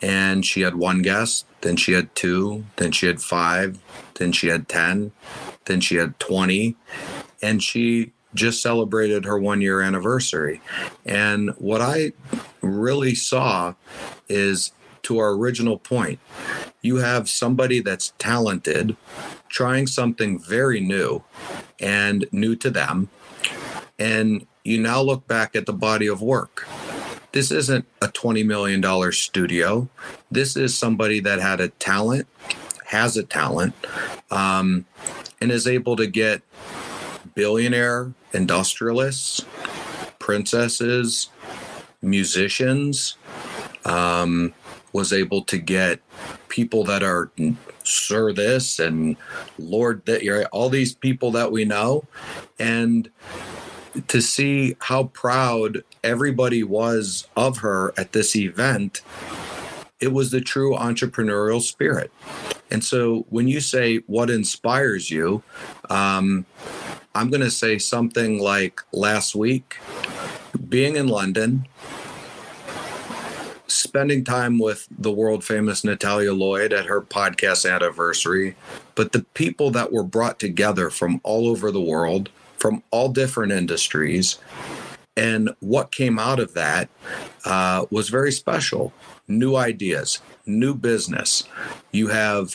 and 0.02 0.46
she 0.46 0.62
had 0.62 0.76
one 0.76 1.02
guest, 1.02 1.46
then 1.62 1.76
she 1.76 1.94
had 1.94 2.14
two, 2.16 2.66
then 2.78 2.92
she 2.92 3.06
had 3.06 3.22
five, 3.22 3.80
then 4.16 4.32
she 4.32 4.48
had 4.48 4.68
10, 4.68 5.12
then 5.66 5.80
she 5.80 5.96
had 5.96 6.20
20, 6.20 6.76
and 7.42 7.62
she 7.62 8.12
just 8.34 8.62
celebrated 8.62 9.26
her 9.26 9.38
one 9.38 9.62
year 9.62 9.82
anniversary. 9.82 10.62
And 11.06 11.52
what 11.58 11.82
I 11.82 12.14
really 12.62 13.16
saw 13.16 13.74
is 14.30 14.72
to 15.04 15.18
our 15.18 15.32
original 15.32 15.80
point 15.80 16.20
you 16.84 16.98
have 16.98 17.30
somebody 17.30 17.80
that's 17.80 18.14
talented 18.18 18.96
trying 19.50 19.86
something 19.86 20.40
very 20.40 20.80
new 20.80 21.24
and 21.80 22.26
new 22.32 22.56
to 22.56 22.72
them. 22.72 23.10
And 24.00 24.48
you 24.64 24.80
now 24.80 25.02
look 25.02 25.28
back 25.28 25.56
at 25.56 25.66
the 25.66 25.74
body 25.74 26.08
of 26.08 26.22
work 26.22 26.68
this 27.32 27.52
isn't 27.52 27.86
a 28.02 28.08
$20 28.08 28.46
million 28.46 29.12
studio. 29.12 29.88
This 30.30 30.56
is 30.58 30.78
somebody 30.78 31.20
that 31.22 31.40
had 31.40 31.62
a 31.62 31.70
talent, 31.70 32.28
has 32.86 33.16
a 33.16 33.24
talent, 33.24 33.74
um, 34.30 34.86
and 35.40 35.52
is 35.52 35.68
able 35.68 35.96
to 35.96 36.08
get 36.08 36.42
billionaire 37.36 38.14
industrialists, 38.34 39.46
princesses, 40.20 41.30
musicians, 42.02 43.18
um, 43.86 44.54
was 44.94 45.14
able 45.14 45.44
to 45.44 45.58
get 45.58 46.00
people 46.50 46.84
that 46.84 47.04
are 47.04 47.32
Sir 47.84 48.32
this 48.34 48.80
and 48.80 49.18
Lord 49.58 50.06
that, 50.06 50.24
you're 50.24 50.46
all 50.46 50.70
these 50.70 50.94
people 50.94 51.32
that 51.32 51.52
we 51.52 51.66
know. 51.66 52.04
And 52.60 53.10
to 54.08 54.22
see 54.22 54.76
how 54.80 55.06
proud 55.06 55.84
everybody 56.04 56.64
was 56.64 57.28
of 57.36 57.60
her 57.60 57.94
at 57.98 58.12
this 58.14 58.36
event, 58.36 59.02
it 60.00 60.12
was 60.12 60.32
the 60.32 60.42
true 60.42 60.74
entrepreneurial 60.76 61.62
spirit. 61.62 62.12
And 62.70 62.84
so 62.84 63.26
when 63.30 63.48
you 63.48 63.60
say 63.60 63.98
what 64.08 64.30
inspires 64.30 65.12
you, 65.12 65.44
um, 65.90 66.46
I'm 67.14 67.30
going 67.30 67.42
to 67.42 67.52
say 67.52 67.78
something 67.78 68.40
like 68.40 68.82
last 68.94 69.36
week, 69.36 69.78
being 70.70 70.96
in 70.96 71.08
London, 71.08 71.68
spending 73.68 74.24
time 74.24 74.60
with 74.60 74.88
the 74.90 75.12
world 75.12 75.44
famous 75.44 75.84
Natalia 75.84 76.34
Lloyd 76.34 76.72
at 76.72 76.86
her 76.86 77.02
podcast 77.02 77.70
anniversary, 77.70 78.56
but 78.96 79.12
the 79.12 79.24
people 79.34 79.72
that 79.72 79.92
were 79.92 80.04
brought 80.04 80.40
together 80.40 80.90
from 80.90 81.20
all 81.24 81.48
over 81.48 81.72
the 81.72 81.82
world 81.82 82.30
from 82.58 82.84
all 82.92 83.10
different 83.10 83.52
industries. 83.52 84.38
And 85.18 85.50
what 85.60 85.92
came 85.92 86.20
out 86.20 86.40
of 86.40 86.54
that 86.54 86.90
uh, 87.44 87.86
was 87.90 88.10
very 88.10 88.32
special 88.32 88.94
new 89.28 89.56
ideas, 89.56 90.20
new 90.46 90.76
business. 90.76 91.44
You 91.92 92.08
have, 92.08 92.54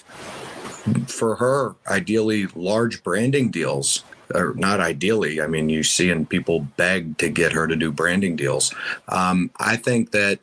for 1.09 1.36
her, 1.36 1.74
ideally 1.88 2.46
large 2.54 3.02
branding 3.02 3.50
deals. 3.50 4.04
Or 4.35 4.55
not 4.55 4.81
ideally. 4.81 5.41
I 5.41 5.47
mean, 5.47 5.68
you 5.68 5.83
seeing 5.83 6.27
people 6.27 6.61
beg 6.77 7.18
to 7.18 7.29
get 7.29 7.53
her 7.53 7.66
to 7.66 7.77
do 7.77 7.93
branding 7.93 8.37
deals. 8.37 8.74
Um, 9.09 9.51
I 9.59 9.77
think 9.77 10.11
that 10.11 10.41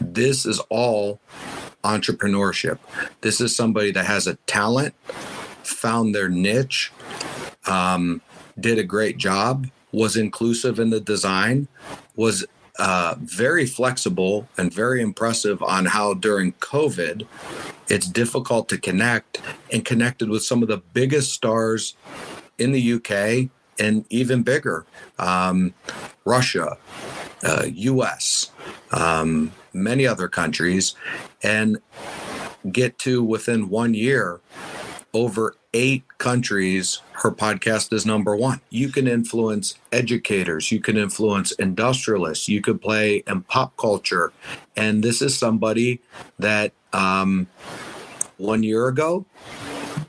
this 0.00 0.46
is 0.46 0.58
all 0.70 1.20
entrepreneurship. 1.84 2.78
This 3.20 3.40
is 3.40 3.54
somebody 3.54 3.90
that 3.92 4.06
has 4.06 4.26
a 4.26 4.36
talent, 4.46 4.94
found 5.62 6.14
their 6.14 6.28
niche, 6.28 6.92
um, 7.66 8.20
did 8.58 8.78
a 8.78 8.84
great 8.84 9.18
job, 9.18 9.66
was 9.92 10.16
inclusive 10.16 10.78
in 10.78 10.90
the 10.90 11.00
design, 11.00 11.68
was 12.16 12.46
uh, 12.78 13.14
very 13.18 13.66
flexible 13.66 14.48
and 14.56 14.72
very 14.72 15.02
impressive 15.02 15.62
on 15.62 15.84
how 15.84 16.14
during 16.14 16.52
COVID 16.54 17.26
it's 17.88 18.06
difficult 18.06 18.68
to 18.70 18.78
connect 18.78 19.40
and 19.70 19.84
connected 19.84 20.30
with 20.30 20.42
some 20.42 20.62
of 20.62 20.68
the 20.68 20.78
biggest 20.78 21.32
stars 21.32 21.94
in 22.60 22.72
the 22.72 22.92
UK 22.94 23.50
and 23.78 24.04
even 24.10 24.42
bigger 24.42 24.84
um, 25.18 25.74
Russia, 26.24 26.76
uh, 27.42 27.64
US, 27.66 28.50
um, 28.92 29.52
many 29.72 30.06
other 30.06 30.28
countries, 30.28 30.94
and 31.42 31.78
get 32.70 32.98
to 32.98 33.22
within 33.22 33.70
one 33.70 33.94
year 33.94 34.40
over 35.12 35.56
eight 35.72 36.04
countries, 36.18 37.00
her 37.12 37.30
podcast 37.30 37.92
is 37.92 38.04
number 38.04 38.36
one. 38.36 38.60
You 38.70 38.90
can 38.90 39.08
influence 39.08 39.76
educators, 39.92 40.70
you 40.70 40.80
can 40.80 40.96
influence 40.96 41.52
industrialists, 41.52 42.48
you 42.48 42.60
could 42.60 42.80
play 42.80 43.22
in 43.26 43.42
pop 43.42 43.76
culture. 43.76 44.32
And 44.76 45.02
this 45.02 45.22
is 45.22 45.36
somebody 45.36 46.00
that 46.38 46.72
um, 46.92 47.46
one 48.36 48.62
year 48.62 48.88
ago 48.88 49.26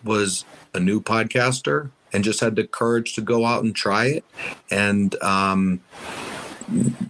was 0.03 0.45
a 0.73 0.79
new 0.79 1.01
podcaster 1.01 1.91
and 2.13 2.23
just 2.23 2.39
had 2.39 2.55
the 2.55 2.65
courage 2.65 3.13
to 3.15 3.21
go 3.21 3.45
out 3.45 3.63
and 3.63 3.75
try 3.75 4.05
it. 4.05 4.25
And, 4.69 5.21
um, 5.23 5.81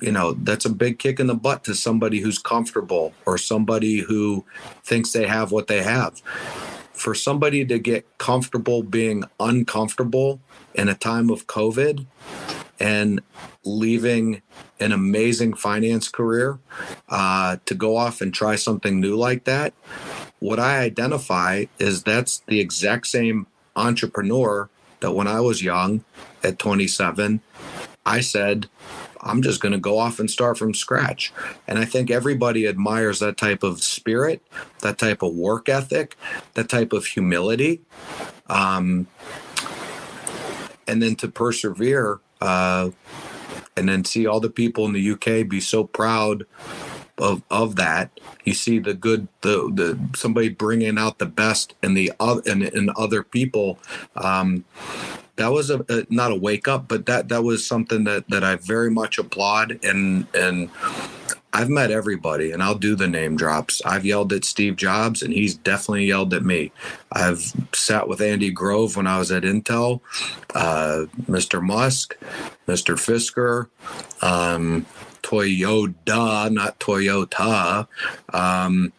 you 0.02 0.12
know, 0.12 0.34
that's 0.34 0.66
a 0.66 0.70
big 0.70 1.00
kick 1.00 1.20
in 1.20 1.28
the 1.28 1.36
butt 1.36 1.64
to 1.66 1.76
somebody 1.76 2.20
who's 2.20 2.40
comfortable 2.40 3.14
or 3.26 3.38
somebody 3.38 4.00
who 4.00 4.46
thinks 4.84 5.12
they 5.12 5.28
have 5.28 5.52
what 5.52 5.68
they 5.68 5.84
have 5.84 6.22
for 6.94 7.16
somebody 7.16 7.66
to 7.66 7.80
get 7.80 8.06
comfortable 8.18 8.84
being 8.84 9.24
uncomfortable 9.40 10.40
in 10.76 10.88
a 10.88 10.94
time 10.94 11.30
of 11.30 11.48
COVID 11.48 12.06
and 12.80 13.22
leaving 13.64 14.42
an 14.80 14.92
amazing 14.92 15.54
finance 15.54 16.10
career 16.10 16.60
uh, 17.10 17.58
to 17.66 17.76
go 17.76 17.96
off 17.96 18.22
and 18.22 18.34
try 18.34 18.56
something 18.56 19.00
new 19.00 19.16
like 19.16 19.44
that, 19.46 19.74
what 20.40 20.60
I 20.60 20.80
identify 20.80 21.66
is 21.80 22.04
that's 22.04 22.40
the 22.48 22.60
exact 22.60 23.08
same 23.08 23.48
entrepreneur 23.76 24.70
that 25.02 25.12
when 25.12 25.28
I 25.28 25.42
was 25.42 25.62
young 25.62 26.04
at 26.44 26.58
27, 26.58 27.42
I 28.06 28.22
said, 28.22 28.68
I'm 29.22 29.42
just 29.42 29.62
going 29.62 29.74
to 29.74 29.78
go 29.78 30.00
off 30.00 30.20
and 30.20 30.30
start 30.30 30.58
from 30.58 30.74
scratch. 30.74 31.32
And 31.68 31.78
I 31.78 31.86
think 31.86 32.10
everybody 32.10 32.66
admires 32.66 33.20
that 33.20 33.38
type 33.38 33.62
of 33.62 33.84
spirit, 33.84 34.42
that 34.80 34.98
type 34.98 35.22
of 35.22 35.36
work 35.36 35.70
ethic, 35.70 36.18
that 36.56 36.70
type 36.70 36.94
of 36.94 37.06
humility. 37.06 37.82
Um, 38.48 39.08
and 40.88 41.02
then 41.02 41.16
to 41.18 41.28
persevere 41.28 42.20
uh, 42.42 42.90
and 43.78 43.88
then 43.88 44.04
see 44.04 44.26
all 44.26 44.40
the 44.40 44.50
people 44.50 44.86
in 44.86 44.94
the 44.94 45.12
UK 45.12 45.48
be 45.48 45.60
so 45.60 45.84
proud 45.84 46.46
of 47.18 47.44
of 47.50 47.76
that. 47.76 48.20
You 48.44 48.54
see 48.54 48.80
the 48.80 48.94
good, 48.94 49.28
the 49.42 49.70
the 49.74 50.00
somebody 50.16 50.50
bringing 50.50 50.98
out 50.98 51.20
the 51.20 51.26
best 51.26 51.76
in 51.84 51.94
the 51.94 52.12
other 52.20 52.42
in, 52.46 52.64
in 52.64 52.90
other 52.96 53.24
people. 53.24 53.80
Um, 54.16 54.66
that 55.38 55.52
was 55.52 55.70
a, 55.70 55.84
a, 55.90 56.06
not 56.10 56.32
a 56.32 56.36
wake 56.36 56.68
up, 56.68 56.88
but 56.88 57.06
that 57.08 57.30
that 57.30 57.44
was 57.44 57.66
something 57.66 58.04
that 58.04 58.28
that 58.30 58.44
I 58.44 58.56
very 58.58 58.92
much 58.92 59.18
applaud 59.18 59.80
and 59.84 60.28
and 60.36 60.70
I've 61.54 61.70
met 61.70 61.92
everybody 61.92 62.52
and 62.52 62.64
I'll 62.64 62.76
do 62.76 62.96
the 62.96 63.08
name 63.08 63.36
drops. 63.36 63.82
I've 63.86 64.06
yelled 64.06 64.32
at 64.32 64.46
Steve 64.46 64.78
Jobs 64.78 65.22
and 65.22 65.34
he's 65.34 65.56
definitely 65.56 66.06
yelled 66.06 66.34
at 66.34 66.44
me. 66.44 66.72
I've 67.12 67.54
sat 67.74 68.08
with 68.08 68.22
Andy 68.22 68.52
Grove 68.52 68.96
when 68.96 69.08
I 69.08 69.20
was 69.20 69.32
at 69.32 69.44
Intel, 69.44 70.00
uh, 70.56 71.06
Mr. 71.24 71.62
Musk, 71.62 72.18
Mr. 72.68 72.96
Fisker, 72.96 73.68
um, 74.26 74.86
Toyota, 75.22 76.52
not 76.52 76.80
Toyota. 76.80 77.88
Um, 78.34 78.94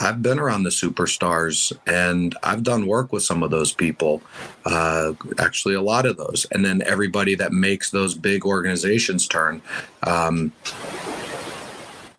I've 0.00 0.22
been 0.22 0.38
around 0.38 0.62
the 0.62 0.70
superstars 0.70 1.72
and 1.86 2.36
I've 2.42 2.62
done 2.62 2.86
work 2.86 3.12
with 3.12 3.22
some 3.22 3.42
of 3.42 3.50
those 3.50 3.72
people, 3.72 4.22
uh, 4.64 5.12
actually, 5.38 5.74
a 5.74 5.82
lot 5.82 6.06
of 6.06 6.16
those. 6.16 6.46
And 6.50 6.64
then 6.64 6.82
everybody 6.86 7.34
that 7.34 7.52
makes 7.52 7.90
those 7.90 8.14
big 8.14 8.46
organizations 8.46 9.28
turn. 9.28 9.60
Um, 10.02 10.52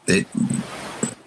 it 0.06 0.28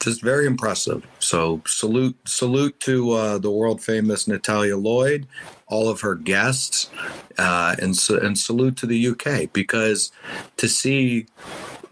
just 0.05 0.23
very 0.23 0.47
impressive. 0.47 1.07
So 1.19 1.63
salute 1.67 2.17
salute 2.27 2.79
to 2.81 3.13
uh, 3.13 3.39
the 3.39 3.51
world 3.51 3.83
famous 3.83 4.29
Natalia 4.29 4.77
Lloyd, 4.77 5.27
all 5.67 5.89
of 5.89 6.03
her 6.03 6.15
guests, 6.15 6.91
uh, 7.39 7.75
and 7.81 7.99
and 8.23 8.39
salute 8.39 8.77
to 8.77 8.87
the 8.87 9.09
UK 9.09 9.53
because 9.53 10.13
to 10.59 10.69
see 10.69 11.27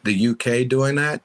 the 0.04 0.28
UK 0.28 0.68
doing 0.68 0.96
that, 0.96 1.22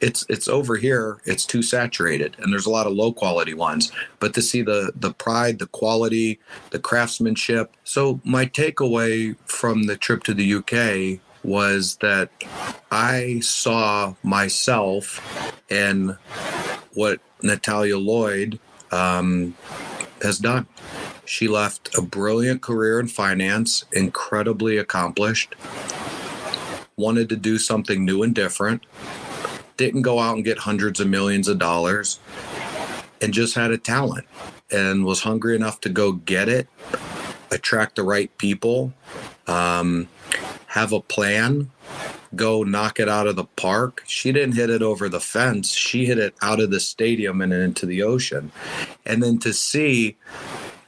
it's 0.00 0.24
it's 0.28 0.48
over 0.48 0.76
here. 0.76 1.18
It's 1.24 1.44
too 1.44 1.62
saturated, 1.62 2.36
and 2.38 2.52
there's 2.52 2.66
a 2.66 2.70
lot 2.70 2.86
of 2.86 2.94
low 2.94 3.12
quality 3.12 3.54
ones. 3.54 3.92
But 4.18 4.34
to 4.34 4.42
see 4.42 4.62
the 4.62 4.92
the 4.96 5.12
pride, 5.12 5.58
the 5.58 5.66
quality, 5.66 6.40
the 6.70 6.78
craftsmanship. 6.78 7.76
So 7.84 8.20
my 8.24 8.46
takeaway 8.46 9.36
from 9.44 9.84
the 9.84 9.96
trip 9.96 10.24
to 10.24 10.34
the 10.34 10.54
UK 10.54 11.20
was 11.42 11.96
that 11.96 12.30
I 12.90 13.40
saw 13.40 14.14
myself 14.22 15.20
in 15.70 16.16
what 16.94 17.20
Natalia 17.42 17.98
Lloyd 17.98 18.58
um, 18.90 19.54
has 20.22 20.38
done. 20.38 20.66
She 21.24 21.46
left 21.46 21.96
a 21.96 22.02
brilliant 22.02 22.60
career 22.60 22.98
in 22.98 23.06
finance, 23.06 23.84
incredibly 23.92 24.76
accomplished, 24.78 25.54
wanted 27.00 27.28
to 27.30 27.36
do 27.36 27.58
something 27.58 28.04
new 28.04 28.22
and 28.22 28.34
different, 28.34 28.84
didn't 29.76 30.02
go 30.02 30.18
out 30.18 30.36
and 30.36 30.44
get 30.44 30.58
hundreds 30.58 31.00
of 31.00 31.08
millions 31.08 31.48
of 31.48 31.58
dollars, 31.58 32.20
and 33.20 33.32
just 33.32 33.54
had 33.54 33.70
a 33.70 33.78
talent 33.78 34.26
and 34.70 35.04
was 35.04 35.22
hungry 35.22 35.56
enough 35.56 35.80
to 35.80 35.88
go 35.88 36.12
get 36.12 36.48
it, 36.48 36.68
attract 37.50 37.96
the 37.96 38.02
right 38.02 38.36
people. 38.38 38.92
Um, 39.46 40.08
have 40.68 40.92
a 40.92 41.00
plan, 41.00 41.68
go 42.36 42.62
knock 42.62 43.00
it 43.00 43.08
out 43.08 43.26
of 43.26 43.34
the 43.34 43.44
park. 43.44 44.04
She 44.06 44.30
didn't 44.30 44.54
hit 44.54 44.70
it 44.70 44.82
over 44.82 45.08
the 45.08 45.18
fence. 45.18 45.72
She 45.72 46.06
hit 46.06 46.16
it 46.16 46.34
out 46.42 46.60
of 46.60 46.70
the 46.70 46.78
stadium 46.78 47.42
and 47.42 47.52
into 47.52 47.86
the 47.86 48.04
ocean. 48.04 48.52
And 49.04 49.20
then 49.20 49.38
to 49.40 49.52
see 49.52 50.16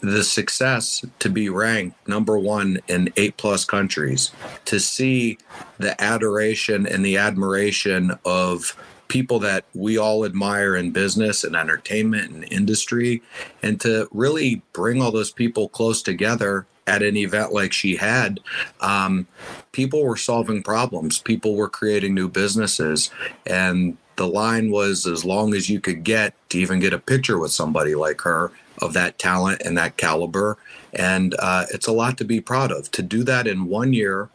the 0.03 0.25
success 0.25 1.05
to 1.21 1.31
be 1.31 1.49
ranked 1.49 2.09
number 2.09 2.37
one 2.37 2.79
in 2.89 3.13
eight 3.17 3.37
plus 3.37 3.65
countries, 3.65 4.33
to 4.65 4.79
see 4.79 5.39
the 5.79 6.01
adoration 6.03 6.87
and 6.87 7.05
the 7.05 7.17
admiration 7.17 8.13
of 8.25 8.77
people 9.07 9.39
that 9.39 9.65
we 9.75 9.97
all 9.97 10.25
admire 10.25 10.75
in 10.75 10.91
business 10.91 11.45
and 11.45 11.55
entertainment 11.55 12.33
and 12.33 12.53
industry, 12.53 13.23
and 13.63 13.81
to 13.81 14.09
really 14.13 14.61
bring 14.73 15.01
all 15.01 15.13
those 15.13 15.31
people 15.31 15.69
close 15.69 16.03
together 16.03 16.67
at 16.87 17.03
an 17.03 17.17
event 17.17 17.53
like 17.53 17.73
she 17.73 17.95
had, 17.95 18.41
um, 18.81 19.27
people 19.71 20.03
were 20.03 20.17
solving 20.17 20.63
problems. 20.63 21.19
People 21.19 21.55
were 21.55 21.69
creating 21.69 22.15
new 22.15 22.29
businesses. 22.29 23.11
And 23.47 23.97
the 24.17 24.27
line 24.27 24.71
was 24.71 25.07
as 25.07 25.25
long 25.25 25.55
as 25.55 25.71
you 25.71 25.81
could 25.81 26.03
get 26.05 26.35
to 26.51 26.59
even 26.59 26.81
get 26.81 26.93
a 26.93 26.99
picture 26.99 27.39
with 27.39 27.53
somebody 27.53 27.95
like 27.95 28.21
her 28.23 28.51
of 28.81 28.93
that 28.95 29.19
talent 29.19 29.63
and 29.65 29.77
that 29.77 29.97
caliber. 29.97 30.59
And 30.93 31.35
uh, 31.39 31.67
it's 31.73 31.87
a 31.87 31.93
lot 31.93 32.19
to 32.19 32.25
be 32.25 32.41
proud 32.41 32.71
of. 32.71 32.91
To 32.93 33.03
do 33.03 33.25
that 33.25 33.47
in 33.47 33.67
one 33.67 33.93
year 33.93 34.29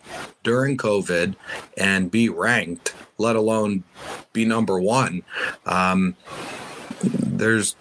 during 0.44 0.78
COVID 0.78 1.36
and 1.78 2.12
be 2.12 2.30
ranked, 2.30 2.96
let 3.18 3.36
alone 3.36 3.84
be 4.34 4.46
number 4.46 4.80
one, 4.80 5.24
um, 5.66 6.16
there's 7.02 7.76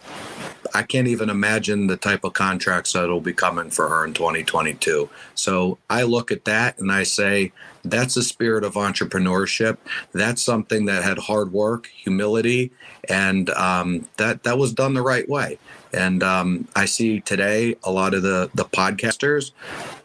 I 0.74 0.82
can't 0.82 1.08
even 1.08 1.30
imagine 1.30 1.86
the 1.86 1.96
type 1.96 2.22
of 2.22 2.34
contracts 2.34 2.92
that'll 2.92 3.22
be 3.22 3.32
coming 3.32 3.70
for 3.70 3.88
her 3.88 4.04
in 4.04 4.12
2022. 4.12 5.08
So 5.34 5.78
I 5.88 6.02
look 6.02 6.30
at 6.30 6.44
that 6.44 6.78
and 6.78 6.92
I 6.92 7.02
say, 7.04 7.52
that's 7.82 8.14
the 8.14 8.22
spirit 8.22 8.62
of 8.62 8.74
entrepreneurship. 8.74 9.78
That's 10.12 10.42
something 10.42 10.84
that 10.86 11.02
had 11.02 11.18
hard 11.18 11.52
work, 11.52 11.86
humility, 11.86 12.72
and 13.08 13.48
um, 13.50 14.08
that 14.16 14.42
that 14.42 14.58
was 14.58 14.72
done 14.72 14.92
the 14.94 15.02
right 15.02 15.28
way. 15.28 15.58
And 15.96 16.22
um, 16.22 16.68
I 16.76 16.84
see 16.84 17.20
today 17.20 17.76
a 17.82 17.90
lot 17.90 18.14
of 18.14 18.22
the 18.22 18.50
the 18.54 18.64
podcasters. 18.64 19.52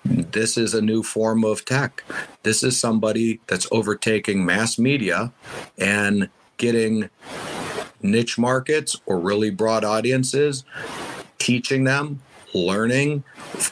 This 0.06 0.58
is 0.58 0.74
a 0.74 0.82
new 0.82 1.04
form 1.04 1.44
of 1.44 1.66
tech. 1.66 2.04
This 2.44 2.64
is 2.64 2.80
somebody 2.80 3.40
that's 3.48 3.68
overtaking 3.72 4.46
mass 4.46 4.80
media 4.80 5.32
and 5.78 6.30
getting 6.58 7.10
niche 8.02 8.38
markets 8.38 8.96
or 9.06 9.20
really 9.20 9.50
broad 9.50 9.84
audiences, 9.84 10.64
teaching 11.38 11.84
them, 11.84 12.22
learning, 12.54 13.24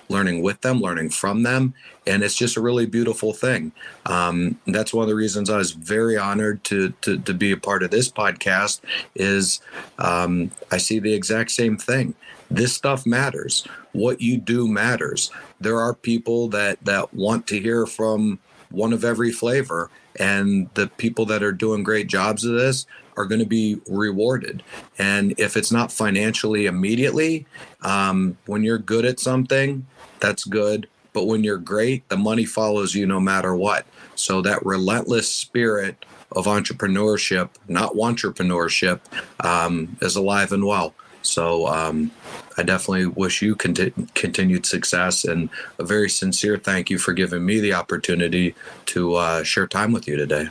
learning 0.08 0.42
with 0.42 0.62
them, 0.62 0.80
learning 0.80 1.10
from 1.10 1.44
them. 1.44 1.74
And 2.08 2.24
it's 2.24 2.36
just 2.36 2.58
a 2.58 2.62
really 2.62 2.86
beautiful 2.86 3.34
thing. 3.34 3.72
Um, 4.06 4.60
that's 4.66 4.94
one 4.94 5.04
of 5.04 5.10
the 5.10 5.16
reasons 5.16 5.50
I 5.50 5.58
was 5.58 5.72
very 5.72 6.18
honored 6.18 6.64
to, 6.66 6.90
to, 7.02 7.20
to 7.20 7.34
be 7.34 7.52
a 7.52 7.58
part 7.58 7.84
of 7.84 7.92
this 7.92 8.12
podcast 8.12 8.82
is 9.16 9.62
um, 9.98 10.52
I 10.72 10.78
see 10.78 11.00
the 11.00 11.14
exact 11.14 11.52
same 11.52 11.78
thing. 11.78 12.16
This 12.50 12.74
stuff 12.74 13.06
matters. 13.06 13.68
What 13.92 14.22
you 14.22 14.38
do 14.38 14.68
matters. 14.68 15.32
There 15.60 15.80
are 15.80 15.94
people 15.94 16.48
that, 16.50 16.84
that 16.86 17.14
want 17.14 17.46
to 17.48 17.60
hear 17.60 17.86
from 17.86 18.40
one 18.72 18.94
of 18.94 19.04
every 19.04 19.32
flavor 19.32 19.90
and 20.20 20.70
the 20.74 20.88
people 20.88 21.26
that 21.28 21.44
are 21.44 21.52
doing 21.52 21.84
great 21.84 22.08
jobs 22.08 22.44
of 22.44 22.54
this 22.54 22.86
are 23.20 23.26
going 23.26 23.42
to 23.42 23.46
be 23.46 23.80
rewarded. 23.88 24.64
And 24.98 25.36
if 25.38 25.58
it's 25.58 25.72
not 25.72 25.92
financially 25.92 26.66
immediately, 26.66 27.46
um, 27.82 28.38
when 28.46 28.64
you're 28.64 28.80
good 28.80 29.06
at 29.06 29.20
something, 29.20 29.86
that's 30.22 30.46
good. 30.46 30.88
But 31.12 31.26
when 31.26 31.44
you're 31.44 31.58
great, 31.58 32.08
the 32.08 32.18
money 32.18 32.46
follows 32.46 32.96
you 32.96 33.06
no 33.06 33.20
matter 33.20 33.54
what. 33.54 33.86
So 34.16 34.42
that 34.44 34.66
relentless 34.66 35.30
spirit 35.30 36.06
of 36.32 36.46
entrepreneurship, 36.46 37.50
not 37.68 37.94
entrepreneurship, 37.94 39.02
um, 39.44 39.98
is 40.02 40.16
alive 40.16 40.54
and 40.54 40.66
well. 40.66 40.94
So 41.22 41.68
um, 41.68 42.12
I 42.58 42.64
definitely 42.64 43.08
wish 43.08 43.42
you 43.42 43.56
conti- 43.56 43.94
continued 44.14 44.66
success 44.66 45.26
and 45.26 45.50
a 45.78 45.84
very 45.84 46.10
sincere 46.10 46.58
thank 46.58 46.90
you 46.90 46.98
for 46.98 47.12
giving 47.12 47.46
me 47.46 47.60
the 47.60 47.74
opportunity 47.74 48.56
to 48.88 49.16
uh, 49.16 49.44
share 49.44 49.68
time 49.68 49.92
with 49.92 50.08
you 50.08 50.16
today. 50.16 50.48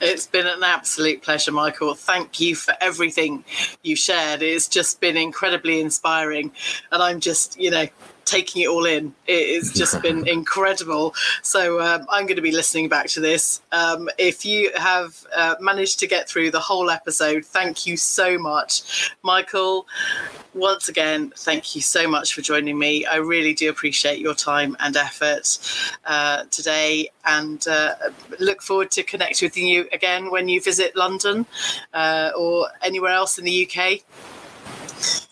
It's 0.00 0.26
been 0.26 0.46
an 0.46 0.62
absolute 0.62 1.22
pleasure, 1.22 1.52
Michael. 1.52 1.94
Thank 1.94 2.38
you 2.38 2.54
for 2.54 2.74
everything 2.80 3.44
you 3.82 3.96
shared. 3.96 4.42
It's 4.42 4.68
just 4.68 5.00
been 5.00 5.16
incredibly 5.16 5.80
inspiring. 5.80 6.52
And 6.92 7.02
I'm 7.02 7.18
just, 7.18 7.58
you 7.58 7.70
know, 7.70 7.86
taking 8.26 8.62
it 8.62 8.68
all 8.68 8.84
in. 8.84 9.14
It 9.26 9.56
has 9.56 9.72
just 9.72 10.00
been 10.06 10.28
incredible. 10.28 11.14
So 11.42 11.80
um, 11.80 12.06
I'm 12.10 12.26
going 12.26 12.36
to 12.36 12.42
be 12.42 12.52
listening 12.52 12.88
back 12.88 13.06
to 13.08 13.20
this. 13.20 13.62
Um, 13.72 14.10
if 14.18 14.44
you 14.44 14.70
have 14.76 15.26
uh, 15.34 15.54
managed 15.60 16.00
to 16.00 16.06
get 16.06 16.28
through 16.28 16.50
the 16.50 16.60
whole 16.60 16.90
episode, 16.90 17.44
thank 17.44 17.86
you 17.86 17.96
so 17.96 18.36
much, 18.38 19.12
Michael. 19.22 19.86
Once 20.54 20.88
again, 20.88 21.32
thank 21.36 21.74
you 21.74 21.82
so 21.82 22.08
much 22.08 22.34
for 22.34 22.40
joining 22.40 22.78
me. 22.78 23.04
I 23.04 23.16
really 23.16 23.52
do 23.52 23.68
appreciate 23.68 24.18
your 24.18 24.34
time 24.34 24.74
and 24.80 24.96
effort 24.96 25.58
uh, 26.06 26.44
today, 26.50 27.10
and 27.26 27.66
uh, 27.68 27.94
look 28.40 28.62
forward 28.62 28.90
to 28.92 29.02
connecting 29.02 29.46
with 29.46 29.56
you 29.56 29.86
again 29.92 30.30
when 30.30 30.48
you 30.48 30.62
visit 30.62 30.96
London 30.96 31.44
uh, 31.92 32.30
or 32.36 32.68
anywhere 32.82 33.12
else 33.12 33.38
in 33.38 33.44
the 33.44 33.68
UK. 33.68 34.00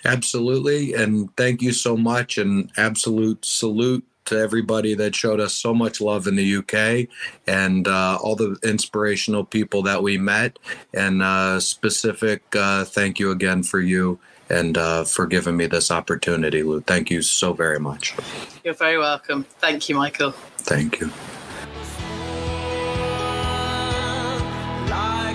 Absolutely. 0.05 0.95
And 0.95 1.35
thank 1.37 1.62
you 1.62 1.73
so 1.73 1.97
much. 1.97 2.39
And 2.39 2.71
absolute 2.77 3.45
salute 3.45 4.05
to 4.27 4.39
everybody 4.39 4.95
that 4.95 5.15
showed 5.15 5.41
us 5.41 5.53
so 5.53 5.75
much 5.75 6.01
love 6.01 6.27
in 6.27 6.37
the 6.37 6.57
UK 6.57 7.09
and 7.47 7.87
uh, 7.87 8.19
all 8.23 8.37
the 8.37 8.57
inspirational 8.62 9.45
people 9.45 9.83
that 9.83 10.03
we 10.03 10.19
met. 10.19 10.59
And 10.93 11.23
uh, 11.23 11.61
specific 11.61 12.43
uh, 12.57 12.85
thank 12.85 13.19
you 13.19 13.31
again 13.31 13.62
for 13.62 13.81
you 13.81 14.19
and 14.51 14.77
uh, 14.77 15.05
for 15.05 15.27
giving 15.27 15.57
me 15.57 15.67
this 15.67 15.91
opportunity, 15.91 16.62
Lou. 16.62 16.81
Thank 16.81 17.11
you 17.11 17.23
so 17.23 17.53
very 17.53 17.81
much. 17.81 18.15
You're 18.62 18.75
very 18.75 18.99
welcome. 18.99 19.45
Thank 19.59 19.89
you, 19.89 19.95
Michael. 19.97 20.33
Thank 20.59 21.01
you. 21.01 21.11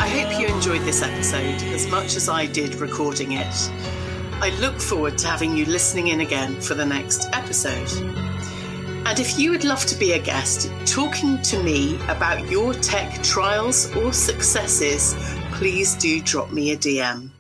I 0.02 0.08
hope 0.08 0.40
you. 0.40 0.48
enjoyed 0.56 0.82
this 0.82 1.02
episode 1.02 1.62
as 1.74 1.88
much 1.88 2.16
as 2.16 2.30
I 2.30 2.46
did 2.46 2.76
recording 2.76 3.34
it. 3.34 3.99
I 4.42 4.52
look 4.62 4.80
forward 4.80 5.18
to 5.18 5.28
having 5.28 5.58
you 5.58 5.66
listening 5.66 6.08
in 6.08 6.22
again 6.22 6.62
for 6.62 6.74
the 6.74 6.86
next 6.86 7.28
episode. 7.34 7.92
And 9.06 9.20
if 9.20 9.38
you 9.38 9.52
would 9.52 9.66
love 9.66 9.86
to 9.88 9.96
be 9.96 10.14
a 10.14 10.20
guest 10.20 10.72
talking 10.86 11.42
to 11.42 11.62
me 11.62 11.98
about 12.08 12.50
your 12.50 12.74
tech 12.74 13.22
trials 13.22 13.94
or 13.98 14.14
successes, 14.14 15.14
please 15.52 15.96
do 15.96 16.22
drop 16.22 16.52
me 16.52 16.72
a 16.72 16.78
DM. 16.78 17.32